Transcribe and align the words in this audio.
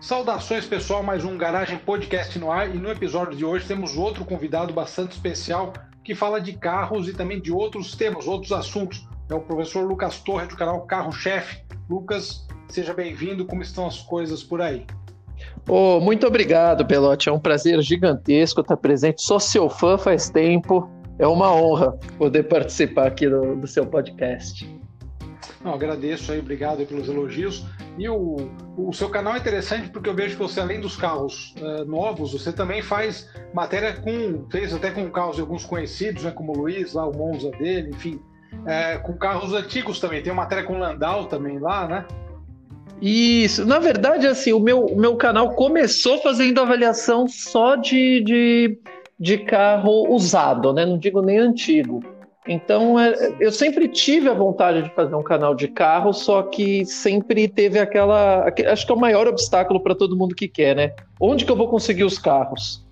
Saudações 0.00 0.64
pessoal, 0.64 1.02
mais 1.02 1.24
um 1.24 1.36
Garagem 1.36 1.76
Podcast 1.76 2.38
no 2.38 2.52
ar 2.52 2.72
e 2.72 2.78
no 2.78 2.88
episódio 2.88 3.36
de 3.36 3.44
hoje 3.44 3.66
temos 3.66 3.96
outro 3.96 4.24
convidado 4.24 4.72
bastante 4.72 5.12
especial 5.12 5.72
que 6.04 6.14
fala 6.14 6.40
de 6.40 6.52
carros 6.52 7.08
e 7.08 7.12
também 7.12 7.40
de 7.40 7.50
outros 7.50 7.96
temas, 7.96 8.28
outros 8.28 8.52
assuntos. 8.52 9.08
É 9.28 9.34
o 9.34 9.40
professor 9.40 9.84
Lucas 9.84 10.20
Torres 10.20 10.48
do 10.48 10.56
canal 10.56 10.82
Carro 10.82 11.10
Chefe. 11.10 11.64
Lucas, 11.90 12.46
seja 12.68 12.94
bem-vindo. 12.94 13.44
Como 13.44 13.60
estão 13.60 13.88
as 13.88 13.98
coisas 13.98 14.40
por 14.40 14.62
aí? 14.62 14.86
Oh, 15.68 15.98
muito 15.98 16.28
obrigado, 16.28 16.86
Pelote. 16.86 17.28
É 17.28 17.32
um 17.32 17.40
prazer 17.40 17.82
gigantesco 17.82 18.60
estar 18.60 18.76
presente. 18.76 19.20
Sou 19.20 19.40
seu 19.40 19.68
fã 19.68 19.98
faz 19.98 20.30
tempo. 20.30 20.88
É 21.18 21.26
uma 21.26 21.52
honra 21.52 21.98
poder 22.16 22.44
participar 22.44 23.08
aqui 23.08 23.28
do, 23.28 23.56
do 23.56 23.66
seu 23.66 23.84
podcast. 23.84 24.64
Não, 25.62 25.74
agradeço 25.74 26.30
aí, 26.30 26.38
obrigado 26.38 26.78
aí 26.78 26.86
pelos 26.86 27.08
elogios. 27.08 27.66
E 27.98 28.08
o, 28.08 28.36
o 28.76 28.92
seu 28.92 29.08
canal 29.08 29.34
é 29.34 29.38
interessante 29.38 29.90
porque 29.90 30.08
eu 30.08 30.14
vejo 30.14 30.36
que 30.36 30.42
você, 30.42 30.60
além 30.60 30.80
dos 30.80 30.96
carros 30.96 31.52
uh, 31.60 31.84
novos, 31.84 32.32
você 32.32 32.52
também 32.52 32.80
faz 32.80 33.28
matéria 33.52 33.92
com, 33.92 34.46
fez 34.50 34.72
até 34.72 34.92
com 34.92 35.10
carros 35.10 35.34
de 35.34 35.42
alguns 35.42 35.64
conhecidos, 35.64 36.22
né, 36.22 36.30
como 36.30 36.52
o 36.52 36.58
Luiz, 36.58 36.92
lá 36.92 37.04
o 37.04 37.16
Monza 37.16 37.50
dele, 37.50 37.90
enfim, 37.90 38.20
é, 38.64 38.98
com 38.98 39.14
carros 39.14 39.52
antigos 39.52 39.98
também. 39.98 40.22
Tem 40.22 40.32
uma 40.32 40.44
matéria 40.44 40.64
com 40.64 40.78
Landau 40.78 41.26
também 41.26 41.58
lá, 41.58 41.88
né? 41.88 42.06
Isso, 43.02 43.66
na 43.66 43.80
verdade, 43.80 44.26
assim, 44.26 44.52
o 44.52 44.60
meu, 44.60 44.84
o 44.84 44.98
meu 44.98 45.16
canal 45.16 45.54
começou 45.54 46.18
fazendo 46.18 46.60
avaliação 46.60 47.26
só 47.26 47.76
de, 47.76 48.20
de, 48.22 48.78
de 49.18 49.38
carro 49.38 50.12
usado, 50.12 50.72
né? 50.72 50.86
Não 50.86 50.98
digo 50.98 51.20
nem 51.20 51.38
antigo. 51.38 52.00
Então, 52.46 52.98
é, 52.98 53.36
eu 53.40 53.52
sempre 53.52 53.88
tive 53.88 54.28
a 54.28 54.34
vontade 54.34 54.82
de 54.82 54.94
fazer 54.94 55.14
um 55.14 55.22
canal 55.22 55.54
de 55.54 55.68
carro, 55.68 56.12
só 56.12 56.42
que 56.42 56.84
sempre 56.86 57.48
teve 57.48 57.78
aquela. 57.78 58.46
Acho 58.70 58.86
que 58.86 58.92
é 58.92 58.94
o 58.94 58.98
maior 58.98 59.26
obstáculo 59.26 59.80
para 59.80 59.94
todo 59.94 60.16
mundo 60.16 60.34
que 60.34 60.48
quer, 60.48 60.74
né? 60.74 60.92
Onde 61.20 61.44
que 61.44 61.52
eu 61.52 61.56
vou 61.56 61.68
conseguir 61.68 62.04
os 62.04 62.18
carros? 62.18 62.86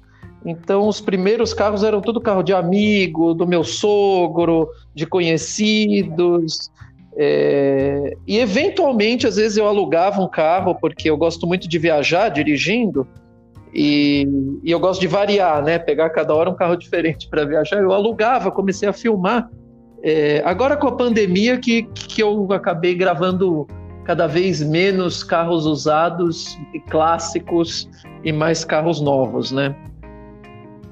Então, 0.45 0.87
os 0.87 1.01
primeiros 1.01 1.53
carros 1.53 1.83
eram 1.83 2.01
tudo 2.01 2.21
carro 2.21 2.43
de 2.43 2.53
amigo, 2.53 3.35
do 3.35 3.47
meu 3.47 3.65
sogro, 3.65 4.69
de 4.95 5.07
conhecidos. 5.07 6.71
É... 7.17 8.13
E, 8.27 8.39
eventualmente, 8.39 9.27
às 9.27 9.37
vezes 9.37 9.57
eu 9.57 9.67
alugava 9.67 10.21
um 10.21 10.29
carro, 10.29 10.75
porque 10.75 11.09
eu 11.09 11.17
gosto 11.17 11.47
muito 11.47 11.67
de 11.67 11.79
viajar 11.79 12.29
dirigindo. 12.29 13.09
E, 13.79 14.27
e, 14.65 14.71
eu 14.71 14.81
gosto 14.81 15.03
de 15.03 15.07
variar, 15.07 15.63
né? 15.63 15.79
Pegar 15.79 16.09
cada 16.09 16.35
hora 16.35 16.49
um 16.49 16.55
carro 16.55 16.77
diferente 16.77 17.29
para 17.29 17.45
viajar. 17.45 17.77
Eu 17.77 17.93
alugava, 17.93 18.51
comecei 18.51 18.89
a 18.89 18.93
filmar. 18.93 19.51
É, 20.03 20.43
agora 20.47 20.79
com 20.79 20.89
a 20.89 20.97
pandemia 20.97 21.59
que, 21.59 21.83
que 21.83 22.23
eu 22.23 22.51
acabei 22.53 22.95
gravando 22.95 23.67
cada 24.05 24.27
vez 24.27 24.63
menos 24.63 25.23
carros 25.23 25.67
usados 25.67 26.59
e 26.73 26.81
clássicos 26.81 27.87
e 28.25 28.33
mais 28.33 28.65
carros 28.65 28.99
novos, 28.99 29.53
né? 29.53 29.77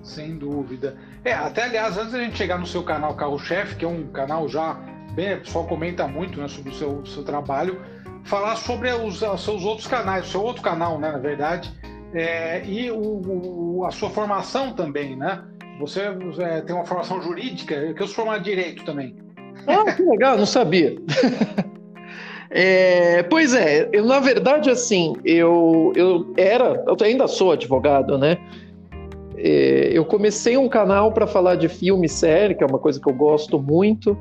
Sem 0.03 0.37
dúvida. 0.37 0.95
É, 1.25 1.33
até 1.33 1.65
aliás, 1.65 1.97
antes 1.97 2.13
da 2.13 2.19
gente 2.19 2.37
chegar 2.37 2.59
no 2.59 2.67
seu 2.67 2.83
canal 2.83 3.15
Carro 3.15 3.39
Chefe, 3.39 3.77
que 3.77 3.85
é 3.87 3.89
um 3.89 4.09
canal 4.09 4.47
já 4.47 4.79
bem, 5.15 5.33
o 5.37 5.41
pessoal 5.41 5.65
comenta 5.65 6.07
muito 6.07 6.39
né, 6.39 6.49
sobre 6.49 6.71
o 6.71 6.75
seu, 6.75 7.07
seu 7.07 7.23
trabalho, 7.23 7.81
falar 8.25 8.57
sobre 8.57 8.93
os, 8.93 9.23
os 9.23 9.43
seus 9.43 9.65
outros 9.65 9.87
canais, 9.87 10.27
o 10.27 10.29
seu 10.29 10.43
outro 10.43 10.61
canal, 10.61 10.99
né, 10.99 11.11
na 11.11 11.19
verdade, 11.19 11.73
é, 12.15 12.65
e 12.65 12.91
o, 12.91 13.21
o, 13.79 13.85
a 13.85 13.91
sua 13.91 14.09
formação 14.09 14.73
também, 14.73 15.17
né? 15.17 15.43
Você 15.81 16.01
é, 16.39 16.61
tem 16.61 16.75
uma 16.75 16.85
formação 16.85 17.21
jurídica, 17.21 17.93
que 17.93 18.01
eu 18.01 18.07
sou 18.07 18.15
formado 18.15 18.41
em 18.41 18.45
direito 18.45 18.85
também. 18.85 19.17
Ah, 19.67 19.93
que 19.93 20.03
legal, 20.03 20.37
não 20.39 20.47
sabia. 20.47 20.97
é, 22.51 23.23
pois 23.25 23.55
é, 23.55 23.89
eu, 23.93 24.05
na 24.05 24.21
verdade, 24.21 24.71
assim, 24.71 25.15
eu, 25.25 25.93
eu 25.97 26.33
era, 26.37 26.85
eu 26.87 26.97
ainda 27.03 27.27
sou 27.27 27.51
advogado, 27.51 28.17
né? 28.17 28.39
É, 29.37 29.91
eu 29.93 30.05
comecei 30.05 30.57
um 30.57 30.69
canal 30.69 31.13
para 31.13 31.27
falar 31.27 31.57
de 31.57 31.69
filme 31.69 32.07
e 32.07 32.09
série, 32.09 32.55
que 32.55 32.63
é 32.63 32.67
uma 32.67 32.79
coisa 32.79 33.01
que 33.01 33.09
eu 33.09 33.15
gosto 33.15 33.61
muito, 33.61 34.17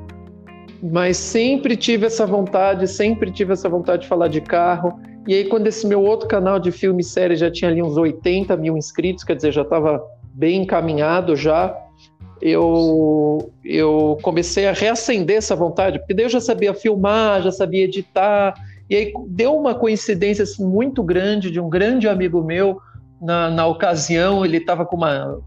mas 0.82 1.16
sempre 1.16 1.76
tive 1.76 2.06
essa 2.06 2.26
vontade, 2.26 2.88
sempre 2.88 3.30
tive 3.30 3.52
essa 3.52 3.68
vontade 3.68 4.02
de 4.02 4.08
falar 4.08 4.26
de 4.26 4.40
carro. 4.40 4.98
E 5.26 5.34
aí, 5.34 5.44
quando 5.44 5.66
esse 5.66 5.86
meu 5.86 6.02
outro 6.02 6.28
canal 6.28 6.58
de 6.58 6.70
filme 6.70 7.00
e 7.00 7.04
série 7.04 7.36
já 7.36 7.50
tinha 7.50 7.70
ali 7.70 7.82
uns 7.82 7.96
80 7.96 8.56
mil 8.56 8.76
inscritos, 8.76 9.24
quer 9.24 9.36
dizer, 9.36 9.52
já 9.52 9.62
estava 9.62 10.02
bem 10.34 10.62
encaminhado 10.62 11.34
já, 11.34 11.74
eu, 12.42 13.50
eu 13.64 14.18
comecei 14.20 14.66
a 14.66 14.72
reacender 14.72 15.38
essa 15.38 15.56
vontade, 15.56 15.98
porque 15.98 16.12
daí 16.12 16.26
eu 16.26 16.30
já 16.30 16.40
sabia 16.40 16.74
filmar, 16.74 17.40
já 17.40 17.50
sabia 17.50 17.84
editar, 17.84 18.54
e 18.90 18.96
aí 18.96 19.12
deu 19.28 19.56
uma 19.56 19.74
coincidência 19.74 20.42
assim, 20.42 20.64
muito 20.64 21.02
grande 21.02 21.50
de 21.50 21.58
um 21.58 21.70
grande 21.70 22.06
amigo 22.06 22.42
meu, 22.42 22.78
na, 23.22 23.48
na 23.48 23.66
ocasião, 23.66 24.44
ele 24.44 24.58
estava 24.58 24.84
com 24.84 24.96
uma. 24.96 25.40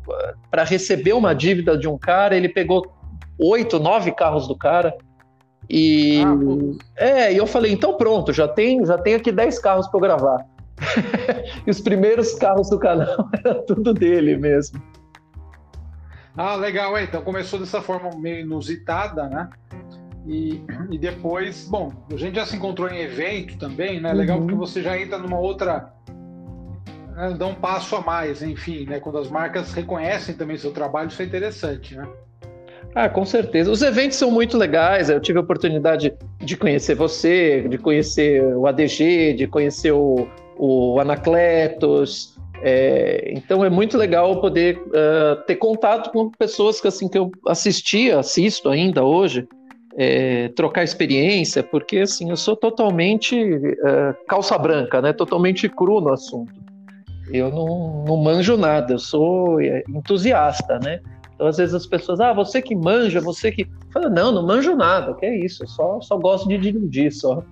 para 0.50 0.64
receber 0.64 1.14
uma 1.14 1.36
dívida 1.36 1.78
de 1.78 1.88
um 1.88 1.98
cara, 1.98 2.36
ele 2.36 2.50
pegou 2.50 2.88
oito, 3.38 3.78
nove 3.80 4.12
carros 4.12 4.48
do 4.48 4.58
cara 4.58 4.96
e 5.70 6.22
ah, 6.24 6.36
é, 6.96 7.34
e 7.34 7.38
eu 7.38 7.46
falei, 7.46 7.72
então 7.72 7.98
pronto, 7.98 8.32
já 8.32 8.48
tem, 8.48 8.86
já 8.86 8.98
tem 8.98 9.16
aqui 9.16 9.32
10 9.32 9.60
carros 9.60 9.88
para 9.88 9.98
eu 9.98 10.02
gravar. 10.02 10.46
e 11.66 11.70
os 11.70 11.82
primeiros 11.82 12.34
carros 12.36 12.70
do 12.70 12.80
canal 12.80 13.30
era 13.34 13.56
tudo 13.64 13.94
dele 13.94 14.38
mesmo. 14.38 14.82
Ah, 16.36 16.56
legal, 16.56 16.96
é, 16.96 17.04
então 17.04 17.22
começou 17.22 17.60
dessa 17.60 17.82
forma 17.82 18.12
meio 18.16 18.42
inusitada, 18.42 19.28
né? 19.28 19.50
E, 20.28 20.62
e 20.92 20.98
depois, 20.98 21.68
bom, 21.68 21.92
a 22.12 22.16
gente 22.16 22.36
já 22.36 22.46
se 22.46 22.56
encontrou 22.56 22.90
em 22.90 23.00
evento 23.00 23.58
também, 23.58 24.00
né? 24.00 24.14
Legal 24.14 24.38
uhum. 24.38 24.46
porque 24.46 24.56
você 24.56 24.84
já 24.84 25.00
entra 25.00 25.18
numa 25.18 25.40
outra. 25.40 25.92
Né, 27.16 27.34
dá 27.38 27.48
um 27.48 27.56
passo 27.56 27.96
a 27.96 28.02
mais, 28.02 28.44
enfim, 28.44 28.86
né? 28.86 29.00
Quando 29.00 29.18
as 29.18 29.30
marcas 29.30 29.74
reconhecem 29.74 30.36
também 30.36 30.58
seu 30.58 30.72
trabalho, 30.72 31.08
isso 31.08 31.22
é 31.22 31.26
interessante, 31.26 31.96
né? 31.96 32.08
Ah, 33.00 33.08
com 33.08 33.24
certeza. 33.24 33.70
Os 33.70 33.84
eventos 33.84 34.18
são 34.18 34.32
muito 34.32 34.58
legais. 34.58 35.08
Eu 35.08 35.20
tive 35.20 35.38
a 35.38 35.42
oportunidade 35.44 36.12
de 36.40 36.58
conhecer 36.58 36.96
você, 36.96 37.62
de 37.70 37.78
conhecer 37.78 38.44
o 38.44 38.66
ADG, 38.66 39.34
de 39.34 39.46
conhecer 39.46 39.92
o, 39.92 40.28
o 40.58 41.00
Anacletos. 41.00 42.36
É, 42.64 43.34
então 43.36 43.64
é 43.64 43.70
muito 43.70 44.00
legal 44.00 44.42
poder 44.42 44.80
uh, 44.80 45.40
ter 45.46 45.58
contato 45.58 46.12
com 46.12 46.32
pessoas 46.32 46.82
que 46.82 46.88
assim 46.88 47.08
que 47.08 47.20
eu 47.20 47.30
assistia, 47.48 48.18
assisto 48.18 48.68
ainda 48.68 49.04
hoje, 49.04 49.48
é, 49.96 50.48
trocar 50.56 50.84
experiência, 50.84 51.62
porque 51.62 52.00
assim 52.00 52.32
eu 52.32 52.36
sou 52.36 52.56
totalmente 52.56 53.40
uh, 53.40 54.16
calça 54.28 54.58
branca, 54.58 55.04
né? 55.04 55.14
Totalmente 55.14 55.70
cru 55.70 56.02
no 56.02 56.14
assunto. 56.14 56.52
Eu 57.32 57.52
não, 57.52 58.06
não 58.08 58.18
manjo 58.18 58.58
nada. 58.58 58.94
Eu 58.94 59.00
sou 59.00 59.62
é, 59.62 59.84
entusiasta, 59.88 60.80
né? 60.80 61.00
Então, 61.38 61.46
às 61.46 61.58
vezes 61.58 61.76
as 61.76 61.86
pessoas, 61.86 62.20
ah, 62.20 62.34
você 62.34 62.64
que 62.64 62.76
manja, 62.76 63.22
você 63.22 63.52
que. 63.52 63.70
Fala, 63.94 64.10
não, 64.10 64.32
não 64.32 64.46
manjo 64.46 64.76
nada, 64.76 65.14
que 65.14 65.24
é 65.24 65.38
isso, 65.38 65.64
eu 65.64 65.68
só, 65.68 66.02
só 66.02 66.18
gosto 66.18 66.50
de 66.50 66.58
dirigir 66.58 67.14
só. 67.14 67.44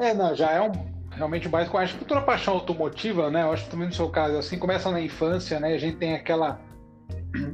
é, 0.00 0.14
não, 0.14 0.34
já 0.34 0.50
é 0.50 0.62
um, 0.62 0.72
realmente 1.10 1.46
mais 1.46 1.68
com 1.68 1.76
acho 1.76 1.98
que 1.98 2.06
toda 2.06 2.22
paixão 2.22 2.54
automotiva, 2.54 3.30
né? 3.30 3.42
Eu 3.42 3.52
acho 3.52 3.64
que 3.64 3.70
também 3.70 3.86
no 3.86 3.92
seu 3.92 4.08
caso, 4.08 4.38
assim, 4.38 4.58
começa 4.58 4.90
na 4.90 5.02
infância, 5.02 5.60
né? 5.60 5.74
A 5.74 5.78
gente 5.78 5.98
tem 5.98 6.14
aquela 6.14 6.58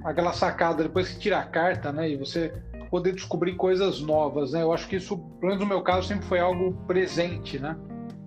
aquela 0.05 0.33
sacada 0.33 0.85
depois 0.85 1.09
que 1.09 1.19
tira 1.19 1.39
a 1.39 1.45
carta, 1.45 1.91
né? 1.91 2.09
E 2.09 2.17
você 2.17 2.53
poder 2.89 3.13
descobrir 3.13 3.57
coisas 3.57 4.01
novas, 4.01 4.53
né? 4.53 4.63
Eu 4.63 4.73
acho 4.73 4.87
que 4.87 4.95
isso, 4.95 5.19
pelo 5.19 5.53
menos 5.53 5.59
no 5.59 5.67
meu 5.67 5.83
caso, 5.83 6.07
sempre 6.07 6.25
foi 6.27 6.39
algo 6.39 6.73
presente, 6.87 7.59
né? 7.59 7.77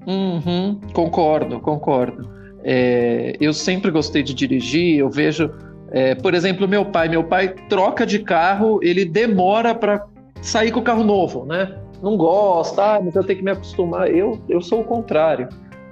Uhum, 0.05 0.81
concordo, 0.93 1.61
concordo. 1.61 2.29
É, 2.61 3.37
eu 3.39 3.53
sempre 3.53 3.89
gostei 3.89 4.21
de 4.21 4.33
dirigir, 4.33 4.99
eu 4.99 5.09
vejo 5.09 5.49
é, 5.91 6.15
por 6.15 6.33
exemplo, 6.33 6.67
meu 6.67 6.85
pai, 6.85 7.09
meu 7.09 7.23
pai 7.23 7.49
troca 7.67 8.05
de 8.05 8.19
carro, 8.19 8.79
ele 8.81 9.03
demora 9.03 9.75
para 9.75 10.05
sair 10.41 10.71
com 10.71 10.79
o 10.79 10.83
carro 10.83 11.03
novo, 11.03 11.45
né? 11.45 11.77
Não 12.01 12.17
gosta, 12.17 12.95
ah, 12.95 13.01
mas 13.01 13.15
eu 13.15 13.23
tenho 13.23 13.39
que 13.39 13.45
me 13.45 13.51
acostumar. 13.51 14.09
Eu, 14.09 14.41
eu 14.49 14.61
sou 14.61 14.81
o 14.81 14.83
contrário. 14.83 15.49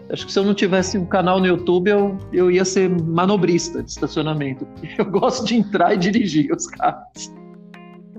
Acho 0.10 0.26
que 0.26 0.32
se 0.32 0.40
eu 0.40 0.44
não 0.44 0.56
tivesse 0.56 0.98
um 0.98 1.06
canal 1.06 1.40
no 1.40 1.46
YouTube, 1.46 1.90
eu, 1.90 2.18
eu 2.34 2.50
ia 2.50 2.66
ser 2.66 2.90
manobrista 2.90 3.84
de 3.84 3.92
estacionamento. 3.92 4.68
Eu 4.98 5.06
gosto 5.06 5.46
de 5.46 5.56
entrar 5.56 5.94
e 5.94 5.98
dirigir 5.98 6.52
os 6.52 6.66
carros. 6.66 7.32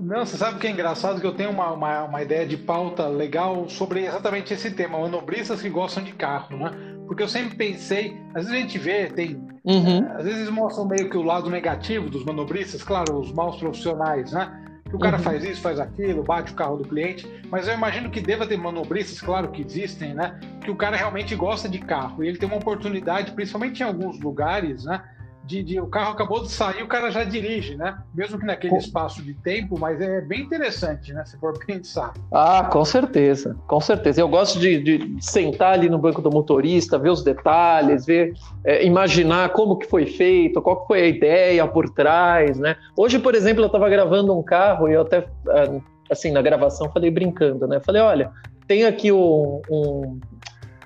Não, 0.01 0.25
você 0.25 0.37
sabe 0.37 0.55
o 0.55 0.59
que 0.59 0.67
é 0.67 0.71
engraçado? 0.71 1.21
Que 1.21 1.27
eu 1.27 1.33
tenho 1.33 1.51
uma, 1.51 1.71
uma, 1.73 2.03
uma 2.05 2.21
ideia 2.23 2.45
de 2.45 2.57
pauta 2.57 3.07
legal 3.07 3.69
sobre 3.69 4.05
exatamente 4.05 4.53
esse 4.53 4.71
tema, 4.71 4.97
manobristas 4.97 5.61
que 5.61 5.69
gostam 5.69 6.03
de 6.03 6.11
carro, 6.13 6.57
né? 6.57 6.71
Porque 7.11 7.23
eu 7.23 7.27
sempre 7.27 7.57
pensei, 7.57 8.15
às 8.33 8.45
vezes 8.45 8.51
a 8.51 8.61
gente 8.61 8.77
vê, 8.77 9.07
tem. 9.07 9.35
Uhum. 9.65 10.09
Às 10.15 10.23
vezes 10.23 10.49
mostram 10.49 10.87
meio 10.87 11.09
que 11.09 11.17
o 11.17 11.21
lado 11.21 11.49
negativo 11.49 12.09
dos 12.09 12.23
manobristas, 12.23 12.83
claro, 12.83 13.19
os 13.19 13.33
maus 13.33 13.57
profissionais, 13.57 14.31
né? 14.31 14.79
Que 14.89 14.95
o 14.95 14.99
cara 14.99 15.17
uhum. 15.17 15.23
faz 15.23 15.43
isso, 15.43 15.59
faz 15.59 15.77
aquilo, 15.77 16.23
bate 16.23 16.53
o 16.53 16.55
carro 16.55 16.77
do 16.77 16.87
cliente, 16.87 17.27
mas 17.49 17.67
eu 17.67 17.73
imagino 17.73 18.09
que 18.09 18.21
deva 18.21 18.47
ter 18.47 18.55
manobristas, 18.55 19.19
claro 19.19 19.49
que 19.51 19.61
existem, 19.61 20.13
né? 20.13 20.39
Que 20.63 20.71
o 20.71 20.75
cara 20.77 20.95
realmente 20.95 21.35
gosta 21.35 21.67
de 21.67 21.79
carro 21.79 22.23
e 22.23 22.29
ele 22.29 22.37
tem 22.37 22.47
uma 22.47 22.59
oportunidade, 22.59 23.33
principalmente 23.33 23.81
em 23.81 23.85
alguns 23.85 24.17
lugares, 24.21 24.85
né? 24.85 25.03
De, 25.51 25.61
de, 25.61 25.81
o 25.81 25.87
carro 25.87 26.13
acabou 26.13 26.41
de 26.41 26.49
sair, 26.49 26.81
o 26.81 26.87
cara 26.87 27.11
já 27.11 27.25
dirige, 27.25 27.75
né? 27.75 27.97
Mesmo 28.15 28.39
que 28.39 28.45
naquele 28.45 28.77
espaço 28.77 29.21
de 29.21 29.33
tempo, 29.33 29.77
mas 29.77 29.99
é 29.99 30.21
bem 30.21 30.41
interessante, 30.41 31.11
né? 31.11 31.25
Se 31.25 31.37
for 31.37 31.59
pensar. 31.67 32.13
Ah, 32.31 32.69
com 32.71 32.85
certeza, 32.85 33.57
com 33.67 33.81
certeza. 33.81 34.21
Eu 34.21 34.29
gosto 34.29 34.57
de, 34.57 34.79
de 34.79 35.17
sentar 35.19 35.73
ali 35.73 35.89
no 35.89 35.97
banco 35.97 36.21
do 36.21 36.31
motorista, 36.31 36.97
ver 36.97 37.09
os 37.09 37.21
detalhes, 37.21 38.05
ver, 38.05 38.33
é, 38.63 38.85
imaginar 38.85 39.49
como 39.49 39.77
que 39.77 39.87
foi 39.87 40.05
feito, 40.05 40.61
qual 40.61 40.87
foi 40.87 41.01
a 41.01 41.07
ideia 41.07 41.67
por 41.67 41.89
trás, 41.89 42.57
né? 42.57 42.77
Hoje, 42.95 43.19
por 43.19 43.35
exemplo, 43.35 43.61
eu 43.61 43.67
estava 43.67 43.89
gravando 43.89 44.37
um 44.37 44.41
carro 44.41 44.87
e 44.87 44.93
eu 44.93 45.01
até, 45.01 45.27
é, 45.49 45.81
assim, 46.09 46.31
na 46.31 46.41
gravação 46.41 46.89
falei 46.91 47.11
brincando, 47.11 47.67
né? 47.67 47.81
Falei, 47.81 48.01
olha, 48.01 48.31
tem 48.67 48.85
aqui 48.85 49.11
um, 49.11 49.61
um 49.69 50.19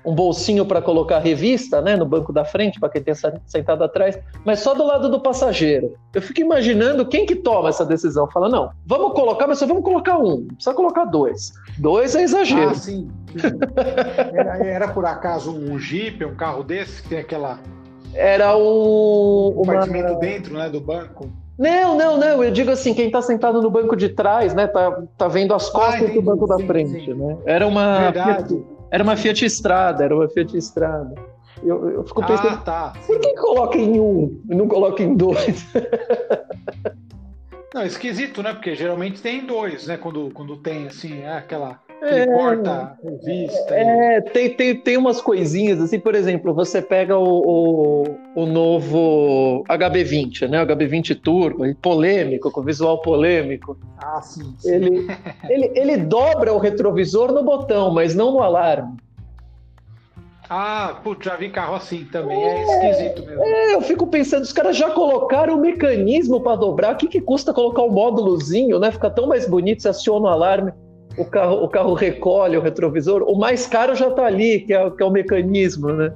um 0.06 0.14
bolsinho 0.14 0.64
para 0.64 0.80
colocar 0.80 1.18
revista, 1.18 1.82
né, 1.82 1.96
no 1.96 2.06
banco 2.06 2.32
da 2.32 2.44
frente, 2.44 2.78
para 2.78 2.88
quem 2.88 3.02
tem 3.02 3.14
sentado 3.44 3.82
atrás, 3.82 4.16
mas 4.44 4.60
só 4.60 4.72
do 4.72 4.86
lado 4.86 5.10
do 5.10 5.20
passageiro. 5.20 5.94
Eu 6.14 6.22
fico 6.22 6.40
imaginando 6.40 7.04
quem 7.04 7.26
que 7.26 7.34
toma 7.34 7.68
essa 7.68 7.84
decisão. 7.84 8.30
Fala, 8.30 8.48
não, 8.48 8.70
vamos 8.86 9.12
colocar, 9.14 9.48
mas 9.48 9.58
só 9.58 9.66
vamos 9.66 9.82
colocar 9.82 10.16
um, 10.16 10.36
não 10.42 10.54
precisa 10.54 10.74
colocar 10.74 11.06
dois. 11.06 11.52
Dois 11.78 12.14
é 12.14 12.22
exagero. 12.22 12.70
Ah, 12.70 12.74
sim. 12.74 13.08
Era, 14.32 14.64
era, 14.64 14.88
por 14.88 15.04
acaso 15.04 15.50
um 15.50 15.76
Jeep, 15.78 16.24
um 16.24 16.36
carro 16.36 16.62
desse, 16.62 17.02
que 17.02 17.08
tem 17.08 17.18
aquela... 17.18 17.58
Era 18.14 18.56
um... 18.56 19.52
Compartimento 19.56 20.12
uma... 20.12 20.20
dentro, 20.20 20.54
né, 20.54 20.70
do 20.70 20.80
banco. 20.80 21.28
Não, 21.58 21.96
não, 21.96 22.16
não. 22.16 22.44
Eu 22.44 22.50
digo 22.50 22.70
assim, 22.70 22.94
quem 22.94 23.06
está 23.06 23.20
sentado 23.20 23.60
no 23.60 23.70
banco 23.70 23.96
de 23.96 24.10
trás, 24.10 24.54
né, 24.54 24.66
tá, 24.66 25.02
tá 25.18 25.26
vendo 25.26 25.52
as 25.52 25.68
costas 25.68 26.10
ah, 26.10 26.12
do 26.12 26.22
banco 26.22 26.46
sim, 26.46 26.56
da 26.56 26.66
frente, 26.66 27.04
sim. 27.06 27.14
né? 27.14 27.36
Era 27.44 27.66
uma 27.66 28.10
Verdade. 28.12 28.62
Era 28.90 29.02
uma 29.02 29.16
Fiat 29.16 29.44
Strada, 29.46 30.04
era 30.04 30.14
uma 30.14 30.28
Fiat 30.28 30.56
Strada. 30.58 31.14
Eu, 31.62 31.88
eu 31.88 32.04
fico 32.04 32.24
pensando, 32.24 32.48
ah, 32.48 32.56
tá. 32.58 32.92
por 33.06 33.18
que 33.18 33.34
coloca 33.34 33.78
em 33.78 33.98
um 33.98 34.42
e 34.48 34.54
não 34.54 34.68
coloca 34.68 35.02
em 35.02 35.14
dois? 35.14 35.66
Não, 37.74 37.84
esquisito, 37.84 38.42
né? 38.42 38.54
Porque 38.54 38.74
geralmente 38.74 39.20
tem 39.20 39.44
dois, 39.44 39.86
né? 39.86 39.98
Quando, 39.98 40.30
quando 40.30 40.56
tem, 40.56 40.86
assim, 40.86 41.22
é 42.06 42.22
aquela 42.22 42.22
é, 42.22 42.26
porta 42.26 42.98
revista. 43.02 43.74
É, 43.74 44.18
e... 44.18 44.22
tem, 44.22 44.50
tem, 44.50 44.76
tem 44.76 44.96
umas 44.96 45.20
coisinhas, 45.20 45.80
assim, 45.80 45.98
por 45.98 46.14
exemplo, 46.14 46.54
você 46.54 46.80
pega 46.80 47.18
o, 47.18 48.04
o, 48.34 48.42
o 48.42 48.46
novo 48.46 49.64
HB20, 49.68 50.48
né? 50.48 50.62
O 50.62 50.66
HB20 50.66 51.20
Turbo, 51.20 51.74
polêmico, 51.76 52.50
com 52.50 52.62
visual 52.62 53.00
polêmico. 53.00 53.78
Ah, 53.98 54.20
sim. 54.22 54.54
sim. 54.58 54.72
Ele, 54.72 55.06
ele, 55.48 55.72
ele 55.74 55.96
dobra 55.98 56.52
o 56.52 56.58
retrovisor 56.58 57.32
no 57.32 57.42
botão, 57.42 57.92
mas 57.92 58.14
não 58.14 58.32
no 58.32 58.42
alarme. 58.42 58.96
Ah, 60.48 61.00
putz, 61.02 61.24
já 61.24 61.34
vi 61.36 61.50
carro 61.50 61.74
assim 61.74 62.04
também, 62.04 62.40
é, 62.40 62.62
é 62.62 62.62
esquisito 62.62 63.26
mesmo. 63.26 63.42
É, 63.42 63.74
eu 63.74 63.82
fico 63.82 64.06
pensando, 64.06 64.44
os 64.44 64.52
caras 64.52 64.76
já 64.76 64.90
colocaram 64.90 65.54
o 65.54 65.60
mecanismo 65.60 66.40
para 66.40 66.56
dobrar, 66.56 66.94
o 66.94 66.96
que, 66.96 67.08
que 67.08 67.20
custa 67.20 67.52
colocar 67.52 67.82
um 67.82 67.90
módulozinho, 67.90 68.78
né? 68.78 68.92
Fica 68.92 69.10
tão 69.10 69.26
mais 69.26 69.48
bonito, 69.48 69.82
se 69.82 69.88
aciona 69.88 70.26
o 70.26 70.28
alarme 70.28 70.72
o 71.16 71.24
carro, 71.24 71.64
o 71.64 71.68
carro 71.68 71.94
recolhe 71.94 72.56
o 72.56 72.60
retrovisor, 72.60 73.22
o 73.22 73.38
mais 73.38 73.66
caro 73.66 73.94
já 73.94 74.08
está 74.08 74.26
ali, 74.26 74.60
que 74.60 74.72
é, 74.72 74.90
que 74.90 75.02
é 75.02 75.06
o 75.06 75.10
mecanismo, 75.10 75.88
né? 75.88 76.12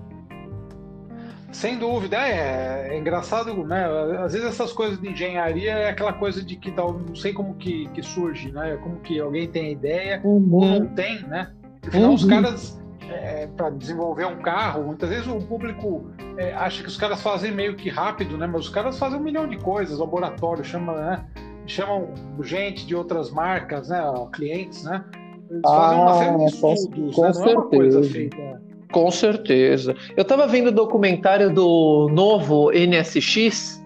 Sem 1.53 1.79
dúvida, 1.79 2.17
é, 2.17 2.91
é, 2.91 2.99
engraçado, 2.99 3.53
né? 3.65 3.85
Às 4.23 4.33
vezes 4.33 4.47
essas 4.47 4.73
coisas 4.73 5.01
de 5.01 5.09
engenharia 5.09 5.73
é 5.73 5.89
aquela 5.91 6.13
coisa 6.13 6.45
de 6.45 6.55
que 6.57 6.71
não 6.71 7.15
sei 7.15 7.33
como 7.33 7.55
que, 7.55 7.89
que 7.89 8.03
surge, 8.03 8.53
né? 8.53 8.79
Como 8.83 9.01
que 9.01 9.19
alguém 9.19 9.49
tem 9.49 9.73
ideia 9.73 10.21
uhum. 10.23 10.49
ou 10.53 10.65
não 10.65 10.87
tem, 10.87 11.21
né? 11.23 11.51
Afinal, 11.87 12.11
uhum. 12.11 12.15
os 12.15 12.25
caras, 12.25 12.81
é, 13.11 13.49
para 13.49 13.71
desenvolver 13.71 14.27
um 14.27 14.37
carro, 14.37 14.85
muitas 14.85 15.09
vezes 15.09 15.27
o 15.27 15.41
público 15.41 16.09
é, 16.37 16.53
acha 16.55 16.83
que 16.83 16.89
os 16.89 16.97
caras 16.97 17.21
fazem 17.21 17.51
meio 17.51 17.75
que 17.75 17.89
rápido, 17.89 18.39
né? 18.39 18.47
Mas 18.47 18.63
os 18.63 18.69
caras 18.69 18.97
fazem 18.97 19.19
um 19.19 19.23
milhão 19.23 19.49
de 19.49 19.57
coisas, 19.57 19.99
laboratório, 19.99 20.65
chama, 20.65 20.93
né? 20.95 21.25
Chamam 21.71 22.09
gente 22.43 22.87
de 22.87 22.95
outras 22.95 23.31
marcas, 23.31 23.89
né, 23.89 24.03
clientes, 24.33 24.83
né? 24.85 25.05
Eles 25.51 25.63
ah, 25.65 25.93
uma 25.93 26.15
série 26.15 26.37
de 26.39 26.45
estudos, 26.45 27.15
com, 27.15 27.23
né? 27.23 27.33
não 27.35 27.45
é 27.45 27.55
uma 27.55 27.67
coisa 27.67 28.03
feita. 28.03 28.63
Com 28.93 29.11
certeza. 29.11 29.97
Eu 30.17 30.23
estava 30.23 30.47
vendo 30.47 30.69
o 30.69 30.73
documentário 30.73 31.53
do 31.53 32.09
novo 32.13 32.71
NSX, 32.73 33.81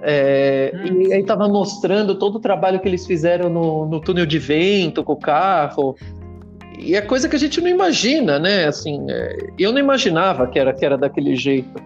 é, 0.00 0.72
hum. 0.74 1.02
e 1.02 1.12
aí 1.12 1.20
estava 1.20 1.48
mostrando 1.48 2.14
todo 2.14 2.36
o 2.36 2.40
trabalho 2.40 2.78
que 2.80 2.88
eles 2.88 3.06
fizeram 3.06 3.50
no, 3.50 3.86
no 3.86 4.00
túnel 4.00 4.26
de 4.26 4.38
vento 4.38 5.02
com 5.02 5.12
o 5.12 5.16
carro. 5.16 5.96
E 6.78 6.94
é 6.94 7.00
coisa 7.00 7.28
que 7.28 7.36
a 7.36 7.38
gente 7.38 7.60
não 7.60 7.68
imagina, 7.68 8.38
né? 8.38 8.66
Assim, 8.66 9.04
é, 9.10 9.48
eu 9.58 9.72
não 9.72 9.80
imaginava 9.80 10.46
que 10.46 10.58
era, 10.58 10.72
que 10.72 10.84
era 10.84 10.96
daquele 10.96 11.34
jeito. 11.34 11.82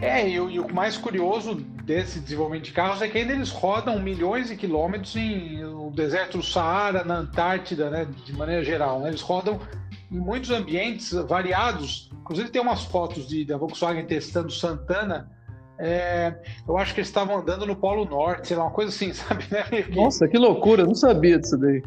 É, 0.00 0.26
e, 0.26 0.34
e, 0.34 0.58
o 0.58 0.72
mais 0.72 0.96
curioso 0.96 1.62
desse 1.90 2.20
desenvolvimento 2.20 2.66
de 2.66 2.72
carros 2.72 3.02
é 3.02 3.08
que 3.08 3.18
ainda 3.18 3.32
eles 3.32 3.50
rodam 3.50 3.98
milhões 3.98 4.46
de 4.46 4.54
quilômetros 4.54 5.16
em 5.16 5.60
no 5.60 5.90
deserto 5.90 6.38
do 6.38 6.44
Saara, 6.44 7.02
na 7.02 7.16
Antártida, 7.16 7.90
né, 7.90 8.06
de 8.24 8.32
maneira 8.32 8.62
geral. 8.62 9.00
Né? 9.00 9.08
Eles 9.08 9.20
rodam 9.20 9.58
em 10.08 10.20
muitos 10.20 10.52
ambientes 10.52 11.10
variados. 11.10 12.08
Inclusive 12.20 12.48
tem 12.50 12.62
umas 12.62 12.84
fotos 12.84 13.26
de, 13.26 13.44
da 13.44 13.56
Volkswagen 13.56 14.06
testando 14.06 14.52
Santana. 14.52 15.28
É, 15.80 16.32
eu 16.68 16.78
acho 16.78 16.94
que 16.94 17.00
eles 17.00 17.08
estavam 17.08 17.38
andando 17.38 17.66
no 17.66 17.74
Polo 17.74 18.04
Norte, 18.04 18.46
sei 18.46 18.56
lá, 18.56 18.64
uma 18.64 18.70
coisa 18.70 18.90
assim, 18.90 19.10
sabe? 19.12 19.44
Né? 19.50 19.64
Nossa, 19.92 20.28
que 20.28 20.38
loucura, 20.38 20.82
eu 20.82 20.86
não 20.86 20.94
sabia 20.94 21.40
disso 21.40 21.58
daí. 21.58 21.82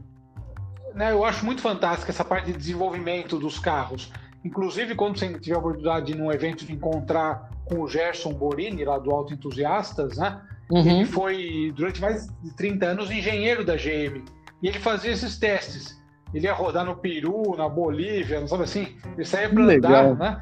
Né, 0.96 1.14
eu 1.14 1.24
acho 1.24 1.46
muito 1.46 1.62
fantástica 1.62 2.12
essa 2.12 2.26
parte 2.26 2.52
de 2.52 2.58
desenvolvimento 2.58 3.40
dos 3.40 3.58
carros. 3.58 4.12
Inclusive, 4.44 4.96
quando 4.96 5.18
você 5.18 5.40
tiver 5.40 5.56
a 5.56 5.60
oportunidade 5.60 6.08
de, 6.08 6.18
num 6.18 6.32
evento, 6.32 6.66
de 6.66 6.74
encontrar 6.74 7.50
com 7.66 7.82
o 7.82 7.88
Gerson 7.88 8.34
Borini, 8.34 8.84
lá 8.84 9.00
do 9.00 9.12
Auto 9.12 9.34
Entusiastas, 9.34 10.18
né? 10.18 10.42
Uhum. 10.70 10.80
Ele 10.80 11.06
foi, 11.06 11.74
durante 11.76 12.02
mais 12.02 12.28
de 12.42 12.54
30 12.56 12.86
anos, 12.86 13.12
engenheiro 13.12 13.64
da 13.64 13.76
GM. 13.76 14.24
E 14.62 14.68
ele 14.68 14.80
fazia 14.80 15.12
esses 15.12 15.38
testes. 15.38 16.02
Ele 16.34 16.48
ia 16.48 16.54
rodar 16.54 16.84
no 16.84 16.96
Peru, 16.96 17.56
na 17.56 17.70
Bolívia, 17.70 18.40
não 18.40 18.48
sabe 18.48 18.64
assim? 18.64 18.96
Ele 19.14 19.26
saía 19.26 19.50
para 19.50 19.64
andar, 19.64 20.16
né? 20.16 20.40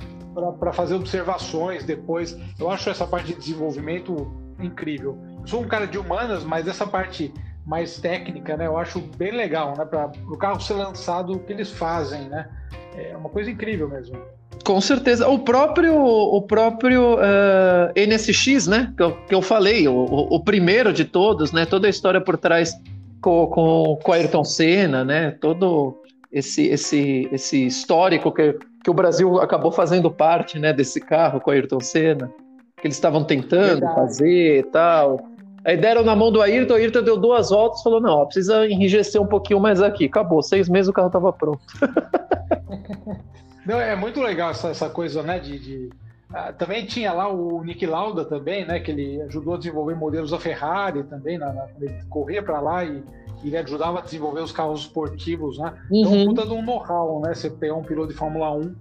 Para 0.59 0.71
fazer 0.71 0.95
observações 0.95 1.83
depois. 1.83 2.37
Eu 2.57 2.69
acho 2.69 2.89
essa 2.89 3.05
parte 3.05 3.33
de 3.33 3.39
desenvolvimento 3.39 4.31
incrível. 4.59 5.17
Eu 5.41 5.47
sou 5.47 5.61
um 5.61 5.67
cara 5.67 5.85
de 5.85 5.97
humanas, 5.97 6.43
mas 6.45 6.67
essa 6.67 6.87
parte 6.87 7.33
mais 7.65 7.99
técnica, 7.99 8.55
né? 8.55 8.67
Eu 8.67 8.77
acho 8.77 8.99
bem 9.17 9.31
legal, 9.31 9.75
né? 9.77 9.85
Para 9.85 10.11
o 10.27 10.37
carro 10.37 10.61
ser 10.61 10.75
lançado, 10.75 11.33
o 11.33 11.39
que 11.39 11.51
eles 11.51 11.71
fazem, 11.71 12.29
né? 12.29 12.49
É 12.95 13.15
uma 13.15 13.29
coisa 13.29 13.49
incrível 13.49 13.87
mesmo. 13.87 14.17
Com 14.63 14.79
certeza. 14.79 15.27
O 15.27 15.39
próprio, 15.39 15.95
o 15.95 16.41
próprio 16.41 17.15
uh, 17.15 17.91
eh, 17.95 18.05
NSX, 18.05 18.67
né? 18.67 18.93
Que 18.95 19.03
eu, 19.03 19.17
que 19.27 19.35
eu 19.35 19.41
falei, 19.41 19.87
o, 19.87 19.95
o, 19.95 20.39
primeiro 20.43 20.93
de 20.93 21.05
todos, 21.05 21.51
né? 21.51 21.65
Toda 21.65 21.87
a 21.87 21.89
história 21.89 22.21
por 22.21 22.37
trás 22.37 22.73
com, 23.21 23.47
com, 23.47 23.99
com 24.03 24.11
Ayrton 24.13 24.43
Senna, 24.43 25.03
né? 25.03 25.31
Todo 25.31 26.01
esse, 26.31 26.67
esse, 26.67 27.27
esse 27.31 27.65
histórico 27.65 28.31
que, 28.31 28.55
que 28.83 28.89
o 28.89 28.93
Brasil 28.93 29.39
acabou 29.41 29.71
fazendo 29.71 30.11
parte, 30.11 30.59
né? 30.59 30.71
Desse 30.73 30.99
carro 30.99 31.39
com 31.39 31.49
Ayrton 31.49 31.79
Senna, 31.79 32.31
que 32.79 32.87
eles 32.87 32.97
estavam 32.97 33.23
tentando 33.23 33.79
Verdade. 33.79 33.95
fazer 33.95 34.59
e 34.59 34.63
tal. 34.63 35.30
Aí 35.63 35.77
deram 35.77 36.03
na 36.03 36.15
mão 36.15 36.31
do 36.31 36.41
Ayrton, 36.41 36.73
o 36.73 36.77
Ayrton 36.77 37.03
deu 37.03 37.17
duas 37.17 37.49
voltas 37.49 37.81
e 37.81 37.83
falou: 37.83 38.01
não, 38.01 38.19
ó, 38.19 38.25
precisa 38.25 38.65
enrijecer 38.67 39.21
um 39.21 39.27
pouquinho 39.27 39.59
mais 39.59 39.81
aqui. 39.81 40.05
Acabou, 40.05 40.41
seis 40.41 40.67
meses 40.67 40.89
o 40.89 40.93
carro 40.93 41.07
estava 41.07 41.31
pronto. 41.31 41.61
Não, 43.65 43.79
é 43.79 43.95
muito 43.95 44.19
legal 44.19 44.51
essa, 44.51 44.69
essa 44.69 44.89
coisa, 44.89 45.21
né? 45.21 45.39
De, 45.39 45.59
de... 45.59 45.89
Ah, 46.33 46.51
também 46.51 46.85
tinha 46.85 47.13
lá 47.13 47.31
o 47.31 47.63
Nick 47.63 47.85
Lauda 47.85 48.25
também, 48.25 48.65
né? 48.65 48.79
Que 48.79 48.91
ele 48.91 49.21
ajudou 49.21 49.53
a 49.53 49.57
desenvolver 49.57 49.95
modelos 49.95 50.31
da 50.31 50.39
Ferrari 50.39 51.03
também, 51.03 51.37
na, 51.37 51.53
na 51.53 51.67
ele 51.79 51.93
corria 52.09 52.41
para 52.41 52.59
lá 52.59 52.83
e, 52.83 53.03
e, 53.43 53.47
ele 53.47 53.57
ajudava 53.57 53.99
a 53.99 54.01
desenvolver 54.01 54.41
os 54.41 54.51
carros 54.51 54.81
esportivos, 54.81 55.59
né? 55.59 55.73
Então, 55.91 56.11
uhum. 56.11 56.21
Então, 56.21 56.33
puta 56.33 56.47
de 56.47 56.53
um 56.53 56.65
know-how, 56.65 57.21
né? 57.21 57.35
Você 57.35 57.49
pegar 57.49 57.75
um 57.75 57.83
piloto 57.83 58.11
de 58.11 58.15
Fórmula 58.15 58.51
1 58.51 58.75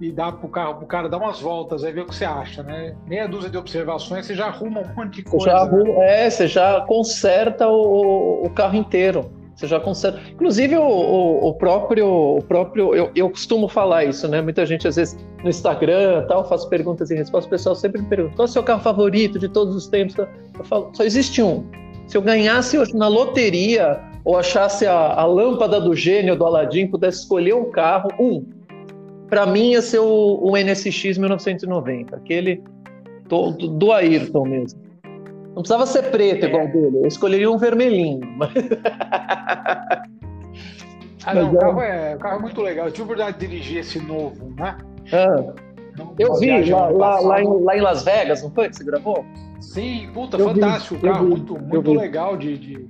e 0.00 0.12
dá 0.12 0.30
pro 0.30 0.48
carro, 0.48 0.76
pro 0.76 0.86
cara 0.86 1.08
dar 1.08 1.18
umas 1.18 1.40
voltas, 1.40 1.82
aí 1.82 1.92
ver 1.92 2.02
o 2.02 2.06
que 2.06 2.14
você 2.14 2.24
acha, 2.24 2.62
né? 2.62 2.94
Meia 3.06 3.26
dúzia 3.26 3.50
de 3.50 3.56
observações, 3.56 4.26
você 4.26 4.34
já 4.34 4.46
arruma 4.46 4.80
um 4.80 4.94
monte 4.94 5.16
de 5.16 5.22
coisa. 5.24 5.52
Arruma? 5.52 6.04
É, 6.04 6.30
você 6.30 6.46
já 6.46 6.80
conserta 6.82 7.66
o, 7.68 8.44
o 8.44 8.50
carro 8.50 8.76
inteiro. 8.76 9.30
Você 9.56 9.66
já 9.66 9.80
consegue. 9.80 10.18
Inclusive, 10.30 10.76
o, 10.76 10.84
o, 10.84 11.48
o, 11.48 11.54
próprio. 11.54 12.06
O 12.06 12.42
próprio 12.42 12.94
eu, 12.94 13.10
eu 13.16 13.28
costumo 13.28 13.66
falar 13.66 14.04
isso, 14.04 14.28
né? 14.28 14.40
Muita 14.40 14.64
gente, 14.64 14.86
às 14.86 14.94
vezes, 14.94 15.18
no 15.42 15.50
Instagram 15.50 16.24
tal, 16.28 16.48
faço 16.48 16.68
perguntas 16.68 17.10
e 17.10 17.16
respostas, 17.16 17.48
o 17.48 17.50
pessoal 17.50 17.74
sempre 17.74 18.00
me 18.00 18.06
pergunta: 18.06 18.36
qual 18.36 18.46
é 18.46 18.48
o 18.48 18.52
seu 18.52 18.62
carro 18.62 18.80
favorito 18.80 19.36
de 19.36 19.48
todos 19.48 19.74
os 19.74 19.88
tempos? 19.88 20.16
Eu 20.16 20.64
falo: 20.64 20.90
só 20.94 21.02
existe 21.02 21.42
um. 21.42 21.66
Se 22.06 22.16
eu 22.16 22.22
ganhasse 22.22 22.78
hoje 22.78 22.96
na 22.96 23.08
loteria 23.08 24.00
ou 24.24 24.38
achasse 24.38 24.86
a, 24.86 24.94
a 24.94 25.24
lâmpada 25.26 25.80
do 25.80 25.92
gênio 25.92 26.36
do 26.36 26.46
Aladim, 26.46 26.86
pudesse 26.86 27.22
escolher 27.22 27.54
um 27.54 27.68
carro, 27.68 28.10
um. 28.20 28.57
Para 29.28 29.46
mim 29.46 29.72
ia 29.72 29.82
ser 29.82 29.98
o, 29.98 30.38
o 30.42 30.56
NSX 30.56 31.18
1990, 31.18 32.16
aquele 32.16 32.62
do, 33.28 33.50
do 33.52 33.92
Ayrton 33.92 34.46
mesmo. 34.46 34.80
Não 35.48 35.62
precisava 35.62 35.86
ser 35.86 36.10
preto 36.10 36.44
é. 36.44 36.48
igual 36.48 36.68
dele. 36.68 36.98
Eu 36.98 37.06
escolheria 37.06 37.50
um 37.50 37.58
vermelhinho. 37.58 38.20
Mas... 38.36 38.52
Ah, 41.26 41.34
não, 41.34 41.52
o, 41.52 41.58
carro 41.58 41.80
é, 41.82 42.14
o 42.14 42.18
carro 42.18 42.38
é 42.38 42.40
muito 42.40 42.62
legal. 42.62 42.86
Eu 42.86 42.92
tive 42.92 43.02
a 43.02 43.04
oportunidade 43.04 43.38
de 43.38 43.46
dirigir 43.46 43.78
esse 43.78 43.98
novo, 44.00 44.54
né? 44.56 44.78
Ah. 45.12 45.52
Eu 46.18 46.34
vi, 46.36 46.70
lá, 46.70 46.88
lá, 46.88 47.20
lá, 47.20 47.42
em, 47.42 47.62
lá 47.64 47.76
em 47.76 47.80
Las 47.80 48.04
Vegas, 48.04 48.42
não 48.42 48.50
foi 48.50 48.68
que 48.68 48.76
você 48.76 48.84
gravou? 48.84 49.26
Sim, 49.60 50.08
puta, 50.14 50.36
eu 50.36 50.48
fantástico. 50.48 50.94
Vi, 50.94 51.02
carro 51.02 51.24
vi, 51.24 51.30
muito, 51.30 51.58
muito 51.58 51.92
legal 51.92 52.36
de, 52.36 52.56
de, 52.56 52.88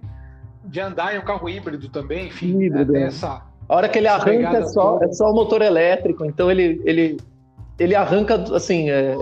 de, 0.65 0.81
andar. 0.81 1.15
É 1.15 1.19
um 1.19 1.25
carro 1.25 1.49
híbrido 1.49 1.89
também, 1.89 2.27
enfim. 2.27 2.63
Híbrido. 2.63 2.93
Né, 2.93 3.05
essa, 3.05 3.43
a 3.69 3.77
hora 3.77 3.89
que 3.89 3.99
ele 3.99 4.09
arranca 4.09 4.59
é 4.59 4.65
só, 4.65 4.99
é 5.03 5.13
só 5.13 5.31
o 5.31 5.35
motor 5.35 5.61
elétrico, 5.61 6.25
então 6.25 6.51
ele, 6.51 6.81
ele, 6.85 7.19
ele 7.79 7.95
arranca 7.95 8.35
assim, 8.55 8.89
é, 8.89 9.15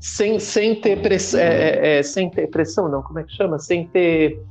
sem, 0.00 0.38
sem 0.40 0.74
ter 0.74 1.00
pressão. 1.00 1.40
É, 1.40 1.44
é, 1.44 1.98
é, 1.98 2.02
sem 2.02 2.28
ter 2.28 2.48
pressão, 2.48 2.88
não, 2.88 3.02
como 3.02 3.18
é 3.18 3.24
que 3.24 3.32
chama? 3.32 3.58
Sem 3.58 3.86
ter 3.86 4.42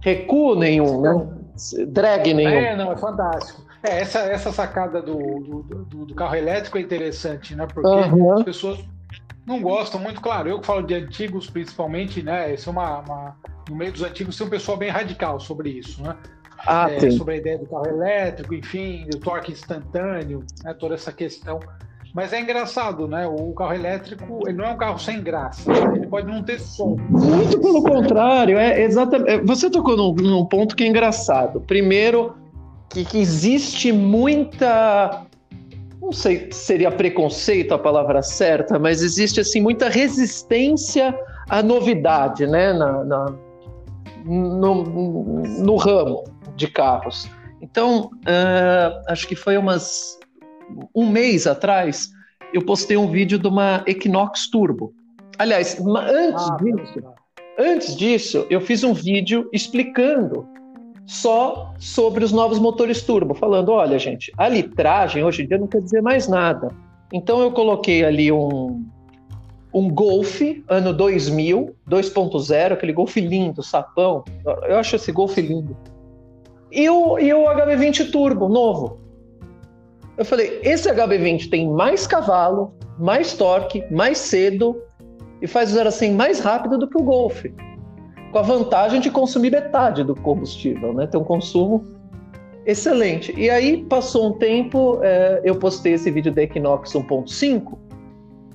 recuo 0.00 0.54
nenhum, 0.54 1.00
né? 1.00 1.28
Drag 1.88 2.34
nenhum. 2.34 2.50
É, 2.50 2.76
não, 2.76 2.92
é 2.92 2.96
fantástico. 2.96 3.62
É, 3.82 4.00
essa, 4.00 4.20
essa 4.20 4.52
sacada 4.52 5.00
do, 5.00 5.16
do, 5.16 5.62
do, 5.84 6.06
do 6.06 6.14
carro 6.14 6.34
elétrico 6.34 6.76
é 6.76 6.80
interessante, 6.80 7.54
né? 7.54 7.66
Porque 7.66 7.88
uhum. 7.88 8.34
as 8.34 8.42
pessoas 8.42 8.78
não 9.46 9.60
gostam 9.60 10.00
muito, 10.00 10.20
claro, 10.20 10.48
eu 10.48 10.60
que 10.60 10.66
falo 10.66 10.82
de 10.82 10.94
antigos 10.94 11.48
principalmente, 11.48 12.22
né? 12.22 12.54
Isso 12.54 12.68
é 12.68 12.72
uma, 12.72 12.98
uma, 13.00 13.36
no 13.68 13.76
meio 13.76 13.92
dos 13.92 14.02
antigos 14.02 14.36
tem 14.36 14.46
um 14.46 14.50
pessoal 14.50 14.76
bem 14.76 14.90
radical 14.90 15.40
sobre 15.40 15.70
isso, 15.70 16.02
né? 16.02 16.16
Ah, 16.66 16.90
é, 16.90 17.10
sobre 17.10 17.34
a 17.34 17.36
ideia 17.38 17.58
do 17.58 17.66
carro 17.66 17.86
elétrico, 17.86 18.54
enfim, 18.54 19.06
do 19.10 19.18
torque 19.18 19.52
instantâneo, 19.52 20.44
né? 20.64 20.74
toda 20.74 20.94
essa 20.94 21.12
questão. 21.12 21.60
Mas 22.12 22.32
é 22.32 22.40
engraçado, 22.40 23.06
né? 23.06 23.26
O 23.26 23.52
carro 23.52 23.72
elétrico 23.72 24.40
ele 24.46 24.56
não 24.56 24.64
é 24.64 24.70
um 24.70 24.76
carro 24.76 24.98
sem 24.98 25.22
graça. 25.22 25.70
Ele 25.94 26.08
pode 26.08 26.26
não 26.26 26.42
ter 26.42 26.58
som. 26.58 26.96
Muito 27.08 27.60
pelo 27.60 27.82
contrário. 27.84 28.58
É 28.58 28.82
exatamente. 28.82 29.30
É, 29.30 29.38
você 29.40 29.70
tocou 29.70 29.96
num, 29.96 30.12
num 30.14 30.44
ponto 30.44 30.74
que 30.74 30.82
é 30.82 30.88
engraçado. 30.88 31.60
Primeiro, 31.60 32.34
que, 32.88 33.04
que 33.04 33.18
existe 33.18 33.92
muita 33.92 35.24
não 36.00 36.12
sei 36.12 36.48
se 36.50 36.64
seria 36.64 36.90
preconceito 36.90 37.72
a 37.72 37.78
palavra 37.78 38.22
certa, 38.22 38.78
mas 38.78 39.02
existe 39.02 39.40
assim 39.40 39.60
muita 39.60 39.88
resistência 39.88 41.16
à 41.48 41.62
novidade, 41.62 42.46
né, 42.46 42.72
na, 42.72 43.04
na 43.04 43.26
no, 44.24 44.84
no, 44.84 45.76
ramo 45.76 46.24
de 46.56 46.68
carros. 46.68 47.28
Então, 47.60 48.10
uh, 48.26 49.02
acho 49.08 49.26
que 49.26 49.36
foi 49.36 49.56
umas 49.56 50.18
um 50.94 51.08
mês 51.08 51.46
atrás, 51.46 52.10
eu 52.52 52.64
postei 52.64 52.96
um 52.96 53.10
vídeo 53.10 53.38
de 53.38 53.46
uma 53.46 53.82
Equinox 53.86 54.48
Turbo. 54.48 54.94
Aliás, 55.38 55.78
antes 55.80 56.48
ah, 56.48 56.56
disso, 56.56 57.02
antes 57.58 57.96
disso, 57.96 58.46
eu 58.50 58.60
fiz 58.60 58.84
um 58.84 58.92
vídeo 58.92 59.48
explicando 59.52 60.46
só 61.06 61.74
sobre 61.78 62.24
os 62.24 62.30
novos 62.30 62.58
motores 62.58 63.02
turbo, 63.02 63.34
falando: 63.34 63.70
olha, 63.72 63.98
gente, 63.98 64.32
a 64.36 64.48
litragem 64.48 65.24
hoje 65.24 65.42
em 65.42 65.48
dia 65.48 65.58
não 65.58 65.66
quer 65.66 65.80
dizer 65.80 66.02
mais 66.02 66.28
nada. 66.28 66.70
Então 67.12 67.40
eu 67.40 67.50
coloquei 67.50 68.04
ali 68.04 68.30
um, 68.30 68.86
um 69.74 69.88
Golf, 69.88 70.40
ano 70.68 70.92
2000, 70.92 71.74
2.0, 71.88 72.72
aquele 72.72 72.92
Golf 72.92 73.16
lindo, 73.16 73.62
sapão. 73.62 74.24
Eu 74.68 74.78
acho 74.78 74.96
esse 74.96 75.10
Golf 75.10 75.36
lindo. 75.36 75.76
E 76.70 76.88
o, 76.88 77.18
e 77.18 77.32
o 77.32 77.44
HB20 77.44 78.10
Turbo, 78.10 78.48
novo. 78.48 79.00
Eu 80.16 80.24
falei: 80.24 80.60
esse 80.62 80.88
HB20 80.88 81.50
tem 81.50 81.68
mais 81.68 82.06
cavalo, 82.06 82.74
mais 82.98 83.34
torque, 83.34 83.84
mais 83.90 84.18
cedo 84.18 84.82
e 85.40 85.46
faz 85.46 85.70
usar 85.70 85.86
assim 85.86 86.12
mais 86.12 86.40
rápido 86.40 86.76
do 86.78 86.88
que 86.88 86.96
o 86.96 87.02
Golf 87.02 87.44
com 88.30 88.38
a 88.38 88.42
vantagem 88.42 89.00
de 89.00 89.10
consumir 89.10 89.50
metade 89.50 90.04
do 90.04 90.14
combustível, 90.14 90.92
né? 90.92 91.06
Tem 91.06 91.20
um 91.20 91.24
consumo 91.24 91.84
excelente. 92.64 93.34
E 93.36 93.50
aí 93.50 93.84
passou 93.84 94.28
um 94.28 94.38
tempo, 94.38 95.00
é, 95.02 95.40
eu 95.44 95.56
postei 95.56 95.94
esse 95.94 96.10
vídeo 96.10 96.32
da 96.32 96.42
Equinox 96.42 96.92
1.5, 96.92 97.76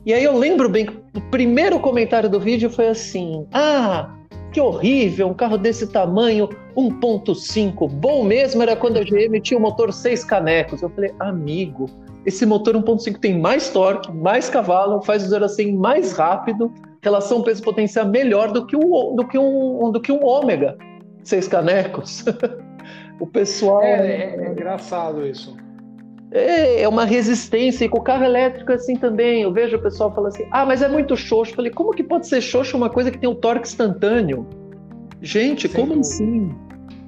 e 0.06 0.14
aí 0.14 0.24
eu 0.24 0.38
lembro 0.38 0.70
bem 0.70 0.86
que 0.86 0.98
o 1.18 1.22
primeiro 1.30 1.80
comentário 1.80 2.30
do 2.30 2.40
vídeo 2.40 2.70
foi 2.70 2.88
assim: 2.88 3.46
Ah, 3.52 4.16
que 4.56 4.62
horrível, 4.62 5.28
um 5.28 5.34
carro 5.34 5.58
desse 5.58 5.86
tamanho, 5.86 6.48
1.5. 6.78 7.92
Bom 7.92 8.24
mesmo 8.24 8.64
era 8.64 8.74
quando 8.74 8.96
a 8.96 9.04
GM 9.04 9.38
tinha 9.42 9.58
o 9.58 9.62
motor 9.62 9.92
6 9.92 10.24
canecos. 10.24 10.82
Eu 10.82 10.90
falei, 10.92 11.14
amigo, 11.20 11.90
esse 12.26 12.46
motor 12.46 12.74
1.5 12.74 13.20
tem 13.20 13.38
mais 13.38 13.70
torque, 13.70 14.10
mais 14.14 14.50
cavalo, 14.50 15.02
faz 15.02 15.30
o 15.30 15.44
assim 15.44 15.74
mais 15.74 16.14
rápido 16.14 16.74
relação 17.02 17.44
peso-potência 17.44 18.06
melhor 18.06 18.54
do 18.54 18.66
que 18.66 18.78
um, 18.78 19.14
do 19.18 19.28
que 19.28 19.38
um, 19.38 19.92
do 19.92 20.00
que 20.00 20.10
um 20.10 20.26
ômega, 20.26 20.78
seis 21.22 21.50
canecos. 21.50 22.24
o 23.20 23.28
pessoal. 23.28 23.84
É, 23.84 24.08
é, 24.08 24.36
é 24.38 24.52
engraçado 24.52 25.28
isso. 25.28 25.54
É, 26.32 26.82
é, 26.82 26.88
uma 26.88 27.06
resistência, 27.06 27.86
e 27.86 27.90
com 27.90 28.00
o 28.00 28.04
carro 28.04 28.24
elétrico 28.24 28.72
é 28.72 28.76
assim 28.76 28.96
também. 28.96 29.44
Eu 29.44 29.54
vejo 29.54 29.78
o 29.78 29.82
pessoal 29.82 30.14
falando 30.14 30.34
assim: 30.34 30.48
ah, 30.52 30.66
mas 30.66 30.82
é 30.82 30.88
muito 30.88 31.16
xoxo. 31.16 31.52
Eu 31.52 31.56
falei, 31.56 31.72
como 31.72 31.92
que 31.92 32.04
pode 32.04 32.28
ser 32.28 32.42
xoxo 32.42 32.76
uma 32.76 32.90
coisa 32.90 33.12
que 33.12 33.18
tem 33.18 33.30
um 33.30 33.36
torque 33.36 33.68
instantâneo? 33.68 34.46
Gente, 35.22 35.68
Sim. 35.68 35.76
como 35.76 36.00
assim? 36.00 36.56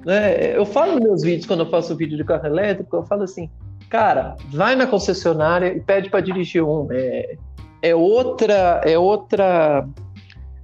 É, 0.06 0.56
eu 0.56 0.64
falo 0.64 0.94
nos 0.94 1.02
meus 1.02 1.22
vídeos, 1.22 1.46
quando 1.46 1.60
eu 1.60 1.70
faço 1.70 1.94
vídeo 1.96 2.16
de 2.16 2.24
carro 2.24 2.46
elétrico, 2.46 2.96
eu 2.96 3.04
falo 3.04 3.24
assim, 3.24 3.50
cara, 3.90 4.36
vai 4.50 4.74
na 4.74 4.86
concessionária 4.86 5.76
e 5.76 5.80
pede 5.80 6.08
para 6.08 6.20
dirigir 6.20 6.64
um. 6.64 6.88
É, 6.90 7.36
é 7.82 7.94
outra, 7.94 8.80
é 8.84 8.98
outra, 8.98 9.86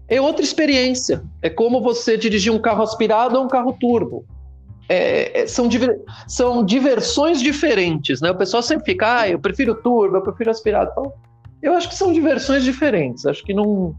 é 0.09 0.21
outra 0.21 0.43
experiência. 0.43 1.23
É 1.43 1.51
como 1.51 1.83
você 1.83 2.17
dirigir 2.17 2.53
um 2.53 2.59
carro 2.59 2.83
aspirado 2.83 3.37
ou 3.37 3.45
um 3.45 3.49
carro 3.49 3.77
turbo. 3.79 4.25
É, 4.88 5.41
é, 5.43 5.47
são, 5.47 5.67
diver, 5.67 6.03
são 6.29 6.64
diversões 6.64 7.41
diferentes, 7.41 8.21
né? 8.21 8.31
O 8.31 8.35
pessoal 8.35 8.62
sempre 8.62 8.85
fica, 8.85 9.21
ah, 9.21 9.29
eu 9.29 9.38
prefiro 9.38 9.75
turbo, 9.75 10.17
eu 10.17 10.23
prefiro 10.23 10.50
aspirado. 10.50 10.91
Então, 10.93 11.12
eu 11.62 11.73
acho 11.73 11.88
que 11.88 11.95
são 11.95 12.12
diversões 12.12 12.64
diferentes. 12.64 13.25
Acho 13.25 13.43
que 13.43 13.55
não. 13.55 13.97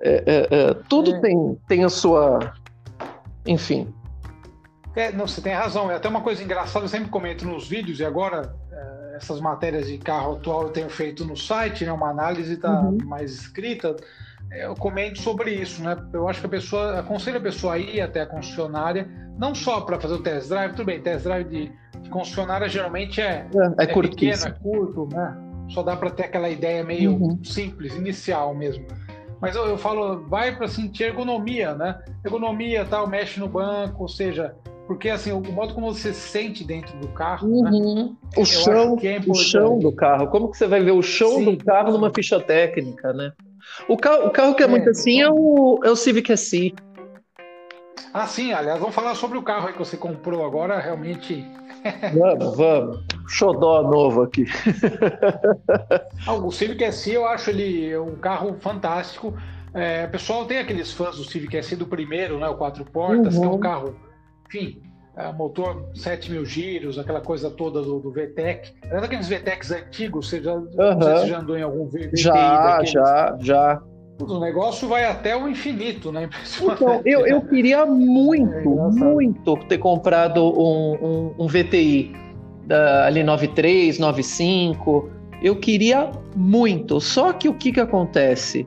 É, 0.00 0.22
é, 0.26 0.56
é 0.56 0.74
tudo 0.88 1.14
é. 1.16 1.20
tem, 1.20 1.58
tem 1.66 1.84
a 1.84 1.88
sua. 1.88 2.54
Enfim. 3.46 3.92
não, 5.14 5.26
você 5.26 5.40
tem 5.40 5.52
razão. 5.52 5.90
É 5.90 5.96
até 5.96 6.08
uma 6.08 6.20
coisa 6.20 6.42
engraçada, 6.42 6.84
eu 6.84 6.88
sempre 6.88 7.08
comento 7.08 7.44
nos 7.44 7.66
vídeos, 7.66 7.98
e 7.98 8.04
agora 8.04 8.54
essas 9.20 9.38
matérias 9.40 9.86
de 9.86 9.98
carro 9.98 10.36
atual 10.36 10.62
eu 10.62 10.68
tenho 10.70 10.88
feito 10.88 11.24
no 11.24 11.36
site, 11.36 11.84
né, 11.84 11.92
uma 11.92 12.08
análise 12.08 12.56
tá 12.56 12.80
uhum. 12.80 12.98
mais 13.04 13.32
escrita, 13.32 13.94
eu 14.52 14.74
comento 14.74 15.20
sobre 15.20 15.52
isso, 15.52 15.82
né? 15.82 15.96
Eu 16.12 16.28
acho 16.28 16.40
que 16.40 16.46
a 16.46 16.50
pessoa 16.50 16.98
aconselho 16.98 17.38
a 17.38 17.40
pessoa 17.40 17.74
a 17.74 17.78
ir 17.78 18.00
até 18.00 18.22
a 18.22 18.26
concessionária, 18.26 19.08
não 19.38 19.54
só 19.54 19.80
para 19.80 20.00
fazer 20.00 20.14
o 20.14 20.22
test 20.22 20.48
drive, 20.48 20.72
tudo 20.72 20.86
bem, 20.86 21.00
test 21.00 21.24
drive 21.24 21.48
de, 21.48 21.72
de 22.02 22.10
concessionária 22.10 22.68
geralmente 22.68 23.20
é, 23.20 23.46
é, 23.78 23.84
é, 23.84 23.84
é 23.84 23.86
pequeno, 23.86 24.46
é 24.46 24.50
curto, 24.50 25.08
né? 25.12 25.36
Só 25.68 25.82
dá 25.82 25.96
para 25.96 26.10
ter 26.10 26.24
aquela 26.24 26.48
ideia 26.48 26.82
meio 26.82 27.12
uhum. 27.12 27.44
simples, 27.44 27.94
inicial 27.94 28.54
mesmo. 28.54 28.84
Mas 29.40 29.54
eu, 29.54 29.66
eu 29.66 29.78
falo, 29.78 30.26
vai 30.26 30.54
para 30.54 30.66
sentir 30.66 31.04
ergonomia, 31.04 31.74
né? 31.74 31.98
Ergonomia, 32.24 32.84
tal, 32.84 33.06
mexe 33.06 33.38
no 33.38 33.48
banco, 33.48 34.02
ou 34.02 34.08
seja, 34.08 34.54
porque 34.86 35.08
assim, 35.08 35.30
o 35.30 35.40
modo 35.40 35.72
como 35.72 35.94
você 35.94 36.12
se 36.12 36.28
sente 36.28 36.64
dentro 36.64 36.98
do 36.98 37.06
carro, 37.08 37.48
né? 37.62 37.70
uhum. 37.70 37.94
né? 37.94 38.16
o 38.36 38.44
chão, 38.44 38.98
é 39.00 39.20
o 39.26 39.34
chão 39.34 39.78
do 39.78 39.92
carro. 39.92 40.26
Como 40.26 40.50
que 40.50 40.58
você 40.58 40.66
vai 40.66 40.82
ver 40.82 40.90
o 40.90 41.00
chão 41.00 41.36
Sim. 41.36 41.44
do 41.44 41.64
carro 41.64 41.92
numa 41.92 42.12
ficha 42.12 42.40
técnica, 42.40 43.12
né? 43.12 43.32
O 43.88 43.96
carro, 43.96 44.26
o 44.26 44.30
carro 44.30 44.54
que 44.54 44.62
é, 44.62 44.66
é 44.66 44.68
muito 44.68 44.90
assim 44.90 45.20
é 45.20 45.28
o, 45.30 45.80
é 45.84 45.90
o 45.90 45.96
Civic 45.96 46.36
SI. 46.36 46.74
Ah, 48.12 48.26
sim, 48.26 48.52
aliás, 48.52 48.80
vamos 48.80 48.94
falar 48.94 49.14
sobre 49.14 49.38
o 49.38 49.42
carro 49.42 49.68
aí 49.68 49.72
que 49.72 49.78
você 49.78 49.96
comprou 49.96 50.44
agora, 50.44 50.78
realmente. 50.78 51.46
vamos, 52.12 52.56
vamos. 52.56 53.04
Xodó 53.28 53.82
novo 53.82 54.22
aqui. 54.22 54.46
ah, 56.26 56.34
o 56.34 56.50
Civic 56.50 56.92
SI 56.92 57.14
eu 57.14 57.26
acho 57.26 57.50
ele 57.50 57.96
um 57.98 58.16
carro 58.16 58.56
fantástico. 58.60 59.34
É, 59.72 60.04
o 60.06 60.10
pessoal 60.10 60.44
tem 60.46 60.58
aqueles 60.58 60.92
fãs 60.92 61.16
do 61.16 61.24
Civic 61.24 61.62
SI 61.62 61.76
do 61.76 61.86
primeiro, 61.86 62.38
né? 62.38 62.48
O 62.48 62.56
quatro 62.56 62.84
portas, 62.84 63.34
uhum. 63.34 63.40
que 63.40 63.46
é 63.46 63.50
um 63.50 63.52
uhum. 63.52 63.60
carro 63.60 64.10
enfim, 64.50 64.82
é, 65.28 65.32
motor 65.32 65.88
7 65.94 66.30
mil 66.30 66.44
giros, 66.44 66.98
aquela 66.98 67.20
coisa 67.20 67.50
toda 67.50 67.82
do, 67.82 68.00
do 68.00 68.10
VTEC. 68.10 68.72
É 68.84 69.00
daqueles 69.00 69.28
VTECs 69.28 69.70
antigos, 69.70 70.28
você 70.28 70.42
já, 70.42 70.54
uhum. 70.54 70.68
não 70.76 71.02
sei 71.02 71.16
se 71.18 71.26
já 71.28 71.38
andou 71.38 71.56
em 71.56 71.62
algum 71.62 71.86
VTEC. 71.86 72.16
Já, 72.16 72.82
já, 72.84 73.36
já. 73.40 73.82
O 74.20 74.38
negócio 74.38 74.86
vai 74.86 75.04
até 75.04 75.36
o 75.36 75.48
infinito, 75.48 76.12
né? 76.12 76.28
Então, 76.62 77.00
eu, 77.04 77.26
eu 77.26 77.40
queria 77.48 77.86
muito, 77.86 78.78
é 78.78 78.90
muito 78.92 79.56
ter 79.68 79.78
comprado 79.78 80.44
um, 80.44 80.94
um, 80.94 81.44
um 81.44 81.46
VTI 81.46 82.12
da, 82.66 83.06
ali 83.06 83.22
93, 83.22 83.98
95. 83.98 85.10
Eu 85.42 85.56
queria 85.56 86.10
muito. 86.36 87.00
Só 87.00 87.32
que 87.32 87.48
o 87.48 87.54
que, 87.54 87.72
que 87.72 87.80
acontece? 87.80 88.66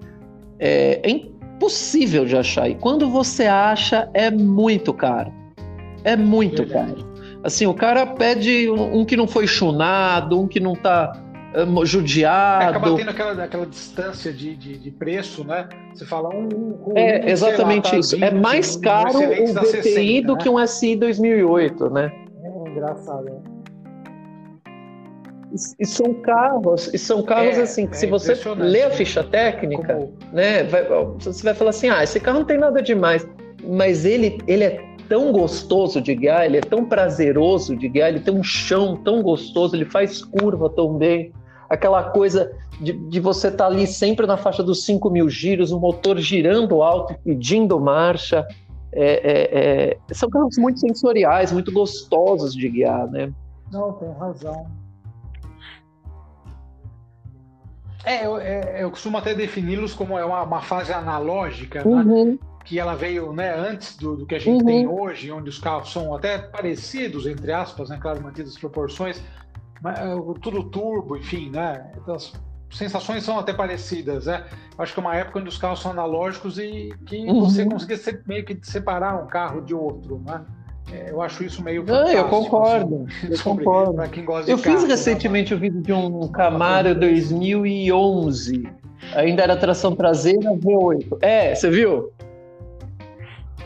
É, 0.59 0.99
é 1.03 1.09
impossível 1.09 2.25
de 2.25 2.35
achar. 2.35 2.69
E 2.69 2.75
quando 2.75 3.09
você 3.09 3.45
acha, 3.45 4.09
é 4.13 4.31
muito 4.31 4.93
caro. 4.93 5.31
É 6.03 6.15
muito 6.15 6.65
caro. 6.67 7.13
Assim, 7.43 7.65
o 7.65 7.73
cara 7.73 8.05
pede 8.05 8.69
um, 8.69 8.99
um, 8.99 9.05
que 9.05 9.17
não 9.17 9.27
foi 9.27 9.45
chunado, 9.45 10.39
um 10.39 10.47
que 10.47 10.59
não 10.59 10.75
tá 10.75 11.11
um, 11.55 11.85
judiado. 11.85 12.63
É, 12.63 12.67
acaba 12.67 12.95
tendo 12.95 13.09
aquela, 13.09 13.43
aquela 13.43 13.65
distância 13.65 14.31
de, 14.31 14.55
de, 14.55 14.77
de 14.77 14.91
preço, 14.91 15.43
né? 15.43 15.67
Você 15.93 16.05
fala 16.05 16.29
um. 16.29 16.47
um 16.87 16.93
é, 16.95 17.29
exatamente 17.29 17.85
lá, 17.85 17.91
tá 17.91 17.97
isso. 17.97 18.15
20, 18.15 18.23
é 18.23 18.31
mais 18.31 18.75
caro 18.77 19.17
um, 19.17 19.53
VTI 19.53 19.81
60, 19.83 20.27
do 20.27 20.33
né? 20.33 20.39
que 20.41 20.49
um 20.49 20.67
SI 20.67 20.95
2008, 20.95 21.89
né? 21.89 22.11
É 22.43 22.69
engraçado, 22.69 23.25
né? 23.25 23.53
e 25.79 25.85
são 25.85 26.13
carros, 26.15 26.91
e 26.93 26.97
são 26.97 27.21
carros 27.21 27.57
é, 27.57 27.61
assim, 27.61 27.85
que 27.85 27.93
é 27.93 27.97
se 27.99 28.07
você 28.07 28.33
lê 28.55 28.83
a 28.83 28.89
né? 28.89 28.95
ficha 28.95 29.23
técnica, 29.23 29.93
Como... 29.93 30.13
né, 30.31 30.63
vai, 30.63 30.83
você 31.19 31.43
vai 31.43 31.53
falar 31.53 31.69
assim, 31.69 31.89
ah, 31.89 32.03
esse 32.03 32.19
carro 32.19 32.39
não 32.39 32.45
tem 32.45 32.57
nada 32.57 32.81
demais, 32.81 33.27
mas 33.63 34.03
ele, 34.03 34.39
ele 34.47 34.63
é 34.63 34.92
tão 35.07 35.31
gostoso 35.31 36.01
de 36.01 36.15
guiar, 36.15 36.45
ele 36.45 36.57
é 36.57 36.61
tão 36.61 36.85
prazeroso 36.85 37.75
de 37.75 37.87
guiar, 37.87 38.09
ele 38.09 38.19
tem 38.19 38.33
um 38.33 38.43
chão 38.43 38.95
tão 38.95 39.21
gostoso, 39.21 39.75
ele 39.75 39.85
faz 39.85 40.23
curva 40.23 40.69
tão 40.69 40.97
bem, 40.97 41.31
aquela 41.69 42.03
coisa 42.03 42.51
de, 42.81 42.93
de 42.93 43.19
você 43.19 43.47
estar 43.47 43.65
tá 43.65 43.69
ali 43.69 43.87
sempre 43.87 44.25
na 44.25 44.37
faixa 44.37 44.63
dos 44.63 44.85
5 44.85 45.09
mil 45.09 45.29
giros, 45.29 45.71
o 45.71 45.79
motor 45.79 46.17
girando 46.17 46.81
alto, 46.81 47.15
pedindo 47.23 47.79
marcha, 47.79 48.47
é, 48.91 49.91
é, 49.91 49.97
é, 50.09 50.13
são 50.13 50.29
carros 50.29 50.57
muito 50.57 50.79
sensoriais, 50.79 51.51
muito 51.51 51.71
gostosos 51.71 52.53
de 52.53 52.69
guiar, 52.69 53.07
né? 53.09 53.31
Não, 53.71 53.93
tem 53.93 54.11
razão. 54.11 54.67
É, 58.05 58.25
eu, 58.25 58.37
é, 58.37 58.83
eu 58.83 58.91
costumo 58.91 59.17
até 59.17 59.33
defini-los 59.33 59.93
como 59.93 60.17
é 60.17 60.25
uma, 60.25 60.43
uma 60.43 60.61
fase 60.61 60.91
analógica, 60.91 61.83
né? 61.83 61.89
uhum. 61.89 62.25
né? 62.25 62.37
Que 62.63 62.79
ela 62.79 62.95
veio 62.95 63.33
né, 63.33 63.53
antes 63.53 63.97
do, 63.97 64.15
do 64.15 64.25
que 64.25 64.35
a 64.35 64.39
gente 64.39 64.61
uhum. 64.61 64.65
tem 64.65 64.87
hoje, 64.87 65.31
onde 65.31 65.49
os 65.49 65.59
carros 65.59 65.91
são 65.91 66.15
até 66.15 66.37
parecidos, 66.37 67.27
entre 67.27 67.51
aspas, 67.51 67.89
né, 67.89 67.99
claro, 68.01 68.21
mantidas 68.21 68.53
as 68.53 68.59
proporções, 68.59 69.21
mas, 69.81 69.99
é, 69.99 70.15
tudo 70.41 70.63
turbo, 70.63 71.17
enfim, 71.17 71.49
né? 71.49 71.91
Então, 71.97 72.15
as 72.15 72.31
sensações 72.71 73.23
são 73.23 73.37
até 73.37 73.51
parecidas, 73.51 74.25
né? 74.25 74.45
Acho 74.77 74.93
que 74.93 74.99
é 74.99 75.03
uma 75.03 75.15
época 75.15 75.39
onde 75.39 75.49
os 75.49 75.57
carros 75.57 75.81
são 75.81 75.91
analógicos 75.91 76.57
e 76.57 76.93
que 77.05 77.17
uhum. 77.25 77.41
você 77.41 77.65
conseguia 77.65 77.97
ser, 77.97 78.23
meio 78.25 78.45
que 78.45 78.57
separar 78.63 79.21
um 79.21 79.27
carro 79.27 79.61
de 79.61 79.75
outro, 79.75 80.21
né? 80.25 80.41
É, 80.91 81.11
eu 81.11 81.21
acho 81.21 81.43
isso 81.43 81.63
meio 81.63 81.83
Não, 81.83 82.07
eu 82.07 82.27
concordo. 82.27 83.05
Assim, 83.07 83.27
eu 83.31 83.39
concordo. 83.39 84.01
eu 84.47 84.57
fiz 84.57 84.75
carro, 84.75 84.87
recentemente 84.87 85.51
né? 85.51 85.57
o 85.57 85.59
vídeo 85.59 85.81
de 85.81 85.93
um 85.93 86.27
Camaro 86.27 86.93
2011. 86.95 88.69
Ainda 89.15 89.43
era 89.43 89.55
tração 89.55 89.95
traseira 89.95 90.51
V8. 90.51 91.17
É, 91.21 91.55
você 91.55 91.69
viu? 91.69 92.11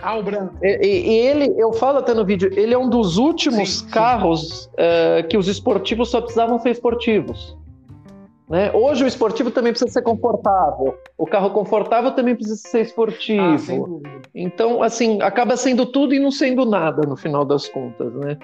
Ah, 0.01 0.17
o 0.17 0.23
branco. 0.23 0.55
E, 0.61 0.77
e, 0.81 1.17
ele, 1.27 1.53
eu 1.57 1.73
falo 1.73 1.99
até 1.99 2.13
no 2.13 2.25
vídeo, 2.25 2.51
ele 2.55 2.73
é 2.73 2.77
um 2.77 2.89
dos 2.89 3.17
últimos 3.17 3.79
sim, 3.79 3.89
carros 3.89 4.63
sim. 4.63 4.69
Uh, 4.71 5.27
que 5.27 5.37
os 5.37 5.47
esportivos 5.47 6.09
só 6.09 6.21
precisavam 6.21 6.59
ser 6.59 6.71
esportivos. 6.71 7.57
Né? 8.49 8.71
Hoje 8.73 9.03
o 9.03 9.07
esportivo 9.07 9.51
também 9.51 9.73
precisa 9.73 9.91
ser 9.91 10.01
confortável. 10.01 10.97
O 11.17 11.25
carro 11.25 11.49
confortável 11.49 12.11
também 12.11 12.33
precisa 12.35 12.55
ser 12.55 12.81
esportivo. 12.81 14.01
Ah, 14.05 14.21
então, 14.33 14.81
assim, 14.81 15.21
acaba 15.21 15.57
sendo 15.57 15.85
tudo 15.85 16.13
e 16.13 16.19
não 16.19 16.31
sendo 16.31 16.65
nada 16.65 17.01
no 17.05 17.17
final 17.17 17.43
das 17.43 17.67
contas, 17.67 18.13
né? 18.13 18.37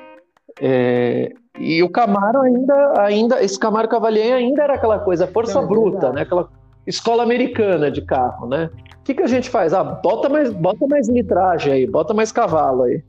É... 0.60 1.31
E 1.60 1.81
o 1.83 1.89
Camaro 1.89 2.41
ainda, 2.41 2.93
ainda, 3.01 3.43
esse 3.43 3.57
Camaro 3.57 3.88
Cavalier 3.88 4.33
ainda 4.33 4.63
era 4.63 4.74
aquela 4.74 5.00
coisa, 5.00 5.27
força 5.27 5.60
é 5.60 5.65
bruta, 5.65 6.12
né? 6.12 6.24
Aquela 6.24 6.50
escola 6.86 7.24
americana 7.24 7.89
de 7.89 8.01
carro, 8.01 8.48
né? 8.48 8.69
O 9.03 9.05
que, 9.05 9.13
que 9.13 9.24
a 9.24 9.27
gente 9.27 9.50
faz? 9.50 9.74
Ah, 9.74 9.83
bota 9.83 10.29
mais, 10.29 10.50
bota 10.53 10.88
mais 10.88 11.10
litragem 11.10 11.74
aí, 11.74 11.86
bota 11.86 12.13
mais 12.13 12.31
cavalo 12.31 12.83
aí. 12.83 13.03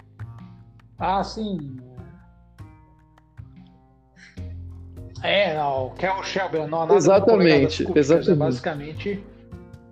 Ah, 0.99 1.23
sim. 1.23 1.77
É, 5.23 5.57
não, 5.57 5.91
que 5.91 6.05
é 6.05 6.13
o 6.13 6.21
Shelby, 6.25 6.59
não, 6.67 6.81
nada 6.81 6.97
exatamente, 6.97 7.87
exatamente. 7.95 8.35
Basicamente 8.35 9.25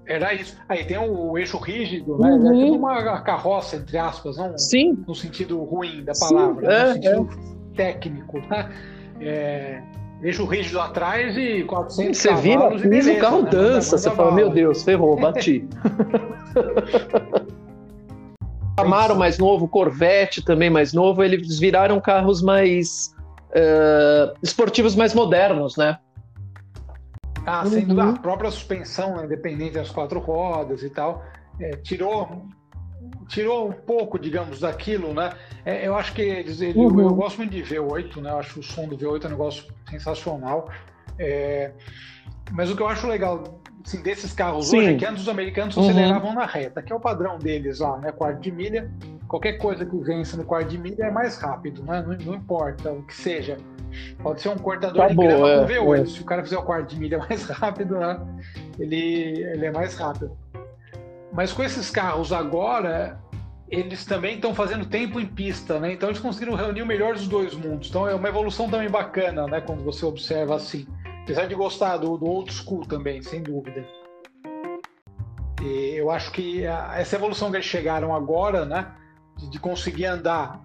era 0.05 0.35
isso. 0.35 0.57
Aí 0.69 0.85
tem 0.85 0.99
o, 0.99 1.39
eixo 1.39 1.57
rígido, 1.57 2.19
né? 2.19 2.33
Uhum. 2.33 2.75
É 2.75 2.77
uma 2.77 3.21
carroça, 3.21 3.77
entre 3.77 3.97
aspas, 3.97 4.37
não 4.37 4.59
Sim. 4.59 5.05
no 5.07 5.15
sentido 5.15 5.63
ruim 5.63 6.03
da 6.03 6.15
palavra, 6.19 6.67
Sim, 6.67 7.07
é, 7.07 7.15
no 7.15 7.31
sentido 7.31 7.71
é. 7.73 7.77
técnico, 7.77 8.39
né? 8.41 8.73
É, 9.21 9.83
eixo 10.23 10.45
rígido 10.45 10.81
atrás 10.81 11.37
e 11.37 11.65
400 11.65 12.17
Você 12.17 12.35
vira, 12.35 12.71
beleza, 12.71 13.13
o 13.13 13.19
carro 13.19 13.43
né? 13.43 13.51
dança, 13.51 13.99
você 13.99 14.11
fala, 14.11 14.33
meu 14.33 14.51
Deus, 14.51 14.83
ferrou, 14.83 15.19
bati. 15.19 15.69
Camaro 18.77 19.17
mais 19.17 19.39
novo, 19.39 19.69
Corvette 19.69 20.43
também 20.43 20.71
mais 20.71 20.93
novo, 20.93 21.23
eles 21.23 21.59
viraram 21.59 22.01
carros 22.01 22.41
mais 22.41 23.15
uh, 23.51 24.35
esportivos 24.43 24.97
mais 24.97 25.13
modernos, 25.13 25.77
né? 25.77 25.99
Ah, 27.45 27.67
sem 27.67 27.81
dúvida, 27.81 28.03
a 28.03 28.07
uhum. 28.07 28.17
própria 28.17 28.51
suspensão, 28.51 29.17
né, 29.17 29.25
independente 29.25 29.75
das 29.75 29.91
quatro 29.91 30.21
rodas 30.21 30.83
e 30.83 30.91
tal, 30.91 31.25
é, 31.61 31.71
tirou 31.73 32.47
tirou 33.29 33.69
um 33.69 33.73
pouco, 33.73 34.19
digamos, 34.19 34.61
daquilo, 34.61 35.15
né? 35.15 35.33
É, 35.65 35.87
eu 35.87 35.97
acho 35.97 36.13
que 36.13 36.23
ele, 36.23 36.73
uhum. 36.75 37.01
eu, 37.01 37.07
eu, 37.07 37.15
gosto 37.15 37.39
muito 37.39 37.51
de 37.51 37.63
V8, 37.63 38.21
né? 38.21 38.31
Eu 38.31 38.39
acho 38.39 38.61
o 38.61 38.63
som 38.63 38.87
do 38.87 38.97
V8 38.97 39.27
um 39.27 39.29
negócio 39.31 39.65
sensacional. 39.89 40.71
É, 41.19 41.73
mas 42.51 42.71
o 42.71 42.77
que 42.77 42.83
eu 42.83 42.89
acho 42.89 43.07
legal 43.07 43.63
assim, 43.85 44.03
desses 44.03 44.33
carros 44.33 44.69
Sim. 44.69 44.79
hoje 44.79 44.91
é 44.91 44.95
que 44.97 45.05
antes 45.05 45.23
os 45.23 45.29
americanos 45.29 45.77
uhum. 45.77 45.85
aceleravam 45.85 46.35
na 46.35 46.47
reta, 46.47 46.83
que 46.83 46.93
é 46.93 46.97
o 46.97 47.01
padrão 47.01 47.39
deles 47.39 47.81
lá, 47.81 47.99
né? 47.99 48.13
Quarto 48.13 48.41
de 48.41 48.53
milha. 48.53 48.91
Qualquer 49.29 49.55
coisa 49.55 49.87
que 49.87 49.97
vença 49.97 50.37
no 50.37 50.45
quarto 50.45 50.69
de 50.69 50.79
milha 50.79 51.05
é 51.05 51.11
mais 51.11 51.39
rápido, 51.39 51.83
né? 51.83 52.05
Não, 52.07 52.15
não 52.15 52.35
importa 52.35 52.93
o 52.93 53.03
que 53.03 53.15
seja. 53.15 53.57
Pode 54.23 54.41
ser 54.41 54.49
um 54.49 54.59
cortador 54.59 55.03
tá 55.03 55.09
de 55.09 55.17
grama 55.17 55.51
é, 55.51 55.59
com 55.59 55.67
V8. 55.67 56.03
É. 56.03 56.07
Se 56.07 56.21
o 56.21 56.25
cara 56.25 56.43
fizer 56.43 56.59
o 56.59 56.63
quarto 56.63 56.89
de 56.89 57.01
milha 57.01 57.19
mais 57.19 57.45
rápido, 57.49 57.99
né? 57.99 58.21
ele, 58.79 59.43
ele 59.43 59.67
é 59.67 59.71
mais 59.71 59.97
rápido. 59.97 60.37
Mas 61.33 61.53
com 61.53 61.63
esses 61.63 61.91
carros 61.91 62.33
agora, 62.33 63.19
eles 63.69 64.05
também 64.05 64.35
estão 64.35 64.55
fazendo 64.55 64.85
tempo 64.85 65.19
em 65.19 65.27
pista, 65.27 65.81
né? 65.81 65.95
Então 65.95 66.11
eles 66.11 66.21
conseguiram 66.21 66.55
reunir 66.55 66.83
o 66.83 66.87
melhor 66.87 67.15
dos 67.15 67.27
dois 67.27 67.55
mundos. 67.55 67.89
Então 67.89 68.07
é 68.07 68.15
uma 68.15 68.29
evolução 68.29 68.69
também 68.69 68.91
bacana, 68.91 69.47
né? 69.47 69.63
Quando 69.63 69.83
você 69.83 70.05
observa 70.05 70.57
assim. 70.57 70.87
Apesar 71.23 71.47
de 71.47 71.55
gostar 71.55 71.97
do, 71.97 72.19
do 72.19 72.27
old 72.27 72.53
school 72.53 72.85
também, 72.85 73.23
sem 73.23 73.43
dúvida. 73.43 73.83
E 75.63 75.95
eu 75.97 76.11
acho 76.11 76.31
que 76.33 76.67
a, 76.67 76.99
essa 76.99 77.17
evolução 77.17 77.51
que 77.51 77.57
eles 77.57 77.67
chegaram 77.67 78.15
agora, 78.15 78.67
né? 78.67 78.93
De, 79.39 79.49
de, 79.49 79.59
conseguir 79.59 80.05
andar 80.05 80.61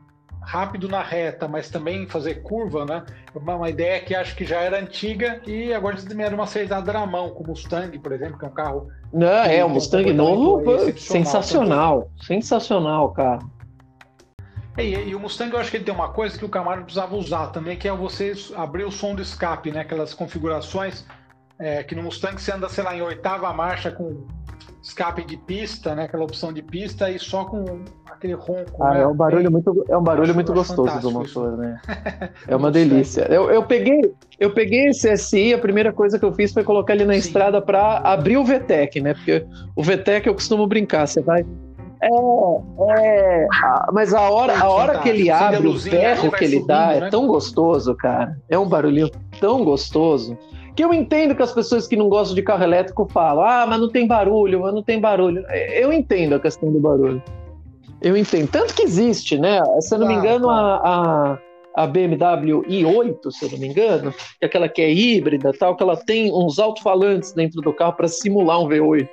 rápido 0.48 0.88
na 0.88 1.04
reta, 1.04 1.46
mas 1.46 1.70
também 1.70 2.08
fazer 2.08 2.36
curva, 2.36 2.86
né? 2.86 3.04
É 3.36 3.38
uma, 3.38 3.56
uma 3.56 3.70
ideia 3.70 4.00
que 4.00 4.16
acho 4.16 4.34
que 4.34 4.46
já 4.46 4.62
era 4.62 4.80
antiga 4.80 5.42
e 5.46 5.74
agora 5.74 5.96
eles 5.96 6.06
deram 6.06 6.36
uma 6.36 6.46
acertada 6.46 6.94
na 6.94 7.06
mão, 7.06 7.32
com 7.32 7.44
o 7.44 7.48
Mustang, 7.48 8.00
por 8.00 8.14
exemplo, 8.14 8.40
que 8.40 8.46
é 8.46 8.48
um 8.48 8.54
carro. 8.54 8.88
Não, 9.12 9.28
é, 9.28 9.64
o 9.66 9.70
Mustang 9.70 10.14
novo, 10.14 10.64
sensacional, 10.98 12.10
sensacional, 12.22 13.12
cara. 13.12 13.40
E, 14.78 15.10
e, 15.10 15.16
o 15.16 15.20
Mustang 15.20 15.52
eu 15.52 15.60
acho 15.60 15.70
que 15.70 15.78
ele 15.78 15.84
tem 15.84 15.94
uma 15.94 16.10
coisa 16.10 16.38
que 16.38 16.46
o 16.46 16.50
Camaro 16.50 16.84
precisava 16.84 17.14
usar 17.18 17.48
também, 17.48 17.76
que 17.76 17.88
é 17.88 17.92
você 17.92 18.32
abrir 18.56 18.86
o 18.86 18.92
som 18.92 19.16
do 19.16 19.22
escape, 19.22 19.70
né? 19.70 19.82
Aquelas 19.82 20.14
configurações 20.14 21.06
é, 21.60 21.84
que 21.84 21.94
no 21.94 22.04
Mustang 22.04 22.42
você 22.42 22.54
anda, 22.54 22.70
sei 22.70 22.86
lá, 22.86 22.96
em 22.96 23.02
oitava 23.02 23.52
marcha 23.52 23.92
com 23.92 24.26
escape 24.82 25.26
de 25.26 25.38
pista, 25.38 25.96
né? 25.96 26.04
Aquela 26.04 26.24
opção 26.24 26.54
de 26.54 26.62
pista 26.62 27.10
e 27.10 27.20
só 27.20 27.46
com 27.46 27.84
aquele 28.06 28.34
ronco. 28.34 28.82
Ah, 28.82 28.94
né? 28.94 29.02
é 29.02 29.08
um 29.08 29.16
barulho 29.16 29.52
muito, 29.52 29.86
é 29.90 29.98
um 29.98 30.04
barulho 30.04 30.34
muito 30.34 30.54
gostoso 30.54 31.00
do 31.00 31.12
motor, 31.12 31.26
isso. 31.26 31.58
né? 31.58 31.80
É 32.48 32.56
uma 32.56 32.72
delícia. 32.72 33.28
Eu, 33.30 33.50
eu 33.52 33.64
peguei, 33.64 34.14
eu 34.40 34.54
peguei 34.54 34.88
esse 34.88 35.16
SI, 35.18 35.54
a 35.54 35.58
primeira 35.58 35.92
coisa 35.92 36.18
que 36.18 36.26
eu 36.26 36.34
fiz 36.34 36.54
foi 36.54 36.64
colocar 36.64 36.94
ele 36.94 37.06
na 37.06 37.14
Sim. 37.14 37.20
estrada 37.20 37.62
para 37.62 37.98
abrir 37.98 38.38
o 38.38 38.46
VTEC, 38.46 39.02
né? 39.02 39.14
Porque 39.14 39.46
o 39.76 39.84
VTEC 39.84 40.28
eu 40.28 40.34
costumo 40.34 40.66
brincar, 40.68 41.08
você 41.08 41.22
vai 41.22 41.46
é, 42.02 42.08
é, 42.08 43.48
mas 43.92 44.14
a 44.14 44.30
hora, 44.30 44.58
a 44.58 44.70
hora 44.70 45.00
que 45.00 45.10
ele 45.10 45.32
abre, 45.32 45.68
o 45.68 45.80
ferro 45.80 46.32
que 46.32 46.44
ele 46.44 46.66
dá 46.66 46.94
é 46.94 47.02
né? 47.02 47.10
tão 47.10 47.28
gostoso, 47.28 47.96
cara. 47.96 48.38
É 48.48 48.58
um 48.58 48.68
barulhinho 48.68 49.10
tão 49.40 49.64
gostoso. 49.64 50.38
Que 50.78 50.86
eu 50.86 50.94
entendo 50.94 51.36
que 51.36 51.42
as 51.42 51.52
pessoas 51.52 51.88
que 51.88 51.96
não 51.96 52.08
gostam 52.08 52.36
de 52.36 52.44
carro 52.44 52.64
elétrico 52.64 53.10
falam, 53.12 53.44
ah, 53.44 53.66
mas 53.68 53.80
não 53.80 53.90
tem 53.90 54.06
barulho, 54.06 54.62
mas 54.62 54.72
não 54.76 54.84
tem 54.84 55.02
barulho. 55.02 55.44
É, 55.48 55.84
eu 55.84 55.92
entendo 55.92 56.36
a 56.36 56.40
questão 56.40 56.72
do 56.72 56.80
barulho. 56.80 57.22
Eu 58.00 58.16
entendo. 58.16 58.48
Tanto 58.48 58.76
que 58.76 58.84
existe, 58.84 59.40
né? 59.40 59.60
Se 59.80 59.96
eu 59.96 59.98
não 59.98 60.08
me 60.08 60.14
engano, 60.14 60.52
a, 60.52 60.76
a, 60.76 61.84
a 61.84 61.88
BMW 61.88 62.62
i8, 62.62 63.32
se 63.32 63.46
eu 63.46 63.52
não 63.54 63.58
me 63.58 63.70
engano, 63.70 64.12
que 64.12 64.44
é 64.44 64.46
aquela 64.46 64.70
que 64.70 64.84
é 64.84 64.94
híbrida 64.94 65.52
tal, 65.52 65.76
que 65.76 65.82
ela 65.82 65.98
tem 65.98 66.32
uns 66.32 66.60
alto-falantes 66.60 67.34
dentro 67.34 67.60
do 67.60 67.74
carro 67.74 67.94
para 67.94 68.08
simular 68.08 68.62
um 68.62 68.70
V8. 68.70 69.10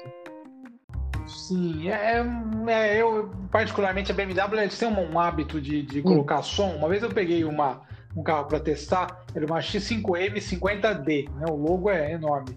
Sim, 1.27 1.89
é, 1.89 2.23
é, 2.69 3.01
eu 3.01 3.31
particularmente 3.51 4.13
a 4.13 4.15
BMW 4.15 4.69
têm 4.69 4.89
um, 4.89 5.15
um 5.15 5.19
hábito 5.19 5.59
de, 5.63 5.81
de 5.81 6.01
hum. 6.01 6.03
colocar 6.03 6.43
som. 6.43 6.75
Uma 6.77 6.91
vez 6.91 7.03
eu 7.03 7.09
peguei 7.09 7.43
uma, 7.43 7.81
um 8.17 8.23
carro 8.23 8.47
para 8.47 8.61
testar, 8.61 9.25
era 9.35 9.45
uma 9.45 9.59
X5M 9.59 10.35
50D, 10.35 11.29
né? 11.31 11.47
O 11.51 11.57
logo 11.57 11.91
é 11.91 12.13
enorme. 12.13 12.57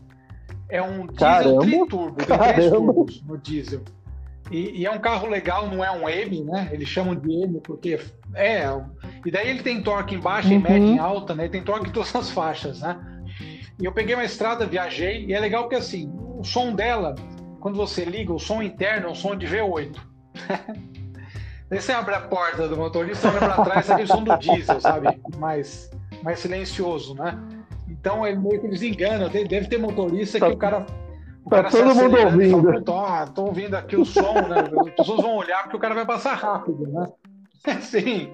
É 0.69 0.81
um 0.81 1.07
diesel 1.07 1.17
Caramba. 1.17 1.61
triturbo, 1.61 2.15
tem 2.15 2.69
turbos 2.69 3.23
no 3.23 3.37
diesel. 3.37 3.81
E, 4.51 4.81
e, 4.81 4.85
é 4.85 4.91
um 4.91 4.99
carro 4.99 5.27
legal, 5.27 5.69
não 5.69 5.83
é 5.83 5.91
um 5.91 6.07
M, 6.07 6.43
né? 6.43 6.69
Eles 6.71 6.87
chamam 6.87 7.15
de 7.15 7.29
M 7.43 7.59
porque 7.61 7.99
é. 8.33 8.63
E 9.25 9.31
daí 9.31 9.49
ele 9.49 9.61
tem 9.61 9.81
torque 9.81 10.15
em 10.15 10.19
baixa, 10.19 10.47
uhum. 10.47 10.55
em 10.55 10.59
média, 10.59 10.85
em 10.85 10.99
alta, 10.99 11.35
né? 11.35 11.43
Ele 11.43 11.51
tem 11.51 11.63
torque 11.63 11.89
em 11.89 11.91
todas 11.91 12.15
as 12.15 12.29
faixas, 12.29 12.81
né? 12.81 12.97
E 13.79 13.85
eu 13.85 13.91
peguei 13.91 14.15
uma 14.15 14.23
estrada, 14.23 14.65
viajei, 14.65 15.25
e 15.25 15.33
é 15.33 15.39
legal 15.39 15.63
porque 15.63 15.75
assim, 15.75 16.11
o 16.37 16.43
som 16.43 16.73
dela 16.73 17.15
quando 17.59 17.75
você 17.75 18.05
liga, 18.05 18.33
o 18.33 18.39
som 18.39 18.61
interno 18.61 19.07
é 19.07 19.11
um 19.11 19.15
som 19.15 19.35
de 19.35 19.45
V8. 19.45 19.95
Daí 21.69 21.81
você 21.81 21.91
abre 21.91 22.15
a 22.15 22.21
porta 22.21 22.67
do 22.67 22.77
motorista, 22.77 23.27
olha 23.27 23.39
para 23.39 23.63
trás, 23.63 23.89
o 23.89 24.07
som 24.07 24.23
do 24.23 24.37
diesel, 24.37 24.79
sabe? 24.79 25.19
Mais, 25.37 25.91
mais 26.23 26.39
silencioso, 26.39 27.13
né? 27.13 27.37
Então 27.89 28.25
é 28.25 28.33
meio 28.33 28.59
que 28.61 28.67
eles 28.67 28.81
enganam. 28.81 29.29
Deve 29.29 29.67
ter 29.67 29.77
motorista 29.77 30.39
tá, 30.39 30.47
que 30.47 30.53
o 30.53 30.57
cara. 30.57 30.85
O 31.45 31.49
tá 31.49 31.63
cara 31.63 31.69
todo 31.69 31.95
mundo 31.95 32.17
ouvindo. 32.17 32.85
Fala, 32.85 33.27
tô 33.27 33.45
ouvindo 33.45 33.75
aqui 33.75 33.97
o 33.97 34.05
som, 34.05 34.33
né? 34.33 34.69
As 34.79 34.89
pessoas 34.91 35.21
vão 35.21 35.35
olhar 35.35 35.63
porque 35.63 35.77
o 35.77 35.79
cara 35.79 35.93
vai 35.93 36.05
passar 36.05 36.35
rápido, 36.35 36.87
né? 36.87 37.07
Sim. 37.81 38.31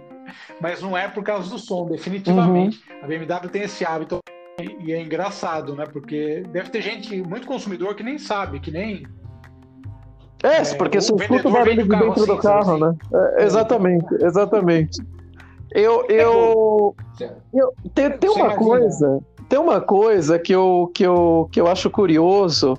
Mas 0.61 0.81
não 0.81 0.97
é 0.97 1.07
por 1.07 1.23
causa 1.23 1.49
do 1.49 1.59
som, 1.59 1.85
definitivamente. 1.85 2.83
Uhum. 2.89 3.03
A 3.03 3.07
BMW 3.07 3.49
tem 3.49 3.63
esse 3.63 3.83
hábito 3.85 4.19
e 4.79 4.91
é 4.91 5.01
engraçado, 5.01 5.75
né? 5.75 5.85
Porque 5.85 6.43
deve 6.51 6.69
ter 6.69 6.81
gente, 6.81 7.21
muito 7.21 7.47
consumidor, 7.47 7.95
que 7.95 8.03
nem 8.03 8.17
sabe, 8.17 8.59
que 8.59 8.71
nem. 8.71 9.05
É, 10.43 10.57
é 10.61 10.75
porque 10.75 10.99
você 10.99 11.13
escuta 11.15 11.47
o 11.47 11.51
barulho 11.51 11.83
de 11.83 11.89
dentro 11.89 12.11
assim, 12.11 12.25
do 12.25 12.37
carro, 12.37 12.73
assim. 12.73 12.83
né? 12.83 12.95
É, 13.37 13.43
exatamente, 13.45 14.13
exatamente. 14.21 15.01
Eu, 15.71 16.05
eu, 16.07 16.95
eu 17.53 17.73
tem, 17.95 18.11
tem 18.11 18.29
uma 18.29 18.55
coisa, 18.55 19.19
tem 19.49 19.57
uma 19.57 19.81
coisa 19.81 20.37
que 20.37 20.53
eu, 20.53 20.91
que 20.93 21.03
eu, 21.03 21.49
que 21.51 21.59
eu 21.59 21.67
acho 21.67 21.89
curioso, 21.89 22.77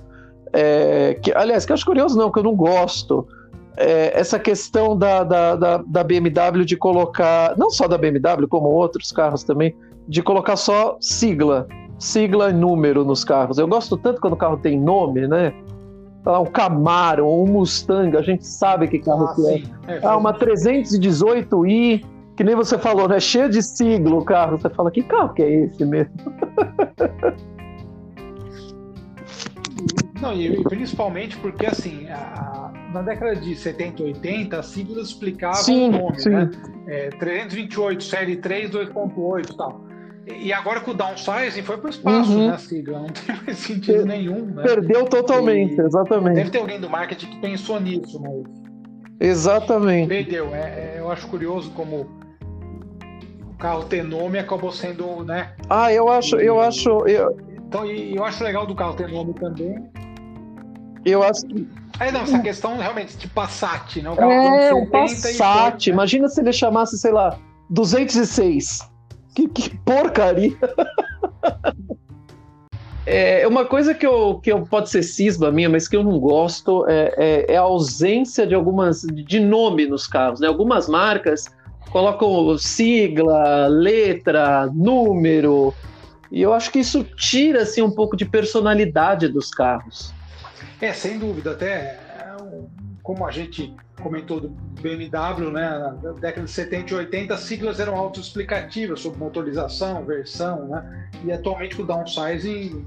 é, 0.53 1.15
que, 1.15 1.33
aliás, 1.33 1.65
que 1.65 1.71
eu 1.71 1.73
acho 1.73 1.85
curioso 1.85 2.17
não, 2.17 2.31
que 2.31 2.39
eu 2.39 2.43
não 2.43 2.55
gosto, 2.55 3.27
é, 3.75 4.17
essa 4.17 4.39
questão 4.39 4.97
da, 4.97 5.23
da, 5.23 5.55
da, 5.55 5.77
da, 5.77 6.03
BMW 6.03 6.63
de 6.63 6.77
colocar, 6.77 7.57
não 7.57 7.69
só 7.69 7.87
da 7.87 7.97
BMW, 7.97 8.47
como 8.47 8.69
outros 8.69 9.11
carros 9.11 9.43
também, 9.43 9.75
de 10.07 10.21
colocar 10.21 10.55
só 10.55 10.97
sigla, 11.01 11.67
sigla 11.99 12.51
e 12.51 12.53
número 12.53 13.03
nos 13.03 13.23
carros. 13.23 13.57
Eu 13.57 13.67
gosto 13.67 13.97
tanto 13.97 14.21
quando 14.21 14.33
o 14.33 14.37
carro 14.37 14.57
tem 14.57 14.79
nome, 14.79 15.27
né? 15.27 15.53
Um 16.25 16.45
Camaro, 16.45 17.27
um 17.27 17.45
Mustang, 17.45 18.17
a 18.17 18.21
gente 18.21 18.45
sabe 18.47 18.87
que 18.87 18.99
carro 18.99 19.25
ah, 19.25 19.35
que 19.35 19.47
é. 19.47 19.95
é. 19.95 19.99
Ah, 20.03 20.17
uma 20.17 20.33
318i 20.33 22.03
que 22.35 22.43
nem 22.43 22.55
você 22.55 22.77
falou, 22.77 23.07
né? 23.07 23.19
Cheio 23.19 23.49
de 23.49 23.61
siglo 23.63 24.19
o 24.19 24.25
carro. 24.25 24.57
Você 24.57 24.69
fala, 24.69 24.91
que 24.91 25.03
carro 25.03 25.33
que 25.33 25.41
é 25.41 25.65
esse 25.65 25.85
mesmo? 25.85 26.13
Não, 30.21 30.33
e, 30.33 30.63
principalmente 30.63 31.37
porque, 31.37 31.65
assim, 31.65 32.07
a, 32.09 32.71
na 32.93 33.01
década 33.01 33.35
de 33.35 33.55
70 33.55 34.01
e 34.01 34.05
80, 34.05 34.57
as 34.57 34.65
siglas 34.67 35.09
explicavam 35.09 35.61
sim, 35.61 35.89
o 35.89 35.91
nome, 35.91 36.19
sim. 36.19 36.29
né? 36.29 36.49
É, 36.87 37.09
328, 37.09 38.03
série 38.03 38.37
3, 38.37 38.71
2.8 38.71 39.51
e 39.51 39.57
tal. 39.57 39.84
E 40.27 40.51
agora 40.51 40.79
com 40.81 40.91
o 40.91 40.93
downsizing 40.93 41.61
foi 41.61 41.77
para 41.77 41.87
o 41.87 41.89
espaço, 41.89 42.31
uhum. 42.31 42.49
né, 42.49 42.57
sigla? 42.57 42.99
Não 43.01 43.07
tem 43.07 43.35
mais 43.45 43.57
sentido 43.59 43.97
per 43.97 44.05
nenhum, 44.05 44.45
né? 44.45 44.63
Perdeu 44.63 45.05
totalmente, 45.05 45.75
e 45.75 45.81
exatamente. 45.81 46.35
Deve 46.35 46.49
ter 46.49 46.57
alguém 46.57 46.79
do 46.79 46.89
marketing 46.89 47.27
que 47.27 47.37
pensou 47.37 47.79
nisso, 47.79 48.19
mas... 48.19 48.43
Exatamente. 49.19 50.07
Perdeu. 50.07 50.53
É, 50.53 50.59
é, 50.59 50.95
eu 50.97 51.11
acho 51.11 51.27
curioso 51.27 51.71
como 51.71 52.07
carro 53.59 53.83
ter 53.85 54.03
nome 54.03 54.39
acabou 54.39 54.71
sendo, 54.71 55.23
né? 55.23 55.53
Ah, 55.69 55.93
eu 55.93 56.09
acho, 56.09 56.37
eu 56.37 56.59
acho, 56.59 56.89
eu... 57.07 57.37
Então, 57.67 57.85
eu 57.85 58.23
acho 58.23 58.43
legal 58.43 58.65
do 58.65 58.75
carro 58.75 58.95
ter 58.95 59.07
nome 59.07 59.33
também. 59.33 59.89
Eu 61.05 61.21
acho 61.21 61.45
que 61.45 61.67
é, 61.99 62.11
não, 62.11 62.21
essa 62.21 62.39
questão 62.39 62.77
realmente 62.77 63.15
de 63.17 63.27
Passat, 63.27 64.01
né? 64.01 64.09
O 64.09 64.15
carro 64.15 64.31
é, 64.31 64.73
o 64.73 64.85
Passat. 64.87 65.37
Foi, 65.37 65.91
né? 65.91 65.93
Imagina 65.93 66.27
se 66.27 66.41
ele 66.41 66.51
chamasse, 66.51 66.97
sei 66.97 67.11
lá, 67.11 67.37
206. 67.69 68.94
Que, 69.35 69.47
que 69.49 69.77
porcaria! 69.77 70.57
É 73.05 73.47
uma 73.47 73.65
coisa 73.65 73.93
que 73.93 74.03
eu, 74.03 74.39
que 74.39 74.51
eu 74.51 74.63
pode 74.65 74.89
ser 74.89 75.03
cisma 75.03 75.51
minha, 75.51 75.69
mas 75.69 75.87
que 75.87 75.95
eu 75.95 76.03
não 76.03 76.19
gosto 76.19 76.87
é, 76.87 77.13
é, 77.17 77.53
é 77.53 77.57
a 77.57 77.61
ausência 77.61 78.47
de 78.47 78.55
algumas 78.55 79.01
de 79.01 79.39
nome 79.39 79.85
nos 79.85 80.07
carros. 80.07 80.39
Né? 80.39 80.47
Algumas 80.47 80.89
marcas 80.89 81.45
colocam 81.91 82.57
sigla, 82.57 83.67
letra, 83.67 84.65
número. 84.73 85.71
E 86.31 86.41
eu 86.41 86.51
acho 86.51 86.71
que 86.71 86.79
isso 86.79 87.03
tira 87.03 87.61
assim, 87.61 87.83
um 87.83 87.91
pouco 87.91 88.17
de 88.17 88.25
personalidade 88.25 89.27
dos 89.27 89.51
carros. 89.51 90.11
É, 90.81 90.91
sem 90.91 91.19
dúvida. 91.19 91.51
Até 91.51 91.99
como 93.03 93.23
a 93.23 93.31
gente 93.31 93.71
comentou 94.01 94.39
do 94.39 94.49
BMW, 94.81 95.51
né, 95.51 95.69
na 96.03 96.11
década 96.13 96.45
de 96.45 96.51
70 96.51 96.91
e 96.91 96.95
80, 96.95 97.33
as 97.33 97.39
siglas 97.41 97.79
eram 97.79 97.95
autoexplicativas 97.95 98.99
sobre 98.99 99.19
motorização, 99.19 100.05
versão, 100.05 100.67
né? 100.67 101.09
E 101.23 101.31
atualmente 101.31 101.75
com 101.75 101.83
o 101.83 101.85
downsizing 101.85 102.85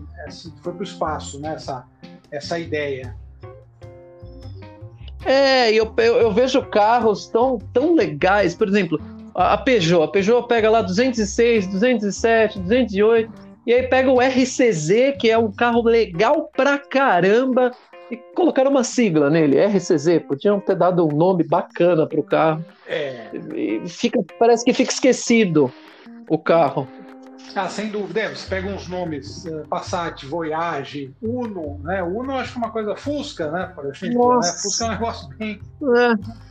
foi 0.63 0.73
para 0.73 0.81
o 0.81 0.85
espaço, 0.85 1.41
né? 1.41 1.55
Essa, 1.55 1.85
essa 2.31 2.59
ideia. 2.59 3.17
É, 5.25 5.73
eu, 5.73 5.93
eu, 5.97 6.17
eu, 6.17 6.33
vejo 6.33 6.63
carros 6.67 7.27
tão, 7.29 7.59
tão 7.73 7.95
legais, 7.95 8.55
por 8.55 8.69
exemplo, 8.69 9.01
a, 9.35 9.55
a 9.55 9.59
Peugeot. 9.59 10.05
A 10.05 10.09
Peugeot 10.09 10.47
pega 10.47 10.71
lá 10.71 10.83
206, 10.83 11.67
207, 11.67 12.61
208, 12.61 13.33
e 13.67 13.73
aí 13.75 13.83
pega 13.89 14.11
o 14.11 14.21
RCZ, 14.21 15.17
que 15.19 15.31
é 15.31 15.37
um 15.37 15.51
carro 15.51 15.83
legal 15.83 16.51
pra 16.57 16.79
caramba, 16.79 17.73
e 18.11 18.17
colocaram 18.35 18.71
uma 18.71 18.85
sigla 18.85 19.29
nele, 19.29 19.65
RCZ. 19.65 20.23
Podiam 20.27 20.61
ter 20.61 20.77
dado 20.77 21.07
um 21.07 21.13
nome 21.13 21.45
bacana 21.45 22.07
pro 22.07 22.23
carro. 22.23 22.65
É. 22.87 23.29
E 23.55 23.89
fica, 23.89 24.21
parece 24.39 24.65
que 24.65 24.73
fica 24.73 24.93
esquecido 24.93 25.73
o 26.29 26.39
carro. 26.39 26.89
Ah, 27.55 27.69
sem 27.69 27.89
dúvida. 27.89 28.21
É, 28.21 28.29
você 28.29 28.49
pega 28.49 28.69
uns 28.69 28.89
nomes, 28.89 29.45
uh, 29.47 29.67
Passat, 29.69 30.25
Voyage, 30.27 31.15
Uno, 31.21 31.81
né? 31.83 32.03
Uno 32.03 32.33
eu 32.33 32.37
acho 32.37 32.53
que 32.53 32.59
é 32.59 32.63
uma 32.63 32.71
coisa 32.71 32.95
Fusca, 32.97 33.51
né? 33.51 33.73
Por 33.75 33.87
exemplo, 33.87 34.37
né? 34.37 34.53
Fusca 34.63 34.85
é 34.85 34.87
um 34.87 34.91
negócio 34.91 35.29
bem... 35.37 35.61
É. 35.83 36.49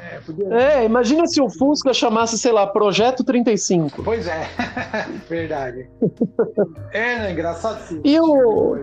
É, 0.00 0.20
podia... 0.20 0.54
é, 0.54 0.84
imagina 0.84 1.26
se 1.26 1.40
o 1.40 1.50
Fusca 1.50 1.92
chamasse, 1.92 2.38
sei 2.38 2.52
lá, 2.52 2.66
Projeto 2.66 3.24
35. 3.24 4.02
Pois 4.04 4.26
é, 4.26 4.48
verdade. 5.28 5.88
é, 6.92 7.18
né? 7.18 7.32
Engraçado 7.32 7.80
sim. 7.82 8.00
E 8.04 8.18
o... 8.20 8.78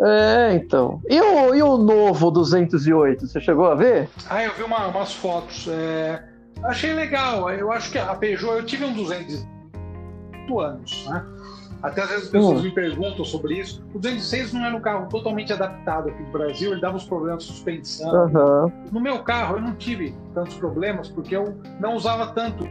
É, 0.00 0.54
então. 0.54 1.00
E 1.08 1.20
o, 1.20 1.54
e 1.54 1.62
o 1.62 1.76
novo 1.76 2.30
208, 2.30 3.26
você 3.26 3.40
chegou 3.40 3.66
a 3.66 3.74
ver? 3.74 4.08
Ah, 4.28 4.42
eu 4.42 4.52
vi 4.54 4.62
uma, 4.62 4.86
umas 4.88 5.12
fotos. 5.14 5.68
É... 5.68 6.22
Achei 6.64 6.92
legal. 6.92 7.50
Eu 7.50 7.70
acho 7.70 7.90
que 7.90 7.98
a 7.98 8.14
Peugeot, 8.14 8.56
eu 8.56 8.64
tive 8.64 8.84
um 8.84 8.92
200 8.92 9.46
anos, 10.58 11.06
né? 11.08 11.24
Até 11.84 12.00
às 12.00 12.08
vezes 12.08 12.24
as 12.24 12.30
pessoas 12.30 12.60
hum. 12.60 12.62
me 12.62 12.70
perguntam 12.70 13.24
sobre 13.26 13.58
isso. 13.58 13.84
O 13.92 13.98
206 13.98 14.54
não 14.54 14.64
era 14.64 14.74
um 14.74 14.80
carro 14.80 15.06
totalmente 15.06 15.52
adaptado 15.52 16.08
aqui 16.08 16.22
no 16.22 16.32
Brasil, 16.32 16.72
ele 16.72 16.80
dava 16.80 16.96
uns 16.96 17.04
problemas 17.04 17.44
de 17.44 17.52
suspensão. 17.52 18.10
Uhum. 18.10 18.72
No 18.90 19.00
meu 19.00 19.22
carro 19.22 19.56
eu 19.56 19.60
não 19.60 19.74
tive 19.74 20.14
tantos 20.32 20.54
problemas 20.54 21.08
porque 21.08 21.36
eu 21.36 21.58
não 21.78 21.94
usava 21.94 22.28
tanto. 22.28 22.64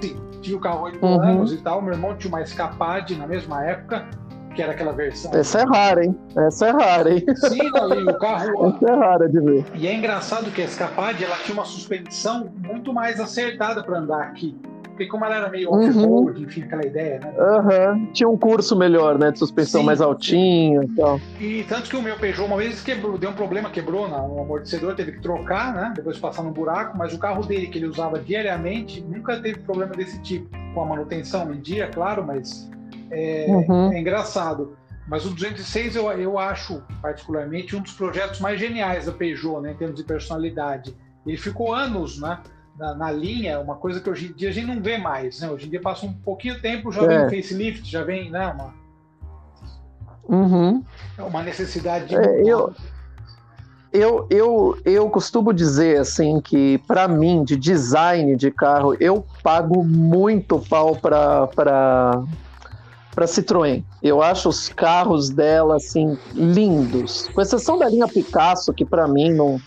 Sim, 0.00 0.16
tinha 0.40 0.56
o 0.56 0.60
carro 0.60 0.84
8 0.84 1.04
uhum. 1.04 1.20
anos 1.22 1.52
e 1.52 1.56
tal, 1.56 1.82
meu 1.82 1.92
irmão 1.92 2.16
tinha 2.16 2.28
uma 2.32 2.40
escapade 2.40 3.16
na 3.16 3.26
mesma 3.26 3.64
época, 3.64 4.06
que 4.54 4.62
era 4.62 4.72
aquela 4.72 4.92
versão. 4.92 5.30
Essa 5.34 5.60
é 5.60 5.64
rara, 5.64 6.04
hein? 6.04 6.16
Essa 6.36 6.66
é 6.66 6.70
rara, 6.70 7.12
hein? 7.12 7.24
Sim, 7.36 7.70
não, 7.70 8.12
o 8.12 8.18
carro. 8.18 8.76
Essa 8.76 8.90
é 8.90 8.96
rara 8.96 9.28
de 9.28 9.40
ver. 9.40 9.64
E 9.74 9.86
é 9.86 9.94
engraçado 9.94 10.50
que 10.50 10.62
a 10.62 10.64
escapade 10.64 11.24
ela 11.24 11.36
tinha 11.36 11.54
uma 11.54 11.64
suspensão 11.64 12.52
muito 12.56 12.92
mais 12.92 13.20
acertada 13.20 13.82
para 13.82 13.98
andar 13.98 14.22
aqui. 14.22 14.56
Porque 14.94 15.06
como 15.06 15.24
ela 15.24 15.34
era 15.34 15.48
meio 15.50 15.72
off-road, 15.72 16.38
uhum. 16.38 16.46
enfim, 16.46 16.62
aquela 16.62 16.86
ideia, 16.86 17.18
né? 17.18 17.34
Uhum. 17.36 18.06
Tinha 18.12 18.28
um 18.28 18.36
curso 18.36 18.76
melhor, 18.76 19.18
né? 19.18 19.32
De 19.32 19.40
suspensão 19.40 19.80
Sim. 19.80 19.86
mais 19.86 20.00
altinho 20.00 20.84
e 20.84 20.88
tal. 20.94 21.20
E 21.40 21.64
tanto 21.68 21.90
que 21.90 21.96
o 21.96 22.02
meu 22.02 22.16
Peugeot 22.16 22.46
uma 22.46 22.56
vez 22.56 22.80
quebrou, 22.80 23.18
deu 23.18 23.30
um 23.30 23.34
problema, 23.34 23.68
quebrou 23.70 24.06
no 24.06 24.14
um 24.14 24.42
amortecedor, 24.42 24.94
teve 24.94 25.12
que 25.12 25.20
trocar, 25.20 25.74
né? 25.74 25.92
Depois 25.96 26.14
de 26.14 26.22
passar 26.22 26.44
no 26.44 26.52
buraco, 26.52 26.96
mas 26.96 27.12
o 27.12 27.18
carro 27.18 27.44
dele, 27.44 27.66
que 27.66 27.78
ele 27.78 27.88
usava 27.88 28.20
diariamente, 28.20 29.00
nunca 29.02 29.36
teve 29.40 29.58
problema 29.60 29.92
desse 29.94 30.22
tipo. 30.22 30.48
Com 30.72 30.82
a 30.82 30.86
manutenção 30.86 31.52
em 31.52 31.60
dia, 31.60 31.88
claro, 31.88 32.24
mas 32.24 32.70
é, 33.10 33.46
uhum. 33.48 33.92
é 33.92 34.00
engraçado. 34.00 34.76
Mas 35.06 35.26
o 35.26 35.30
206 35.30 35.96
eu, 35.96 36.10
eu 36.12 36.38
acho, 36.38 36.82
particularmente, 37.02 37.76
um 37.76 37.82
dos 37.82 37.92
projetos 37.92 38.40
mais 38.40 38.58
geniais 38.58 39.06
da 39.06 39.12
Peugeot, 39.12 39.60
né, 39.60 39.72
em 39.72 39.76
termos 39.76 39.96
de 39.96 40.04
personalidade. 40.04 40.96
Ele 41.26 41.36
ficou 41.36 41.74
anos 41.74 42.18
né, 42.18 42.38
na, 42.78 42.94
na, 42.94 43.12
linha, 43.12 43.60
uma 43.60 43.76
coisa 43.76 44.00
que 44.00 44.08
hoje 44.08 44.28
em 44.28 44.32
dia 44.32 44.48
a 44.48 44.52
gente 44.52 44.66
não 44.66 44.82
vê 44.82 44.96
mais. 44.96 45.40
Né? 45.40 45.50
Hoje 45.50 45.66
em 45.66 45.70
dia 45.70 45.80
passa 45.80 46.06
um 46.06 46.12
pouquinho 46.12 46.60
tempo, 46.60 46.90
já 46.90 47.02
é. 47.02 47.06
vem 47.06 47.26
um 47.26 47.30
facelift, 47.30 47.90
já 47.90 48.02
vem 48.02 48.30
né, 48.30 48.46
uma, 48.48 48.74
uhum. 50.26 50.82
É 51.18 51.22
uma 51.22 51.42
necessidade 51.42 52.06
de. 52.06 52.16
É, 52.16 52.42
eu, 52.42 52.72
eu, 53.92 54.26
eu, 54.28 54.78
eu 54.84 55.10
costumo 55.10 55.52
dizer 55.52 56.00
assim 56.00 56.40
que, 56.40 56.78
para 56.78 57.06
mim, 57.06 57.44
de 57.44 57.56
design 57.56 58.34
de 58.36 58.50
carro, 58.50 58.96
eu 58.98 59.24
pago 59.42 59.84
muito 59.84 60.58
pau 60.58 60.96
para 60.96 62.22
para 63.14 63.26
Citroën. 63.26 63.82
Eu 64.02 64.22
acho 64.22 64.48
os 64.48 64.68
carros 64.68 65.30
dela 65.30 65.76
assim 65.76 66.18
lindos, 66.34 67.28
com 67.34 67.40
exceção 67.40 67.78
da 67.78 67.88
linha 67.88 68.08
Picasso 68.08 68.72
que 68.72 68.84
para 68.84 69.06
mim 69.06 69.32
não 69.32 69.60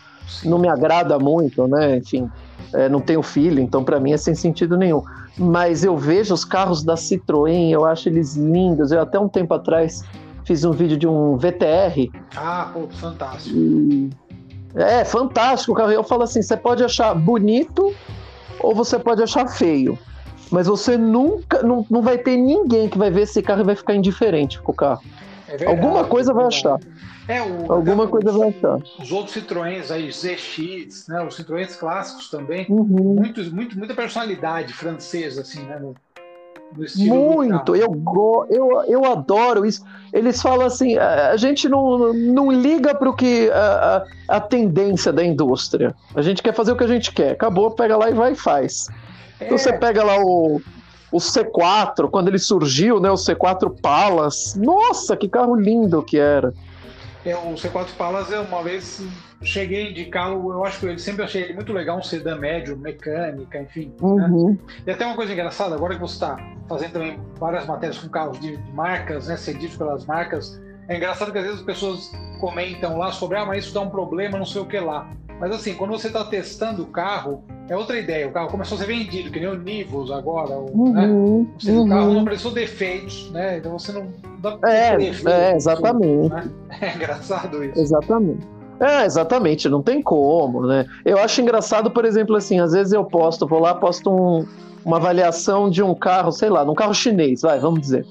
não 0.43 0.59
me 0.59 0.67
agrada 0.67 1.17
muito, 1.17 1.67
né? 1.67 1.97
Enfim, 1.97 2.29
é, 2.73 2.89
não 2.89 2.99
tenho 2.99 3.23
filho, 3.23 3.61
então 3.61 3.83
para 3.83 3.99
mim 3.99 4.11
é 4.11 4.17
sem 4.17 4.35
sentido 4.35 4.75
nenhum. 4.75 5.01
Mas 5.37 5.83
eu 5.83 5.95
vejo 5.95 6.33
os 6.33 6.43
carros 6.43 6.83
da 6.83 6.95
Citroën, 6.95 7.71
eu 7.71 7.85
acho 7.85 8.09
eles 8.09 8.35
lindos. 8.35 8.91
Eu 8.91 9.01
até 9.01 9.17
um 9.17 9.29
tempo 9.29 9.53
atrás 9.53 10.03
fiz 10.43 10.65
um 10.65 10.71
vídeo 10.71 10.97
de 10.97 11.07
um 11.07 11.37
VTR. 11.37 12.11
Ah, 12.35 12.71
pô, 12.73 12.87
fantástico. 12.89 13.55
E... 13.55 14.09
É, 14.75 15.05
fantástico 15.05 15.71
o 15.71 15.75
carro. 15.75 15.91
Eu 15.91 16.03
falo 16.03 16.23
assim, 16.23 16.41
você 16.41 16.57
pode 16.57 16.83
achar 16.83 17.13
bonito 17.15 17.93
ou 18.59 18.75
você 18.75 18.99
pode 18.99 19.23
achar 19.23 19.47
feio 19.47 19.97
mas 20.51 20.67
você 20.67 20.97
nunca, 20.97 21.61
não, 21.63 21.85
não 21.89 22.01
vai 22.01 22.17
ter 22.17 22.37
ninguém 22.37 22.89
que 22.89 22.97
vai 22.97 23.11
ver 23.11 23.21
esse 23.21 23.41
carro 23.41 23.61
e 23.61 23.65
vai 23.65 23.75
ficar 23.75 23.95
indiferente 23.95 24.59
com 24.61 24.71
o 24.71 24.75
carro. 24.75 25.01
É 25.47 25.57
verdade, 25.57 25.71
Alguma 25.71 26.03
coisa 26.03 26.33
vai 26.33 26.45
achar. 26.45 26.79
É, 27.27 27.41
o, 27.41 27.71
Alguma 27.71 28.07
coisa 28.07 28.31
vai 28.31 28.49
achar. 28.49 28.79
Os 28.99 29.11
outros 29.11 29.33
Citroëns 29.33 29.91
aí, 29.91 30.11
ZX, 30.11 31.07
né, 31.07 31.23
os 31.23 31.35
Citroëns 31.35 31.75
clássicos 31.75 32.29
também, 32.29 32.65
uhum. 32.69 32.83
muito, 32.85 33.43
muito, 33.53 33.77
muita 33.77 33.93
personalidade 33.93 34.73
francesa, 34.73 35.41
assim, 35.41 35.63
né? 35.63 35.79
No, 35.79 35.95
muito, 36.97 37.75
eu, 37.75 38.47
eu, 38.49 38.83
eu 38.87 39.05
adoro 39.05 39.65
isso. 39.65 39.85
Eles 40.11 40.41
falam 40.41 40.67
assim: 40.67 40.97
a, 40.97 41.35
gente 41.37 41.69
não, 41.69 42.13
não 42.13 42.51
liga 42.51 42.93
para 42.93 43.09
o 43.09 43.15
que 43.15 43.49
a, 43.51 44.03
a, 44.27 44.35
a, 44.35 44.41
tendência 44.41 45.13
da 45.13 45.23
indústria. 45.23 45.95
A 46.13 46.21
gente 46.21 46.43
quer 46.43 46.53
fazer 46.53 46.73
o 46.73 46.75
que 46.75 46.83
a 46.83 46.87
gente 46.87 47.13
quer. 47.13 47.31
Acabou, 47.31 47.71
pega 47.71 47.95
lá 47.95 48.09
e 48.09 48.13
vai 48.13 48.33
e 48.33 48.35
faz. 48.35 48.89
É. 49.39 49.45
Então 49.45 49.57
você 49.57 49.73
pega 49.73 50.03
lá 50.03 50.17
o, 50.19 50.61
o 51.11 51.17
C4, 51.17 52.09
quando 52.09 52.27
ele 52.27 52.39
surgiu, 52.39 52.99
né? 52.99 53.09
O 53.09 53.15
C4 53.15 53.79
Palas. 53.81 54.55
Nossa, 54.55 55.15
que 55.15 55.27
carro 55.27 55.55
lindo 55.55 56.01
que 56.03 56.17
era. 56.17 56.53
É, 57.25 57.35
o 57.35 57.53
C4 57.55 57.87
Palas, 57.97 58.31
eu 58.31 58.43
uma 58.43 58.63
vez 58.63 59.01
cheguei 59.43 59.93
de 59.93 60.05
carro, 60.05 60.51
eu 60.51 60.65
acho 60.65 60.79
que 60.79 60.85
eu 60.87 60.97
sempre 60.97 61.23
achei 61.23 61.43
ele 61.43 61.53
muito 61.53 61.71
legal, 61.71 61.97
um 61.97 62.03
sedã 62.03 62.35
médio, 62.35 62.77
mecânica, 62.77 63.59
enfim. 63.61 63.93
Né? 64.01 64.07
Uhum. 64.07 64.51
Né? 64.51 64.57
E 64.87 64.91
até 64.91 65.05
uma 65.05 65.15
coisa 65.15 65.33
engraçada, 65.33 65.75
agora 65.75 65.95
que 65.95 66.01
você 66.01 66.13
está 66.13 66.37
fazendo 66.67 66.93
também 66.93 67.19
várias 67.39 67.65
matérias 67.67 67.97
com 67.99 68.09
carros 68.09 68.39
de, 68.39 68.57
de 68.57 68.71
marcas, 68.71 69.27
né, 69.27 69.37
cedidos 69.37 69.77
pelas 69.77 70.05
marcas, 70.05 70.59
é 70.87 70.95
engraçado 70.95 71.31
que 71.31 71.37
às 71.37 71.43
vezes 71.43 71.59
as 71.59 71.65
pessoas 71.65 72.11
comentam 72.39 72.97
lá 72.97 73.11
sobre, 73.11 73.37
ah, 73.37 73.45
mas 73.45 73.65
isso 73.65 73.73
dá 73.73 73.81
um 73.81 73.89
problema, 73.89 74.37
não 74.37 74.45
sei 74.45 74.61
o 74.61 74.65
que 74.65 74.79
lá. 74.79 75.09
Mas 75.39 75.51
assim, 75.51 75.73
quando 75.75 75.91
você 75.91 76.07
está 76.07 76.23
testando 76.23 76.83
o 76.83 76.87
carro, 76.87 77.43
é 77.69 77.75
outra 77.75 77.99
ideia. 77.99 78.27
O 78.27 78.31
carro 78.31 78.49
começou 78.49 78.75
a 78.75 78.79
ser 78.79 78.87
vendido, 78.87 79.29
que 79.29 79.39
nem 79.39 79.49
o 79.49 79.55
Nivus 79.55 80.11
agora. 80.11 80.57
O, 80.57 80.71
uhum, 80.73 80.93
né? 81.43 81.47
seja, 81.59 81.77
uhum. 81.77 81.85
O 81.85 81.89
carro 81.89 82.13
não 82.13 82.21
apresentou 82.21 82.51
defeitos, 82.51 83.29
né? 83.31 83.57
Então 83.57 83.77
você 83.77 83.91
não 83.91 84.07
dá 84.39 84.57
é, 84.65 84.97
defeito, 84.97 85.29
é, 85.29 85.55
exatamente. 85.55 86.29
Né? 86.29 86.49
É 86.81 86.95
engraçado 86.95 87.63
isso. 87.63 87.79
Exatamente. 87.79 88.47
É, 88.79 89.05
exatamente, 89.05 89.67
não 89.67 89.81
tem 89.81 90.03
como, 90.03 90.67
né? 90.67 90.85
Eu 91.03 91.17
acho 91.17 91.41
engraçado, 91.41 91.89
por 91.89 92.05
exemplo, 92.05 92.35
assim, 92.35 92.59
às 92.59 92.73
vezes 92.73 92.93
eu 92.93 93.03
posto, 93.03 93.47
vou 93.47 93.59
lá, 93.59 93.73
posto 93.73 94.11
um, 94.11 94.45
uma 94.85 94.97
avaliação 94.97 95.67
de 95.67 95.81
um 95.81 95.95
carro, 95.95 96.31
sei 96.31 96.49
lá, 96.49 96.63
num 96.63 96.75
carro 96.75 96.93
chinês, 96.93 97.41
vai, 97.41 97.59
vamos 97.59 97.81
dizer. 97.81 98.05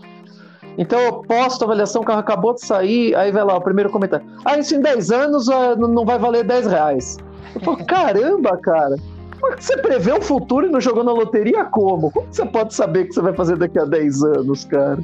Então 0.78 1.00
eu 1.00 1.12
posto 1.22 1.62
a 1.62 1.64
avaliação, 1.64 2.02
o 2.02 2.04
carro 2.04 2.20
acabou 2.20 2.54
de 2.54 2.64
sair, 2.64 3.14
aí 3.14 3.32
vai 3.32 3.44
lá 3.44 3.56
o 3.56 3.60
primeiro 3.60 3.90
comentário. 3.90 4.26
Ah, 4.44 4.58
isso 4.58 4.74
em 4.74 4.80
10 4.80 5.10
anos 5.10 5.48
uh, 5.48 5.76
não 5.76 6.04
vai 6.04 6.18
valer 6.18 6.44
10 6.44 6.66
reais. 6.66 7.16
Eu 7.54 7.60
falo, 7.62 7.84
caramba, 7.86 8.56
cara. 8.58 8.96
Você 9.58 9.76
prevê 9.76 10.12
o 10.12 10.20
futuro 10.20 10.66
e 10.66 10.70
não 10.70 10.80
jogou 10.80 11.04
na 11.04 11.12
loteria 11.12 11.64
como? 11.64 12.10
Como 12.10 12.26
você 12.30 12.44
pode 12.44 12.74
saber 12.74 13.04
o 13.04 13.08
que 13.08 13.14
você 13.14 13.20
vai 13.20 13.34
fazer 13.34 13.56
daqui 13.56 13.78
a 13.78 13.84
10 13.84 14.22
anos, 14.24 14.64
cara? 14.64 14.98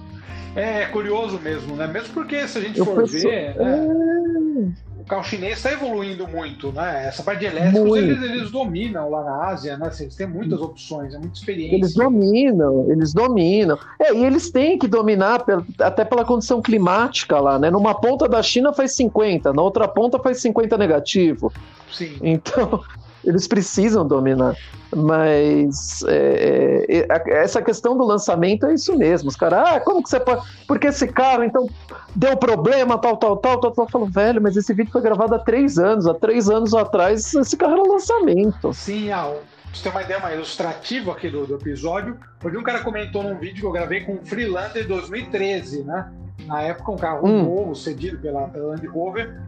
É, 0.54 0.82
é 0.82 0.86
curioso 0.86 1.38
mesmo, 1.40 1.76
né? 1.76 1.86
Mesmo 1.86 2.12
porque 2.12 2.46
se 2.46 2.58
a 2.58 2.60
gente 2.60 2.78
eu 2.78 2.84
for 2.84 2.96
penso... 3.02 3.22
ver. 3.22 3.56
Né? 3.56 4.74
É 4.78 4.92
o 5.02 5.04
carro 5.04 5.24
chinês 5.24 5.56
está 5.56 5.72
evoluindo 5.72 6.28
muito, 6.28 6.70
né? 6.70 7.06
Essa 7.08 7.24
parte 7.24 7.40
de 7.40 7.46
elétricos 7.46 7.98
eles, 7.98 8.22
eles, 8.22 8.50
dominam 8.52 9.10
lá 9.10 9.24
na 9.24 9.46
Ásia, 9.48 9.76
né? 9.76 9.90
Eles 9.98 10.14
têm 10.14 10.28
muitas 10.28 10.60
opções, 10.60 11.12
é 11.12 11.18
muita 11.18 11.36
experiência. 11.36 11.74
Eles 11.74 11.94
dominam, 11.94 12.86
eles 12.88 13.12
dominam. 13.12 13.76
É, 13.98 14.14
e 14.14 14.24
eles 14.24 14.50
têm 14.50 14.78
que 14.78 14.86
dominar 14.86 15.44
até 15.80 16.04
pela 16.04 16.24
condição 16.24 16.62
climática 16.62 17.40
lá, 17.40 17.58
né? 17.58 17.68
Numa 17.68 17.94
ponta 17.94 18.28
da 18.28 18.42
China 18.42 18.72
faz 18.72 18.94
50, 18.94 19.52
na 19.52 19.60
outra 19.60 19.88
ponta 19.88 20.20
faz 20.20 20.40
50 20.40 20.78
negativo. 20.78 21.52
Sim. 21.90 22.18
Então, 22.22 22.80
eles 23.24 23.46
precisam 23.46 24.06
dominar. 24.06 24.56
Mas 24.94 26.02
é, 26.06 27.06
é, 27.08 27.42
essa 27.42 27.62
questão 27.62 27.96
do 27.96 28.04
lançamento 28.04 28.66
é 28.66 28.74
isso 28.74 28.96
mesmo. 28.96 29.28
Os 29.28 29.36
caras, 29.36 29.66
ah, 29.66 29.80
como 29.80 30.02
que 30.02 30.10
você 30.10 30.20
pode. 30.20 30.42
Porque 30.66 30.88
esse 30.88 31.08
carro, 31.08 31.44
então, 31.44 31.66
deu 32.14 32.36
problema, 32.36 32.98
tal, 32.98 33.16
tal, 33.16 33.36
tal, 33.38 33.58
tal, 33.58 33.70
tal. 33.72 33.88
Falando, 33.88 34.12
velho, 34.12 34.42
mas 34.42 34.56
esse 34.56 34.74
vídeo 34.74 34.92
foi 34.92 35.00
gravado 35.00 35.34
há 35.34 35.38
três 35.38 35.78
anos. 35.78 36.06
Há 36.06 36.14
três 36.14 36.50
anos 36.50 36.74
atrás, 36.74 37.32
esse 37.34 37.56
carro 37.56 37.72
era 37.72 37.82
lançamento. 37.82 38.72
Sim, 38.74 39.10
ah, 39.10 39.32
você 39.72 39.84
tem 39.84 39.92
uma 39.92 40.02
ideia 40.02 40.20
mais 40.20 40.34
ilustrativa 40.34 41.12
aqui 41.12 41.30
do, 41.30 41.46
do 41.46 41.54
episódio, 41.54 42.18
porque 42.38 42.58
um 42.58 42.62
cara 42.62 42.80
comentou 42.80 43.22
num 43.22 43.38
vídeo 43.38 43.60
que 43.60 43.66
eu 43.66 43.72
gravei 43.72 44.02
com 44.02 44.16
o 44.16 44.26
Freelander 44.26 44.86
2013, 44.86 45.84
né? 45.84 46.12
Na 46.44 46.60
época, 46.60 46.92
um 46.92 46.96
carro 46.96 47.26
hum. 47.26 47.42
novo, 47.42 47.74
cedido 47.74 48.18
pela, 48.18 48.48
pela 48.48 48.68
Land 48.68 48.86
Rover, 48.86 49.40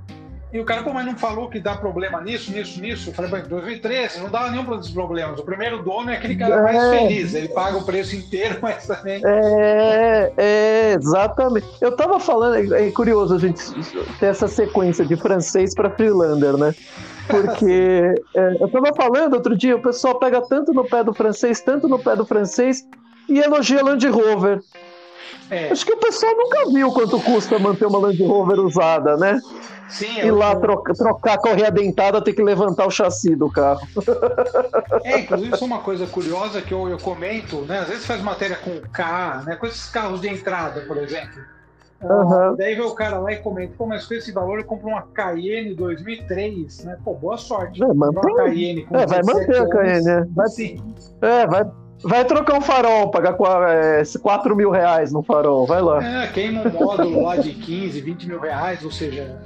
e 0.54 0.60
o 0.60 0.64
cara, 0.64 0.84
pô, 0.84 0.92
mas 0.92 1.04
não 1.04 1.18
falou 1.18 1.50
que 1.50 1.58
dá 1.58 1.74
problema 1.74 2.20
nisso, 2.20 2.52
nisso, 2.52 2.80
nisso? 2.80 3.10
Eu 3.10 3.12
falei, 3.12 3.42
em 3.42 3.48
2013 3.48 4.20
não 4.20 4.30
dava 4.30 4.52
nenhum 4.52 4.64
desses 4.76 4.92
problemas. 4.92 5.40
O 5.40 5.42
primeiro 5.42 5.82
dono 5.82 6.10
é 6.10 6.14
aquele 6.14 6.36
cara 6.36 6.54
é... 6.54 6.62
mais 6.62 6.90
feliz, 6.90 7.34
ele 7.34 7.48
paga 7.48 7.76
o 7.76 7.84
preço 7.84 8.14
inteiro, 8.14 8.58
mas 8.62 8.86
também. 8.86 9.20
É, 9.24 10.32
é 10.36 10.94
exatamente. 10.96 11.66
Eu 11.80 11.96
tava 11.96 12.20
falando, 12.20 12.72
é, 12.72 12.86
é 12.86 12.90
curioso 12.92 13.34
a 13.34 13.38
gente 13.38 13.60
ter 14.20 14.26
essa 14.26 14.46
sequência 14.46 15.04
de 15.04 15.16
francês 15.16 15.74
para 15.74 15.90
Freelander, 15.90 16.56
né? 16.56 16.72
Porque 17.26 18.14
é, 18.36 18.56
eu 18.60 18.68
tava 18.68 18.94
falando 18.94 19.34
outro 19.34 19.56
dia, 19.56 19.74
o 19.74 19.82
pessoal 19.82 20.20
pega 20.20 20.40
tanto 20.40 20.72
no 20.72 20.84
pé 20.84 21.02
do 21.02 21.12
francês, 21.12 21.60
tanto 21.62 21.88
no 21.88 21.98
pé 21.98 22.14
do 22.14 22.24
francês, 22.24 22.86
e 23.28 23.40
elogia 23.40 23.82
Land 23.82 24.06
Rover. 24.06 24.60
É. 25.50 25.70
Acho 25.70 25.84
que 25.84 25.92
o 25.92 25.98
pessoal 25.98 26.34
nunca 26.36 26.70
viu 26.70 26.90
quanto 26.92 27.20
custa 27.20 27.58
manter 27.58 27.86
uma 27.86 27.98
Land 27.98 28.22
Rover 28.22 28.60
usada, 28.60 29.16
né? 29.16 29.40
Sim, 29.88 30.18
e 30.18 30.30
lá 30.30 30.56
troca, 30.56 30.94
trocar 30.94 31.34
a 31.34 31.38
correia 31.38 31.70
dentada, 31.70 32.20
ter 32.20 32.32
que 32.32 32.42
levantar 32.42 32.86
o 32.86 32.90
chassi 32.90 33.36
do 33.36 33.50
carro. 33.50 33.86
É, 35.04 35.20
inclusive 35.20 35.54
isso 35.54 35.62
é 35.62 35.66
uma 35.66 35.80
coisa 35.80 36.06
curiosa 36.06 36.62
que 36.62 36.72
eu, 36.72 36.88
eu 36.88 36.98
comento, 36.98 37.60
né? 37.62 37.80
Às 37.80 37.88
vezes 37.88 38.06
faz 38.06 38.22
matéria 38.22 38.56
com 38.56 38.80
K, 38.92 39.42
né? 39.46 39.56
Com 39.56 39.66
esses 39.66 39.88
carros 39.90 40.20
de 40.20 40.28
entrada, 40.28 40.80
por 40.82 40.96
exemplo. 40.96 41.42
Uhum. 42.02 42.56
Daí 42.56 42.74
vem 42.74 42.84
o 42.84 42.94
cara 42.94 43.18
lá 43.18 43.32
e 43.32 43.36
comenta, 43.36 43.74
pô, 43.78 43.86
mas 43.86 44.06
com 44.06 44.14
esse 44.14 44.30
valor 44.30 44.58
eu 44.58 44.64
compro 44.64 44.88
uma 44.88 45.02
Cayenne 45.02 45.74
2003, 45.74 46.84
né? 46.84 46.98
Pô, 47.04 47.14
boa 47.14 47.36
sorte. 47.36 47.82
É, 47.82 47.86
mantém. 47.94 48.20
Uma 48.20 48.36
Cayenne 48.36 48.88
é, 48.92 49.06
vai 49.06 49.22
manter 49.22 49.62
a 49.62 49.68
Cayenne, 49.68 50.04
né? 50.04 50.26
Vai, 50.34 50.48
Sim. 50.48 50.94
É, 51.22 51.46
vai, 51.46 51.64
vai 52.02 52.24
trocar 52.24 52.56
um 52.56 52.60
farol, 52.60 53.10
pagar 53.10 53.34
4 53.34 53.64
é, 53.66 54.54
mil 54.54 54.70
reais 54.70 55.12
no 55.12 55.22
farol, 55.22 55.66
vai 55.66 55.80
lá. 55.80 56.24
É, 56.24 56.26
queima 56.28 56.62
um 56.62 56.70
módulo 56.70 57.22
lá 57.22 57.36
de 57.36 57.52
15, 57.52 58.00
20 58.00 58.28
mil 58.28 58.40
reais, 58.40 58.84
ou 58.84 58.90
seja, 58.90 59.40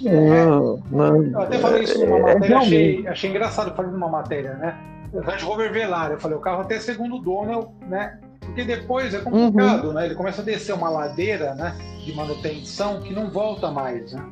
não, 0.00 0.82
não, 0.90 1.22
eu 1.24 1.40
até 1.40 1.58
falei 1.58 1.84
isso 1.84 1.98
numa 2.04 2.30
é, 2.30 2.34
matéria, 2.34 2.58
achei, 2.58 3.06
achei 3.06 3.30
engraçado 3.30 3.74
fazer 3.76 3.90
numa 3.92 4.08
matéria, 4.08 4.54
né? 4.54 4.76
O 5.12 5.20
Range 5.20 5.44
Rover 5.44 5.72
Velar, 5.72 6.10
eu 6.10 6.18
falei, 6.18 6.36
o 6.36 6.40
carro 6.40 6.62
até 6.62 6.80
segundo 6.80 7.18
dono, 7.18 7.72
né? 7.86 8.18
Porque 8.40 8.64
depois 8.64 9.14
é 9.14 9.18
complicado, 9.18 9.88
uhum. 9.88 9.92
né? 9.92 10.06
Ele 10.06 10.14
começa 10.14 10.42
a 10.42 10.44
descer 10.44 10.74
uma 10.74 10.88
ladeira, 10.88 11.54
né? 11.54 11.76
De 12.04 12.14
manutenção 12.14 13.00
que 13.00 13.14
não 13.14 13.30
volta 13.30 13.70
mais, 13.70 14.12
né? 14.12 14.24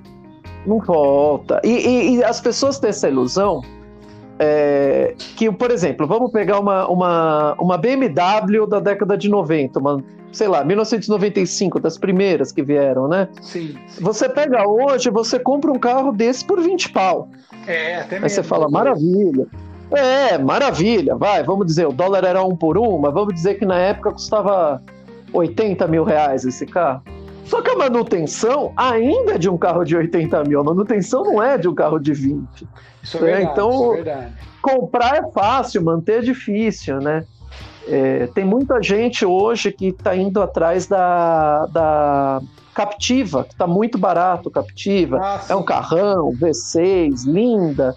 Não 0.66 0.78
volta. 0.78 1.60
E, 1.62 1.68
e, 1.68 2.16
e 2.16 2.24
as 2.24 2.40
pessoas 2.40 2.78
têm 2.78 2.90
essa 2.90 3.08
ilusão 3.08 3.62
é, 4.42 5.14
que, 5.36 5.52
por 5.52 5.70
exemplo, 5.70 6.06
vamos 6.06 6.32
pegar 6.32 6.58
uma, 6.58 6.88
uma, 6.88 7.54
uma 7.60 7.76
BMW 7.76 8.66
da 8.66 8.80
década 8.80 9.14
de 9.14 9.28
90, 9.28 9.78
uma, 9.78 10.02
sei 10.32 10.48
lá, 10.48 10.64
1995, 10.64 11.78
das 11.78 11.98
primeiras 11.98 12.50
que 12.50 12.62
vieram, 12.62 13.06
né? 13.06 13.28
Sim. 13.42 13.76
sim. 13.86 14.02
Você 14.02 14.30
pega 14.30 14.66
hoje, 14.66 15.10
você 15.10 15.38
compra 15.38 15.70
um 15.70 15.78
carro 15.78 16.10
desse 16.10 16.42
por 16.42 16.58
20 16.58 16.88
pau. 16.88 17.28
É, 17.66 17.96
até 17.96 18.12
mesmo. 18.12 18.24
Aí 18.24 18.30
você 18.30 18.42
fala, 18.42 18.66
maravilha. 18.70 19.46
É, 19.92 20.38
maravilha, 20.38 21.16
vai, 21.16 21.42
vamos 21.42 21.66
dizer, 21.66 21.86
o 21.86 21.92
dólar 21.92 22.24
era 22.24 22.42
um 22.42 22.56
por 22.56 22.78
um, 22.78 22.96
mas 22.96 23.12
vamos 23.12 23.34
dizer 23.34 23.56
que 23.56 23.66
na 23.66 23.76
época 23.76 24.12
custava 24.12 24.80
80 25.34 25.86
mil 25.86 26.04
reais 26.04 26.46
esse 26.46 26.64
carro. 26.64 27.02
Só 27.50 27.60
que 27.60 27.70
a 27.72 27.76
manutenção 27.76 28.72
ainda 28.76 29.32
é 29.32 29.38
de 29.38 29.50
um 29.50 29.58
carro 29.58 29.82
de 29.82 29.96
80 29.96 30.44
mil, 30.44 30.60
a 30.60 30.62
manutenção 30.62 31.24
não 31.24 31.42
é 31.42 31.58
de 31.58 31.68
um 31.68 31.74
carro 31.74 31.98
de 31.98 32.14
20. 32.14 32.46
Isso 33.02 33.16
é 33.16 33.20
verdade, 33.20 33.50
então, 33.50 33.70
isso 33.70 33.92
é 33.92 33.96
verdade. 33.96 34.34
comprar 34.62 35.16
é 35.16 35.30
fácil, 35.32 35.82
manter 35.82 36.18
é 36.18 36.20
difícil, 36.20 37.00
né? 37.00 37.24
É, 37.88 38.28
tem 38.28 38.44
muita 38.44 38.80
gente 38.80 39.26
hoje 39.26 39.72
que 39.72 39.88
está 39.88 40.14
indo 40.14 40.40
atrás 40.40 40.86
da, 40.86 41.66
da 41.66 42.40
Captiva, 42.72 43.42
que 43.42 43.52
está 43.52 43.66
muito 43.66 43.98
barato, 43.98 44.48
Captiva. 44.48 45.18
Ah, 45.20 45.40
é 45.48 45.56
um 45.56 45.64
carrão, 45.64 46.30
V6, 46.30 47.24
linda. 47.26 47.96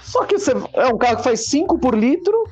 Só 0.00 0.24
que 0.24 0.38
você, 0.38 0.54
é 0.72 0.86
um 0.86 0.96
carro 0.96 1.18
que 1.18 1.24
faz 1.24 1.44
5 1.44 1.78
por 1.78 1.94
litro, 1.94 2.48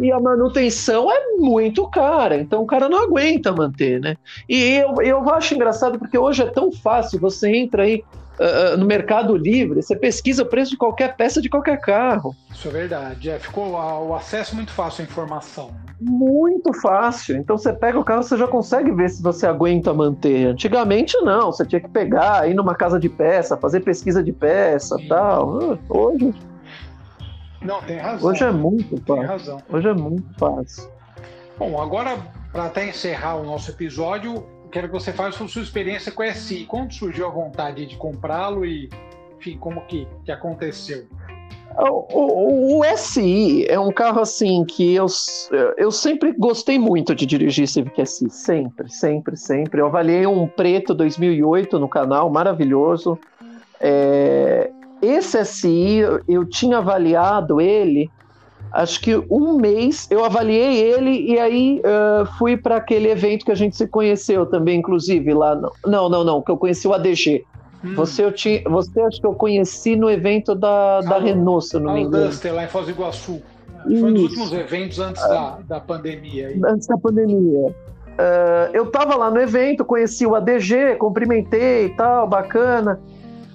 e 0.00 0.12
a 0.12 0.20
manutenção 0.20 1.10
é 1.10 1.36
muito 1.36 1.88
cara, 1.88 2.36
então 2.36 2.62
o 2.62 2.66
cara 2.66 2.88
não 2.88 3.02
aguenta 3.02 3.52
manter, 3.52 4.00
né? 4.00 4.16
E 4.48 4.74
eu, 4.74 4.94
eu 5.02 5.30
acho 5.30 5.54
engraçado 5.54 5.98
porque 5.98 6.16
hoje 6.16 6.42
é 6.42 6.46
tão 6.46 6.70
fácil, 6.72 7.18
você 7.18 7.48
entra 7.54 7.82
aí 7.82 8.04
uh, 8.38 8.76
no 8.76 8.86
Mercado 8.86 9.36
Livre, 9.36 9.82
você 9.82 9.96
pesquisa 9.96 10.42
o 10.42 10.46
preço 10.46 10.70
de 10.72 10.76
qualquer 10.76 11.16
peça 11.16 11.42
de 11.42 11.48
qualquer 11.48 11.80
carro. 11.80 12.34
Isso 12.52 12.68
é 12.68 12.70
verdade, 12.70 13.30
é, 13.30 13.38
ficou 13.38 13.72
o 13.72 14.14
acesso 14.14 14.54
muito 14.54 14.72
fácil 14.72 15.02
à 15.02 15.04
informação. 15.04 15.70
Muito 16.00 16.72
fácil. 16.74 17.36
Então 17.36 17.58
você 17.58 17.72
pega 17.72 17.98
o 17.98 18.04
carro, 18.04 18.22
você 18.22 18.36
já 18.36 18.46
consegue 18.46 18.92
ver 18.92 19.10
se 19.10 19.20
você 19.20 19.46
aguenta 19.46 19.92
manter. 19.92 20.46
Antigamente 20.46 21.16
não, 21.22 21.52
você 21.52 21.66
tinha 21.66 21.80
que 21.80 21.88
pegar, 21.88 22.48
ir 22.48 22.54
numa 22.54 22.74
casa 22.74 23.00
de 23.00 23.08
peça, 23.08 23.56
fazer 23.56 23.80
pesquisa 23.80 24.22
de 24.22 24.32
peça, 24.32 24.96
Sim. 24.96 25.08
tal. 25.08 25.78
Hoje 25.88 26.32
Não, 27.60 27.82
tem 27.82 27.98
razão. 27.98 28.30
Hoje 28.30 28.44
é 28.44 28.50
muito 28.50 28.96
fácil. 28.96 29.14
Tem 29.14 29.24
razão. 29.24 29.62
Hoje 29.68 29.88
é 29.88 29.94
muito 29.94 30.38
fácil. 30.38 30.90
Bom, 31.58 31.80
agora, 31.80 32.16
para 32.52 32.66
até 32.66 32.88
encerrar 32.88 33.36
o 33.36 33.44
nosso 33.44 33.70
episódio, 33.70 34.46
quero 34.70 34.88
que 34.88 34.92
você 34.92 35.12
fale 35.12 35.32
sobre 35.32 35.52
sua 35.52 35.62
experiência 35.62 36.12
com 36.12 36.22
o 36.22 36.32
SI. 36.32 36.64
Quando 36.66 36.92
surgiu 36.92 37.26
a 37.26 37.30
vontade 37.30 37.84
de 37.86 37.96
comprá-lo 37.96 38.64
e, 38.64 38.88
enfim, 39.38 39.58
como 39.58 39.80
que, 39.82 40.06
que 40.24 40.30
aconteceu? 40.30 41.06
O, 41.76 42.78
o, 42.78 42.80
o, 42.80 42.96
SI 42.96 43.66
é 43.68 43.78
um 43.78 43.92
carro 43.92 44.20
assim 44.20 44.64
que 44.64 44.94
eu, 44.94 45.06
eu 45.76 45.92
sempre 45.92 46.32
gostei 46.32 46.78
muito 46.78 47.14
de 47.14 47.24
dirigir 47.24 47.68
Civic 47.68 48.04
SI, 48.04 48.28
sempre, 48.30 48.90
sempre, 48.90 49.36
sempre. 49.36 49.80
Eu 49.80 49.86
avaliei 49.86 50.26
um 50.26 50.46
preto 50.48 50.94
2008 50.94 51.78
no 51.78 51.88
canal, 51.88 52.30
maravilhoso. 52.30 53.18
É, 53.80 54.70
esse 55.02 55.44
SI 55.44 56.00
eu 56.28 56.44
tinha 56.44 56.78
avaliado 56.78 57.60
ele, 57.60 58.10
acho 58.72 59.00
que 59.00 59.16
um 59.30 59.56
mês 59.56 60.06
eu 60.10 60.24
avaliei 60.24 60.78
ele 60.78 61.32
e 61.32 61.38
aí 61.38 61.80
uh, 61.80 62.26
fui 62.38 62.56
para 62.56 62.76
aquele 62.76 63.08
evento 63.08 63.44
que 63.44 63.52
a 63.52 63.54
gente 63.54 63.76
se 63.76 63.86
conheceu 63.86 64.46
também, 64.46 64.78
inclusive 64.78 65.32
lá. 65.34 65.54
No, 65.54 65.72
não, 65.86 66.08
não, 66.08 66.24
não, 66.24 66.42
que 66.42 66.50
eu 66.50 66.56
conheci 66.56 66.86
o 66.86 66.92
ADG. 66.92 67.44
Hum. 67.84 67.94
Você, 67.94 68.24
eu 68.24 68.32
tinha, 68.32 68.62
você 68.66 69.00
acho 69.02 69.20
que 69.20 69.26
eu 69.26 69.34
conheci 69.34 69.94
no 69.94 70.10
evento 70.10 70.54
da, 70.54 71.00
da 71.00 71.18
Renault, 71.18 71.66
se 71.66 71.76
eu 71.76 71.80
não 71.80 71.94
me 71.94 72.02
engano. 72.02 72.26
Duster, 72.26 72.52
lá 72.52 72.64
em 72.64 72.68
Foz 72.68 72.86
do 72.86 72.90
Iguaçu. 72.90 73.40
Foi 73.84 74.02
um 74.02 74.12
dos 74.12 74.22
últimos 74.24 74.52
eventos 74.52 74.98
antes 74.98 75.22
ah, 75.22 75.28
da, 75.28 75.76
da 75.76 75.80
pandemia. 75.80 76.58
Antes 76.66 76.88
da 76.88 76.98
pandemia. 76.98 77.68
Uh, 77.68 78.74
eu 78.74 78.84
estava 78.84 79.14
lá 79.14 79.30
no 79.30 79.40
evento, 79.40 79.84
conheci 79.84 80.26
o 80.26 80.34
ADG, 80.34 80.96
cumprimentei 80.98 81.86
e 81.86 81.90
tal, 81.90 82.26
bacana. 82.26 83.00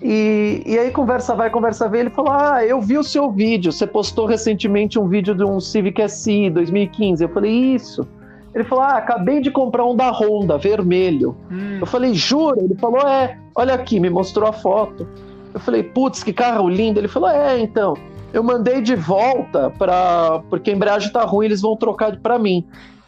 E, 0.03 0.61
e 0.65 0.77
aí 0.77 0.91
conversa 0.91 1.33
vai, 1.33 1.49
conversa 1.49 1.87
vem, 1.87 2.01
ele 2.01 2.09
falou, 2.09 2.31
ah, 2.31 2.65
eu 2.65 2.81
vi 2.81 2.97
o 2.97 3.03
seu 3.03 3.31
vídeo, 3.31 3.71
você 3.71 3.87
postou 3.87 4.25
recentemente 4.25 4.99
um 4.99 5.07
vídeo 5.07 5.33
de 5.33 5.45
um 5.45 5.61
Civic 5.61 6.07
SI 6.09 6.49
2015. 6.49 7.23
Eu 7.23 7.29
falei, 7.29 7.51
isso. 7.51 8.05
Ele 8.53 8.63
falou: 8.63 8.83
Ah, 8.83 8.97
acabei 8.97 9.41
de 9.41 9.49
comprar 9.49 9.83
um 9.85 9.95
da 9.95 10.11
Honda, 10.11 10.57
vermelho. 10.57 11.35
Hum. 11.51 11.79
Eu 11.79 11.87
falei: 11.87 12.13
Jura? 12.13 12.61
Ele 12.61 12.75
falou: 12.75 13.01
É, 13.01 13.37
olha 13.55 13.73
aqui, 13.73 13.99
me 13.99 14.09
mostrou 14.09 14.47
a 14.47 14.53
foto. 14.53 15.07
Eu 15.53 15.59
falei: 15.59 15.83
Putz, 15.83 16.23
que 16.23 16.31
carro 16.31 16.69
lindo. 16.69 16.99
Ele 16.99 17.07
falou: 17.07 17.29
É, 17.29 17.59
então. 17.59 17.95
Eu 18.31 18.41
mandei 18.41 18.81
de 18.81 18.95
volta 18.95 19.69
para 19.77 20.41
porque 20.49 20.71
a 20.71 20.73
embreagem 20.73 21.11
tá 21.11 21.23
ruim, 21.23 21.45
eles 21.45 21.61
vão 21.61 21.75
trocar 21.75 22.17
para 22.17 22.39
mim. 22.39 22.65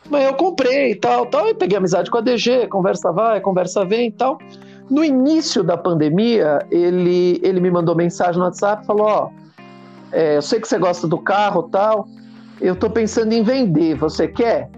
Mas 0.08 0.24
eu 0.24 0.36
comprei 0.36 0.92
e 0.92 0.96
tal, 0.96 1.26
tal, 1.26 1.48
e 1.48 1.56
peguei 1.56 1.80
amizade 1.80 2.12
com 2.12 2.20
a 2.20 2.22
DG, 2.22 2.68
conversa 2.68 3.12
vai, 3.12 3.42
conversa 3.42 3.84
vem 3.84 4.10
e 4.10 4.12
tal. 4.12 4.38
No 4.90 5.04
início 5.04 5.64
da 5.64 5.78
pandemia, 5.78 6.60
ele, 6.70 7.40
ele 7.44 7.60
me 7.60 7.72
mandou 7.72 7.96
mensagem 7.96 8.38
no 8.38 8.46
WhatsApp 8.46 8.84
e 8.84 8.86
falou: 8.86 9.06
Ó, 9.06 9.30
é, 10.12 10.38
eu 10.38 10.42
sei 10.42 10.60
que 10.60 10.68
você 10.68 10.78
gosta 10.78 11.08
do 11.08 11.18
carro 11.18 11.64
tal, 11.64 12.08
eu 12.62 12.76
tô 12.76 12.90
pensando 12.90 13.34
em 13.34 13.44
vender, 13.44 13.96
você 13.96 14.28
quer? 14.28 14.70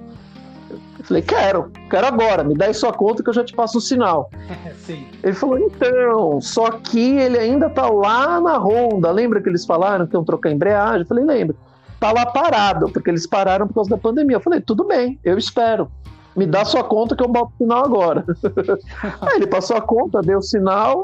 Falei, 1.03 1.21
quero, 1.21 1.71
quero 1.89 2.05
agora, 2.05 2.43
me 2.43 2.53
dá 2.53 2.65
aí 2.65 2.73
sua 2.73 2.91
conta 2.91 3.23
que 3.23 3.29
eu 3.29 3.33
já 3.33 3.43
te 3.43 3.53
passo 3.53 3.77
o 3.77 3.81
sinal. 3.81 4.29
Sim. 4.85 5.07
Ele 5.23 5.33
falou, 5.33 5.57
então, 5.57 6.41
só 6.41 6.71
que 6.71 7.17
ele 7.17 7.37
ainda 7.37 7.69
tá 7.69 7.89
lá 7.89 8.41
na 8.41 8.57
Honda. 8.57 9.09
Lembra 9.09 9.41
que 9.41 9.47
eles 9.47 9.65
falaram 9.65 10.05
que 10.05 10.15
iam 10.15 10.25
trocar 10.25 10.51
embreagem? 10.51 11.01
Eu 11.01 11.05
falei, 11.05 11.23
lembra. 11.23 11.55
Tá 11.97 12.11
lá 12.11 12.25
parado, 12.25 12.89
porque 12.89 13.09
eles 13.09 13.25
pararam 13.25 13.67
por 13.67 13.75
causa 13.75 13.89
da 13.89 13.97
pandemia. 13.97 14.35
Eu 14.35 14.41
falei, 14.41 14.59
tudo 14.59 14.83
bem, 14.83 15.17
eu 15.23 15.37
espero. 15.37 15.89
Me 16.37 16.45
dá 16.45 16.63
sua 16.63 16.83
conta 16.83 17.15
que 17.15 17.23
eu 17.23 17.27
boto 17.27 17.51
o 17.55 17.63
sinal 17.63 17.83
agora. 17.83 18.23
aí 19.21 19.37
ele 19.37 19.47
passou 19.47 19.75
a 19.75 19.81
conta, 19.81 20.21
deu 20.21 20.37
o 20.37 20.41
sinal. 20.41 21.01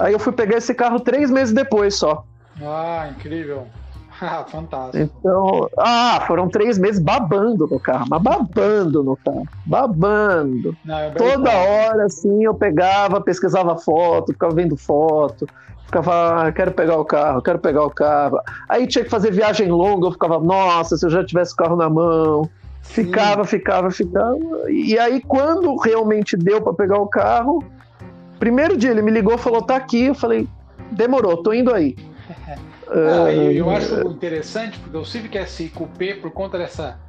Aí 0.00 0.12
eu 0.12 0.18
fui 0.18 0.32
pegar 0.32 0.56
esse 0.56 0.74
carro 0.74 0.98
três 0.98 1.30
meses 1.30 1.54
depois 1.54 1.94
só. 1.94 2.24
Ah, 2.60 3.08
incrível. 3.08 3.66
Ah, 4.20 4.44
fantástico. 4.44 4.96
Então, 5.18 5.68
ah, 5.76 6.22
foram 6.28 6.48
três 6.48 6.78
meses 6.78 7.02
babando 7.02 7.66
no 7.66 7.80
carro, 7.80 8.06
mas 8.08 8.22
babando 8.22 9.02
no 9.02 9.16
carro, 9.16 9.42
babando. 9.66 10.76
Não, 10.84 11.10
Toda 11.14 11.50
hora, 11.50 12.04
assim, 12.04 12.44
eu 12.44 12.54
pegava, 12.54 13.20
pesquisava 13.20 13.76
foto, 13.76 14.32
ficava 14.32 14.54
vendo 14.54 14.76
foto, 14.76 15.48
ficava, 15.84 16.46
ah, 16.46 16.52
quero 16.52 16.70
pegar 16.70 16.96
o 16.96 17.04
carro, 17.04 17.42
quero 17.42 17.58
pegar 17.58 17.82
o 17.82 17.90
carro. 17.90 18.38
Aí 18.68 18.86
tinha 18.86 19.02
que 19.02 19.10
fazer 19.10 19.32
viagem 19.32 19.68
longa, 19.68 20.06
eu 20.06 20.12
ficava, 20.12 20.38
nossa, 20.38 20.96
se 20.96 21.04
eu 21.04 21.10
já 21.10 21.24
tivesse 21.24 21.52
o 21.52 21.56
carro 21.56 21.74
na 21.74 21.90
mão. 21.90 22.48
Ficava, 22.84 23.44
Sim. 23.44 23.50
ficava, 23.50 23.90
ficava. 23.90 24.36
E 24.70 24.98
aí, 24.98 25.20
quando 25.20 25.74
realmente 25.76 26.36
deu 26.36 26.60
para 26.60 26.74
pegar 26.74 26.98
o 26.98 27.08
carro, 27.08 27.64
primeiro 28.38 28.76
dia 28.76 28.90
ele 28.90 29.02
me 29.02 29.10
ligou, 29.10 29.36
falou, 29.38 29.62
tá 29.62 29.74
aqui. 29.74 30.04
Eu 30.04 30.14
falei, 30.14 30.46
demorou, 30.92 31.42
tô 31.42 31.52
indo 31.52 31.74
aí. 31.74 31.96
Ah, 32.86 33.32
eu, 33.32 33.50
eu, 33.50 33.70
acho 33.70 34.06
interessante, 34.08 34.78
porque 34.78 34.96
o 34.96 35.04
Civic 35.06 35.42
SI 35.46 35.70
Coupé, 35.70 36.14
por 36.14 36.30
conta 36.30 36.58
dessa. 36.58 37.00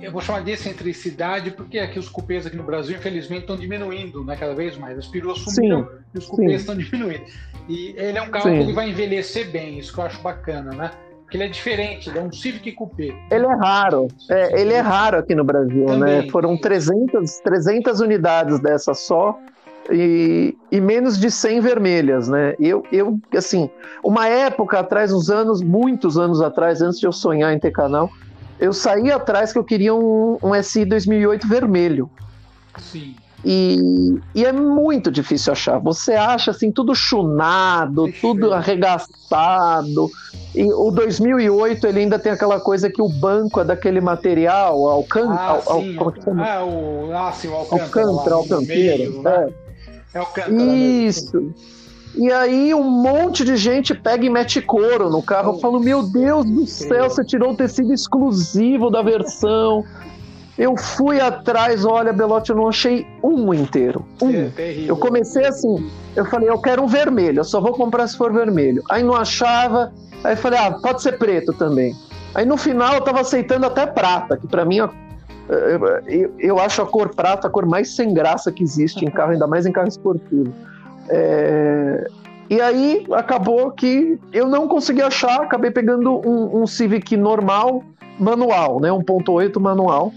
Eu 0.00 0.12
vou 0.12 0.22
chamar 0.22 0.44
de 0.44 0.52
excentricidade, 0.52 1.50
porque 1.50 1.80
aqui 1.80 1.98
os 1.98 2.08
cupês 2.08 2.46
aqui 2.46 2.56
no 2.56 2.62
Brasil, 2.62 2.96
infelizmente, 2.96 3.40
estão 3.40 3.56
diminuindo 3.56 4.24
né, 4.24 4.36
cada 4.36 4.54
vez 4.54 4.78
mais. 4.78 4.96
As 4.96 5.08
peruas 5.08 5.40
sumiram 5.40 5.82
sim, 5.82 5.88
e 6.14 6.18
os 6.18 6.26
cupês 6.26 6.60
estão 6.60 6.76
diminuindo. 6.76 7.24
E 7.68 7.92
ele 7.98 8.18
é 8.18 8.22
um 8.22 8.30
carro 8.30 8.48
sim. 8.48 8.56
que 8.56 8.62
ele 8.62 8.72
vai 8.72 8.88
envelhecer 8.88 9.50
bem, 9.50 9.80
isso 9.80 9.92
que 9.92 9.98
eu 9.98 10.04
acho 10.04 10.22
bacana, 10.22 10.70
né? 10.70 10.90
Porque 11.30 11.36
ele 11.36 11.44
é 11.44 11.48
diferente, 11.48 12.10
ele 12.10 12.18
é 12.18 12.22
um 12.22 12.32
Civic 12.32 12.72
Coupé. 12.72 13.14
Ele 13.30 13.46
é 13.46 13.54
raro, 13.54 14.08
é, 14.28 14.60
ele 14.60 14.72
é 14.72 14.80
raro 14.80 15.16
aqui 15.16 15.32
no 15.32 15.44
Brasil, 15.44 15.86
né? 15.86 15.92
Também. 15.92 16.22
né? 16.22 16.28
Foram 16.28 16.56
300, 16.56 17.38
300 17.38 18.00
unidades 18.00 18.58
dessa 18.58 18.94
só 18.94 19.38
e, 19.92 20.56
e, 20.72 20.80
menos 20.80 21.16
de 21.20 21.30
100 21.30 21.60
vermelhas, 21.60 22.26
né? 22.26 22.56
Eu, 22.58 22.84
eu, 22.90 23.16
assim, 23.32 23.70
uma 24.02 24.26
época 24.26 24.80
atrás, 24.80 25.12
uns 25.12 25.30
anos, 25.30 25.62
muitos 25.62 26.18
anos 26.18 26.42
atrás, 26.42 26.82
antes 26.82 26.98
de 26.98 27.06
eu 27.06 27.12
sonhar 27.12 27.54
em 27.54 27.60
ter 27.60 27.70
canal, 27.70 28.10
eu 28.58 28.72
saí 28.72 29.12
atrás 29.12 29.52
que 29.52 29.58
eu 29.60 29.64
queria 29.64 29.94
um, 29.94 30.36
um 30.42 30.60
SI 30.60 30.84
2008 30.84 31.46
vermelho. 31.46 32.10
Sim. 32.76 33.14
E, 33.44 34.18
e, 34.34 34.44
é 34.44 34.52
muito 34.52 35.10
difícil 35.10 35.52
achar. 35.52 35.78
Você 35.78 36.12
acha 36.12 36.50
assim 36.50 36.70
tudo 36.70 36.94
chunado, 36.94 38.04
Deixa 38.04 38.20
tudo 38.20 38.52
arregaçado. 38.52 40.10
E 40.54 40.64
o 40.72 40.90
2008 40.90 41.86
ele 41.86 42.00
ainda 42.00 42.18
tem 42.18 42.32
aquela 42.32 42.60
coisa 42.60 42.90
que 42.90 43.00
o 43.00 43.08
banco 43.08 43.60
é 43.60 43.64
daquele 43.64 44.00
material, 44.00 44.86
alcan 44.86 45.30
ah, 45.30 45.50
al, 45.50 45.62
al, 45.66 46.14
chama? 46.22 46.44
Ah, 46.44 46.64
o, 46.64 47.10
ah, 47.14 47.32
sim, 47.32 47.48
o 47.48 47.54
alcântara, 47.54 48.34
alcanteira. 48.34 49.08
Né? 49.08 49.52
É. 49.56 49.70
É 50.12 50.20
o 50.20 50.60
Isso. 50.60 51.54
E 52.14 52.32
aí 52.32 52.74
um 52.74 52.90
monte 52.90 53.44
de 53.44 53.56
gente 53.56 53.94
pega 53.94 54.24
e 54.24 54.30
mete 54.30 54.60
couro 54.60 55.08
no 55.08 55.22
carro. 55.22 55.54
Eu 55.54 55.58
falo, 55.60 55.78
meu 55.78 56.02
Deus 56.02 56.44
do 56.44 56.66
céu, 56.66 57.08
você 57.08 57.24
tirou 57.24 57.52
o 57.52 57.56
tecido 57.56 57.92
exclusivo 57.92 58.90
da 58.90 59.02
versão. 59.02 59.84
Eu 60.60 60.76
fui 60.76 61.18
atrás, 61.18 61.86
olha, 61.86 62.12
Belote, 62.12 62.50
eu 62.50 62.56
não 62.56 62.68
achei 62.68 63.06
um 63.22 63.54
inteiro. 63.54 64.04
Um. 64.20 64.30
É, 64.30 64.52
eu 64.86 64.94
comecei 64.94 65.46
assim, 65.46 65.90
eu 66.14 66.26
falei, 66.26 66.50
eu 66.50 66.60
quero 66.60 66.82
um 66.82 66.86
vermelho, 66.86 67.40
eu 67.40 67.44
só 67.44 67.62
vou 67.62 67.72
comprar 67.72 68.06
se 68.06 68.14
for 68.14 68.30
vermelho. 68.30 68.82
Aí 68.90 69.02
não 69.02 69.14
achava, 69.14 69.90
aí 70.22 70.36
falei, 70.36 70.58
ah, 70.58 70.72
pode 70.72 71.00
ser 71.00 71.16
preto 71.16 71.54
também. 71.54 71.94
Aí 72.34 72.44
no 72.44 72.58
final 72.58 72.92
eu 72.92 73.00
tava 73.00 73.22
aceitando 73.22 73.64
até 73.64 73.86
prata, 73.86 74.36
que 74.36 74.46
para 74.46 74.66
mim 74.66 74.76
eu, 74.76 74.90
eu, 76.38 76.58
acho 76.58 76.82
a 76.82 76.86
cor 76.86 77.08
prata 77.14 77.46
a 77.46 77.50
cor 77.50 77.64
mais 77.64 77.96
sem 77.96 78.12
graça 78.12 78.52
que 78.52 78.62
existe 78.62 79.02
em 79.02 79.10
carro, 79.10 79.32
ainda 79.32 79.46
mais 79.46 79.64
em 79.64 79.72
carro 79.72 79.88
esportivo. 79.88 80.52
É, 81.08 82.06
e 82.50 82.60
aí 82.60 83.06
acabou 83.12 83.70
que 83.70 84.20
eu 84.30 84.46
não 84.46 84.68
consegui 84.68 85.00
achar, 85.00 85.40
acabei 85.40 85.70
pegando 85.70 86.20
um, 86.20 86.60
um 86.60 86.66
Civic 86.66 87.16
normal, 87.16 87.82
manual, 88.18 88.78
né? 88.78 88.90
1.8 88.90 89.58
manual. 89.58 90.12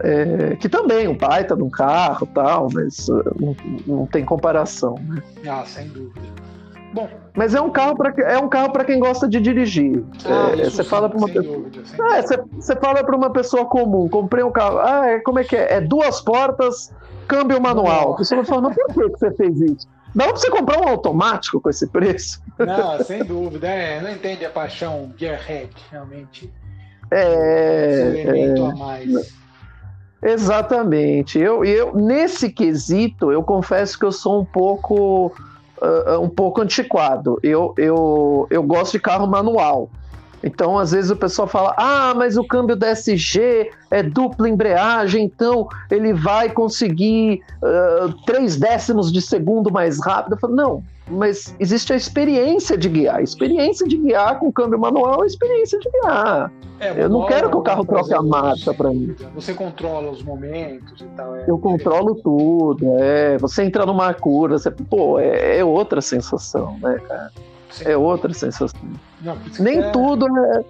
É, 0.00 0.56
que 0.56 0.68
também 0.68 1.06
um 1.06 1.16
baita 1.16 1.54
de 1.54 1.62
um 1.62 1.70
carro 1.70 2.26
tal, 2.34 2.68
mas 2.72 3.08
uh, 3.08 3.22
não, 3.38 3.56
não 3.86 4.06
tem 4.06 4.24
comparação. 4.24 4.94
Né? 5.06 5.22
Ah, 5.48 5.64
sem 5.66 5.88
dúvida. 5.88 6.20
Bom, 6.92 7.08
mas 7.34 7.54
é 7.54 7.60
um 7.60 7.70
carro 7.70 7.96
para 7.96 8.12
é 8.22 8.38
um 8.38 8.48
carro 8.48 8.70
para 8.70 8.84
quem 8.84 8.98
gosta 8.98 9.26
de 9.26 9.40
dirigir. 9.40 10.04
Ah, 10.26 10.52
é, 10.58 10.64
você 10.64 10.84
fala 10.84 11.08
para 11.08 11.18
uma 11.18 11.26
pessoa, 11.26 11.58
dúvida, 11.58 11.82
é, 12.14 12.22
você, 12.22 12.36
você 12.52 12.76
fala 12.76 13.02
para 13.02 13.16
uma 13.16 13.30
pessoa 13.30 13.64
comum, 13.64 14.08
comprei 14.08 14.44
um 14.44 14.52
carro, 14.52 14.78
ah, 14.78 15.06
é, 15.06 15.20
como 15.20 15.38
é 15.38 15.44
que 15.44 15.56
é? 15.56 15.74
É 15.74 15.80
duas 15.80 16.20
portas, 16.20 16.92
câmbio 17.26 17.60
manual. 17.60 18.12
A 18.12 18.16
pessoa 18.16 18.42
vai 18.42 18.46
falar, 18.46 18.62
mas 18.62 18.76
por 18.76 19.10
que 19.10 19.18
você 19.18 19.30
fez 19.32 19.60
isso? 19.60 19.88
Dá 20.14 20.24
para 20.24 20.36
você 20.36 20.50
comprar 20.50 20.78
um 20.80 20.88
automático 20.88 21.60
com 21.60 21.70
esse 21.70 21.86
preço? 21.86 22.42
Não, 22.58 23.02
sem 23.02 23.24
dúvida. 23.24 23.66
É, 23.66 24.00
não 24.02 24.10
entende 24.10 24.44
a 24.44 24.50
paixão 24.50 25.10
Gearhead, 25.16 25.70
realmente. 25.90 26.52
É. 27.10 28.10
Esse 28.10 28.18
elemento 28.20 28.62
é, 28.62 28.70
a 28.70 28.74
mais. 28.74 29.41
Exatamente. 30.22 31.38
Eu, 31.38 31.64
eu, 31.64 31.94
nesse 31.94 32.48
quesito, 32.48 33.32
eu 33.32 33.42
confesso 33.42 33.98
que 33.98 34.04
eu 34.04 34.12
sou 34.12 34.40
um 34.40 34.44
pouco 34.44 35.32
uh, 35.82 36.20
um 36.20 36.28
pouco 36.28 36.60
antiquado. 36.60 37.38
Eu, 37.42 37.74
eu, 37.76 38.46
eu 38.48 38.62
gosto 38.62 38.92
de 38.92 39.00
carro 39.00 39.26
manual. 39.26 39.90
Então, 40.44 40.78
às 40.78 40.92
vezes 40.92 41.10
o 41.10 41.16
pessoal 41.16 41.46
fala: 41.48 41.74
ah, 41.76 42.14
mas 42.16 42.36
o 42.36 42.44
câmbio 42.44 42.76
DSG 42.76 43.70
é 43.90 44.02
dupla 44.02 44.48
embreagem, 44.48 45.24
então 45.24 45.68
ele 45.90 46.12
vai 46.12 46.50
conseguir 46.50 47.42
uh, 47.62 48.12
três 48.24 48.56
décimos 48.56 49.12
de 49.12 49.20
segundo 49.20 49.70
mais 49.70 50.00
rápido. 50.00 50.34
Eu 50.34 50.38
falo: 50.38 50.54
não, 50.54 50.82
mas 51.08 51.54
existe 51.58 51.92
a 51.92 51.96
experiência 51.96 52.76
de 52.76 52.88
guiar. 52.88 53.16
A 53.16 53.22
experiência 53.22 53.86
de 53.86 53.96
guiar 53.96 54.38
com 54.38 54.52
câmbio 54.52 54.78
manual 54.78 55.20
é 55.20 55.24
a 55.24 55.26
experiência 55.26 55.78
de 55.78 55.90
guiar. 55.90 56.52
É, 56.80 57.04
eu 57.04 57.08
não 57.08 57.26
quero 57.26 57.48
que 57.48 57.56
o 57.56 57.62
carro 57.62 57.84
troque 57.84 58.12
a 58.12 58.22
marcha 58.22 58.74
para 58.74 58.90
mim. 58.90 59.14
Você 59.34 59.54
controla 59.54 60.10
os 60.10 60.22
momentos 60.22 61.00
e 61.00 61.04
tal. 61.16 61.36
É 61.36 61.44
eu 61.46 61.58
controlo 61.58 62.16
tudo. 62.16 62.96
É, 62.98 63.38
você 63.38 63.62
entra 63.62 63.86
numa 63.86 64.12
curva, 64.14 64.58
você, 64.58 64.70
pô, 64.70 65.18
é, 65.18 65.58
é 65.58 65.64
outra 65.64 66.00
sensação, 66.00 66.76
né, 66.82 67.00
cara? 67.06 67.30
Sim. 67.70 67.84
É 67.86 67.96
outra 67.96 68.32
sensação. 68.34 68.80
Não, 69.20 69.38
Nem 69.58 69.78
é... 69.78 69.90
tudo 69.90 70.26
é 70.38 70.64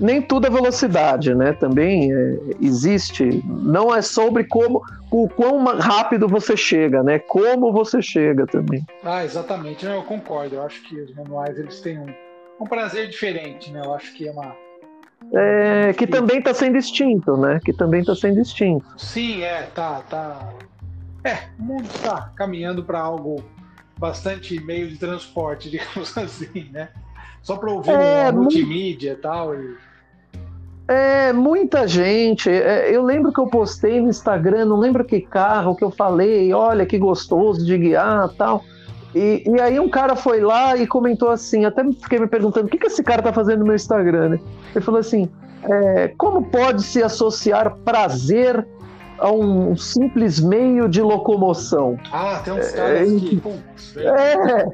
nem 0.00 0.20
tudo 0.20 0.46
é 0.46 0.50
velocidade, 0.50 1.34
né? 1.34 1.52
Também 1.52 2.12
é, 2.12 2.38
existe. 2.60 3.42
Não 3.46 3.94
é 3.94 4.02
sobre 4.02 4.44
como 4.44 4.82
o 5.10 5.28
quão 5.28 5.64
rápido 5.78 6.28
você 6.28 6.56
chega, 6.56 7.02
né? 7.02 7.18
Como 7.18 7.72
você 7.72 8.00
chega 8.02 8.46
também. 8.46 8.84
Ah, 9.04 9.24
exatamente. 9.24 9.84
Eu 9.84 10.02
concordo. 10.02 10.56
Eu 10.56 10.62
acho 10.62 10.82
que 10.82 11.00
os 11.00 11.14
manuais 11.14 11.58
eles 11.58 11.80
têm 11.80 11.98
um, 11.98 12.12
um 12.60 12.66
prazer 12.66 13.08
diferente, 13.08 13.70
né? 13.70 13.82
Eu 13.84 13.94
acho 13.94 14.12
que 14.14 14.26
é 14.26 14.32
uma 14.32 14.54
é, 15.32 15.92
que 15.92 16.06
também 16.06 16.38
está 16.38 16.52
sendo 16.52 16.76
extinto, 16.76 17.36
né? 17.36 17.60
Que 17.64 17.72
também 17.72 18.00
está 18.00 18.14
sendo 18.14 18.40
extinto. 18.40 18.84
Sim, 18.98 19.42
é, 19.42 19.62
tá, 19.74 20.00
tá. 20.08 20.52
É, 21.24 21.38
o 21.58 21.62
mundo 21.62 21.84
está 21.84 22.32
caminhando 22.34 22.82
para 22.82 22.98
algo 22.98 23.44
bastante 23.96 24.58
meio 24.60 24.88
de 24.88 24.96
transporte, 24.96 25.70
digamos 25.70 26.16
assim, 26.16 26.68
né? 26.72 26.88
Só 27.42 27.56
para 27.56 27.70
ouvir 27.70 27.90
é, 27.90 28.30
uma 28.30 28.32
multimídia 28.32 29.12
e 29.12 29.16
tal. 29.16 29.54
E... 29.54 29.76
É, 30.88 31.32
muita 31.32 31.86
gente. 31.86 32.48
É, 32.48 32.94
eu 32.94 33.02
lembro 33.02 33.32
que 33.32 33.40
eu 33.40 33.46
postei 33.46 34.00
no 34.00 34.08
Instagram, 34.08 34.64
não 34.64 34.78
lembro 34.78 35.04
que 35.04 35.20
carro 35.20 35.74
que 35.74 35.84
eu 35.84 35.90
falei, 35.90 36.52
olha 36.52 36.86
que 36.86 36.98
gostoso 36.98 37.64
de 37.64 37.76
guiar 37.76 38.28
tal. 38.30 38.64
E, 39.14 39.44
e 39.46 39.60
aí 39.60 39.78
um 39.78 39.88
cara 39.88 40.16
foi 40.16 40.40
lá 40.40 40.76
e 40.76 40.86
comentou 40.86 41.28
assim, 41.28 41.64
até 41.64 41.84
fiquei 41.84 42.18
me 42.18 42.26
perguntando 42.26 42.66
o 42.66 42.70
que, 42.70 42.78
que 42.78 42.86
esse 42.86 43.02
cara 43.02 43.20
tá 43.20 43.32
fazendo 43.32 43.60
no 43.60 43.66
meu 43.66 43.74
Instagram, 43.74 44.30
né? 44.30 44.40
Ele 44.74 44.84
falou 44.84 45.00
assim, 45.00 45.28
é, 45.64 46.08
como 46.16 46.44
pode 46.44 46.82
se 46.82 47.02
associar 47.02 47.76
prazer 47.84 48.66
a 49.22 49.30
um 49.30 49.76
simples 49.76 50.40
meio 50.40 50.88
de 50.88 51.00
locomoção? 51.00 51.96
Ah, 52.12 52.40
tem 52.44 52.52
uns 52.52 52.70
caras 52.72 53.08
é, 53.08 53.18
que... 53.18 53.42
é, 53.96 54.66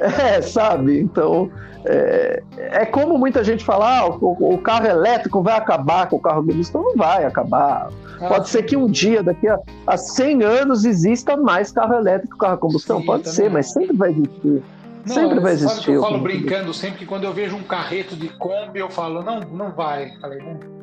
é, 0.00 0.36
é, 0.36 0.42
sabe? 0.42 0.98
Então, 0.98 1.50
é, 1.84 2.42
é, 2.56 2.86
como 2.86 3.18
muita 3.18 3.44
gente 3.44 3.64
fala, 3.64 3.98
ah, 3.98 4.06
o, 4.08 4.54
o, 4.54 4.58
carro 4.58 4.86
elétrico 4.86 5.42
vai 5.42 5.56
acabar 5.56 6.08
com 6.08 6.16
o 6.16 6.20
carro 6.20 6.44
combustão. 6.44 6.82
Não 6.82 6.96
vai 6.96 7.24
acabar. 7.24 7.90
Ah, 8.20 8.28
Pode 8.28 8.48
sim. 8.48 8.58
ser 8.58 8.62
que 8.64 8.76
um 8.76 8.86
dia, 8.86 9.22
daqui 9.22 9.46
a, 9.46 9.58
a 9.86 9.96
100 9.96 10.42
anos, 10.42 10.84
exista 10.86 11.36
mais 11.36 11.70
carro 11.70 11.94
elétrico 11.94 12.34
que 12.34 12.40
carro 12.40 12.58
combustão. 12.58 13.00
Sim, 13.00 13.06
Pode 13.06 13.28
ser, 13.28 13.50
mas 13.50 13.72
sempre 13.72 13.94
vai 13.94 14.10
existir. 14.10 14.62
Não, 15.06 15.14
sempre 15.14 15.40
vai 15.40 15.52
existir. 15.52 15.74
Sabe 15.74 15.84
que 15.84 15.92
eu 15.92 16.02
falo 16.02 16.18
brincando 16.18 16.74
sempre 16.74 16.98
que 16.98 17.06
quando 17.06 17.24
eu 17.24 17.32
vejo 17.32 17.56
um 17.56 17.62
carreto 17.62 18.16
de 18.16 18.28
Kombi, 18.28 18.80
eu 18.80 18.90
falo, 18.90 19.22
não, 19.22 19.40
não 19.40 19.70
vai. 19.70 20.10
Falei, 20.20 20.38
não. 20.38 20.79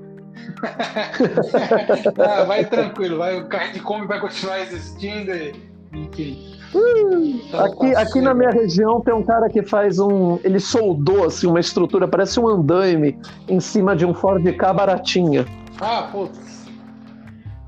ah, 2.20 2.44
vai 2.44 2.66
tranquilo, 2.66 3.18
vai, 3.18 3.40
o 3.40 3.48
carreto 3.48 3.74
de 3.74 3.80
Kombi 3.82 4.08
vai 4.08 4.20
continuar 4.20 4.62
existindo, 4.62 5.32
e, 5.32 5.54
enfim. 5.94 6.58
Hum, 6.76 7.40
aqui, 7.54 7.96
aqui 7.96 8.22
na 8.22 8.34
minha 8.34 8.52
região 8.52 9.00
tem 9.00 9.14
um 9.14 9.24
cara 9.24 9.50
que 9.50 9.64
faz 9.64 10.00
um. 10.00 10.38
Ele 10.44 10.60
soldou 10.60 11.26
assim, 11.26 11.48
uma 11.48 11.60
estrutura, 11.60 12.08
parece 12.08 12.40
um 12.40 12.48
andaime, 12.48 13.18
em 13.48 13.60
cima 13.60 13.96
de 13.96 14.06
um 14.06 14.14
Ford 14.14 14.44
K 14.56 14.74
baratinha. 14.74 15.46
Ah, 15.80 16.10
putz. 16.12 16.57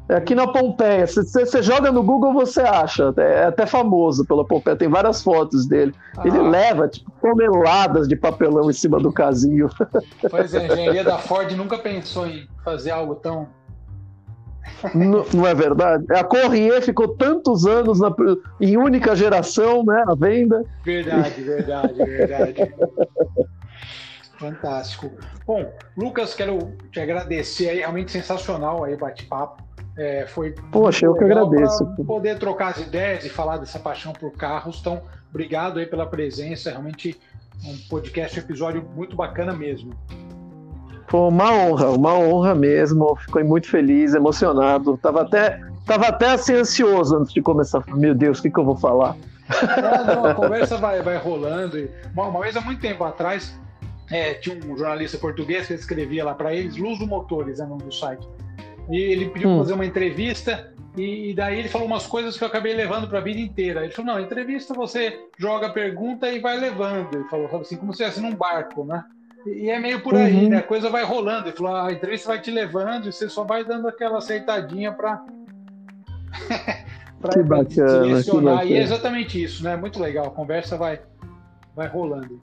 É 0.10 0.16
aqui 0.16 0.34
na 0.34 0.48
Pompeia. 0.48 1.06
Se 1.06 1.24
você 1.24 1.62
joga 1.62 1.92
no 1.92 2.02
Google, 2.02 2.34
você 2.34 2.62
acha. 2.62 3.14
É 3.18 3.46
até 3.46 3.68
famoso 3.68 4.26
pela 4.26 4.44
Pompeia. 4.44 4.76
Tem 4.76 4.90
várias 4.90 5.22
fotos 5.22 5.68
dele. 5.68 5.94
Ah. 6.18 6.28
Ele 6.28 6.40
leva 6.40 6.88
tipo, 6.88 7.12
toneladas 7.22 8.08
de 8.08 8.16
papelão 8.16 8.72
em 8.72 8.74
cima 8.74 9.00
do 9.00 9.14
casinho. 9.14 9.70
Pois 10.30 10.54
é, 10.54 10.60
a 10.60 10.66
engenharia 10.66 11.04
da 11.04 11.18
Ford 11.18 11.52
nunca 11.56 11.78
pensou 11.78 12.28
em 12.28 12.48
fazer 12.64 12.92
algo 12.92 13.16
tão 13.16 13.48
não, 14.94 15.26
não, 15.34 15.48
é 15.48 15.54
verdade? 15.54 16.06
A 16.14 16.24
Corrier 16.24 16.82
ficou 16.82 17.16
tantos 17.16 17.66
anos 17.66 18.00
na, 18.00 18.14
em 18.62 18.78
única 18.78 19.16
geração, 19.16 19.84
né? 19.84 20.04
A 20.08 20.16
venda. 20.16 20.64
Verdade, 20.84 21.42
verdade, 21.42 21.94
verdade. 21.94 22.74
Fantástico. 24.38 25.12
Bom, 25.46 25.70
Lucas, 25.98 26.34
quero 26.34 26.74
te 26.92 27.00
agradecer 27.00 27.70
aí, 27.70 27.80
realmente 27.80 28.12
sensacional 28.12 28.86
aí 28.86 28.96
bate-papo. 28.96 29.62
É, 30.00 30.26
foi 30.26 30.56
Poxa, 30.72 31.06
eu 31.06 31.14
que 31.14 31.26
agradeço. 31.26 31.86
Poder 32.08 32.40
trocar 32.40 32.70
as 32.70 32.78
ideias 32.80 33.26
e 33.26 33.30
falar 33.30 33.58
dessa 33.58 33.78
paixão 33.78 34.14
por 34.14 34.32
carros. 34.32 34.80
Então, 34.80 35.02
obrigado 35.30 35.78
aí 35.78 35.86
pela 35.86 36.06
presença. 36.06 36.70
Realmente 36.70 37.20
um 37.66 37.78
podcast, 37.90 38.40
um 38.40 38.44
episódio 38.44 38.82
muito 38.96 39.14
bacana 39.18 39.52
mesmo. 39.52 39.94
Foi 41.10 41.20
uma 41.20 41.52
honra, 41.52 41.90
uma 41.90 42.14
honra 42.18 42.56
mesmo. 42.56 43.14
Fiquei 43.18 43.44
muito 43.44 43.68
feliz, 43.70 44.14
emocionado. 44.14 44.98
Tava 44.98 45.24
até, 45.24 45.60
tava 45.86 46.08
até 46.08 46.32
assim 46.32 46.54
ansioso 46.54 47.18
antes 47.18 47.34
de 47.34 47.42
começar. 47.42 47.84
Meu 47.88 48.16
Deus, 48.16 48.40
o 48.40 48.42
que, 48.44 48.50
que 48.50 48.58
eu 48.58 48.64
vou 48.64 48.78
falar? 48.78 49.18
Não, 49.82 50.16
não, 50.16 50.26
a 50.28 50.34
conversa 50.34 50.78
vai, 50.78 51.02
vai 51.02 51.18
rolando. 51.18 51.90
Uma, 52.14 52.28
uma 52.28 52.40
vez 52.40 52.56
há 52.56 52.62
muito 52.62 52.80
tempo 52.80 53.04
atrás, 53.04 53.54
é, 54.10 54.36
tinha 54.36 54.56
um 54.56 54.78
jornalista 54.78 55.18
português 55.18 55.68
que 55.68 55.74
escrevia 55.74 56.24
lá 56.24 56.34
para 56.34 56.54
eles, 56.54 56.78
Luso 56.78 57.06
Motores, 57.06 57.60
é 57.60 57.66
o 57.66 57.68
nome 57.68 57.84
do 57.84 57.94
site. 57.94 58.26
E 58.90 58.98
ele 58.98 59.30
pediu 59.30 59.50
hum. 59.50 59.56
para 59.56 59.64
fazer 59.64 59.74
uma 59.74 59.86
entrevista 59.86 60.74
e, 60.98 61.34
daí 61.34 61.60
ele 61.60 61.70
falou 61.70 61.88
umas 61.88 62.06
coisas 62.06 62.38
que 62.38 62.44
eu 62.44 62.48
acabei 62.48 62.74
levando 62.74 63.08
para 63.08 63.20
a 63.20 63.22
vida 63.22 63.40
inteira. 63.40 63.84
Ele 63.84 63.94
falou: 63.94 64.14
não, 64.14 64.20
entrevista 64.22 64.74
você 64.74 65.18
joga 65.38 65.68
a 65.68 65.72
pergunta 65.72 66.30
e 66.30 66.40
vai 66.40 66.58
levando. 66.58 67.14
Ele 67.14 67.24
falou 67.26 67.62
assim, 67.62 67.78
como 67.78 67.94
se 67.94 68.04
estivesse 68.04 68.22
num 68.22 68.36
barco, 68.36 68.84
né? 68.84 69.04
E 69.46 69.70
é 69.70 69.80
meio 69.80 70.02
por 70.02 70.16
aí, 70.16 70.44
uhum. 70.44 70.50
né? 70.50 70.58
A 70.58 70.64
coisa 70.64 70.90
vai 70.90 71.04
rolando. 71.04 71.48
Ele 71.48 71.56
falou, 71.56 71.76
a 71.76 71.92
entrevista 71.94 72.28
vai 72.28 72.42
te 72.42 72.52
levando 72.52 73.08
e 73.08 73.14
você 73.14 73.30
só 73.30 73.44
vai 73.44 73.64
dando 73.64 73.88
aquela 73.88 74.18
acertadinha 74.18 74.92
para 74.92 75.24
para 77.22 77.64
direcionar. 78.04 78.66
E 78.66 78.74
é 78.74 78.82
exatamente 78.82 79.42
isso, 79.42 79.64
né? 79.64 79.76
Muito 79.76 80.00
legal. 80.00 80.28
A 80.28 80.32
conversa 80.32 80.76
vai, 80.76 81.00
vai 81.76 81.88
rolando. 81.88 82.40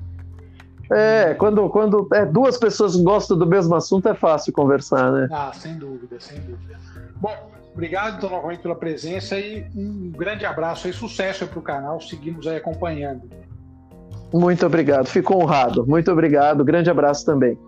É, 0.92 1.34
quando, 1.34 1.68
quando 1.68 2.08
é, 2.12 2.24
duas 2.24 2.56
pessoas 2.56 2.96
gostam 2.96 3.36
do 3.36 3.46
mesmo 3.46 3.74
assunto, 3.74 4.08
é 4.08 4.14
fácil 4.14 4.52
conversar, 4.52 5.10
né? 5.10 5.28
Ah, 5.32 5.50
sem 5.52 5.76
dúvida, 5.76 6.20
sem 6.20 6.40
dúvida. 6.40 6.78
Bom, 7.16 7.34
obrigado 7.72 8.18
então 8.18 8.30
novamente 8.30 8.60
pela 8.60 8.74
presença 8.74 9.38
e 9.38 9.66
um 9.74 10.10
grande 10.10 10.46
abraço 10.46 10.88
e 10.88 10.92
sucesso 10.92 11.46
para 11.46 11.58
o 11.58 11.62
canal. 11.62 12.00
Seguimos 12.00 12.46
aí 12.46 12.56
acompanhando. 12.56 13.28
Muito 14.32 14.64
obrigado, 14.64 15.06
fico 15.06 15.34
honrado. 15.34 15.86
Muito 15.86 16.10
obrigado, 16.10 16.64
grande 16.64 16.90
abraço 16.90 17.24
também. 17.24 17.58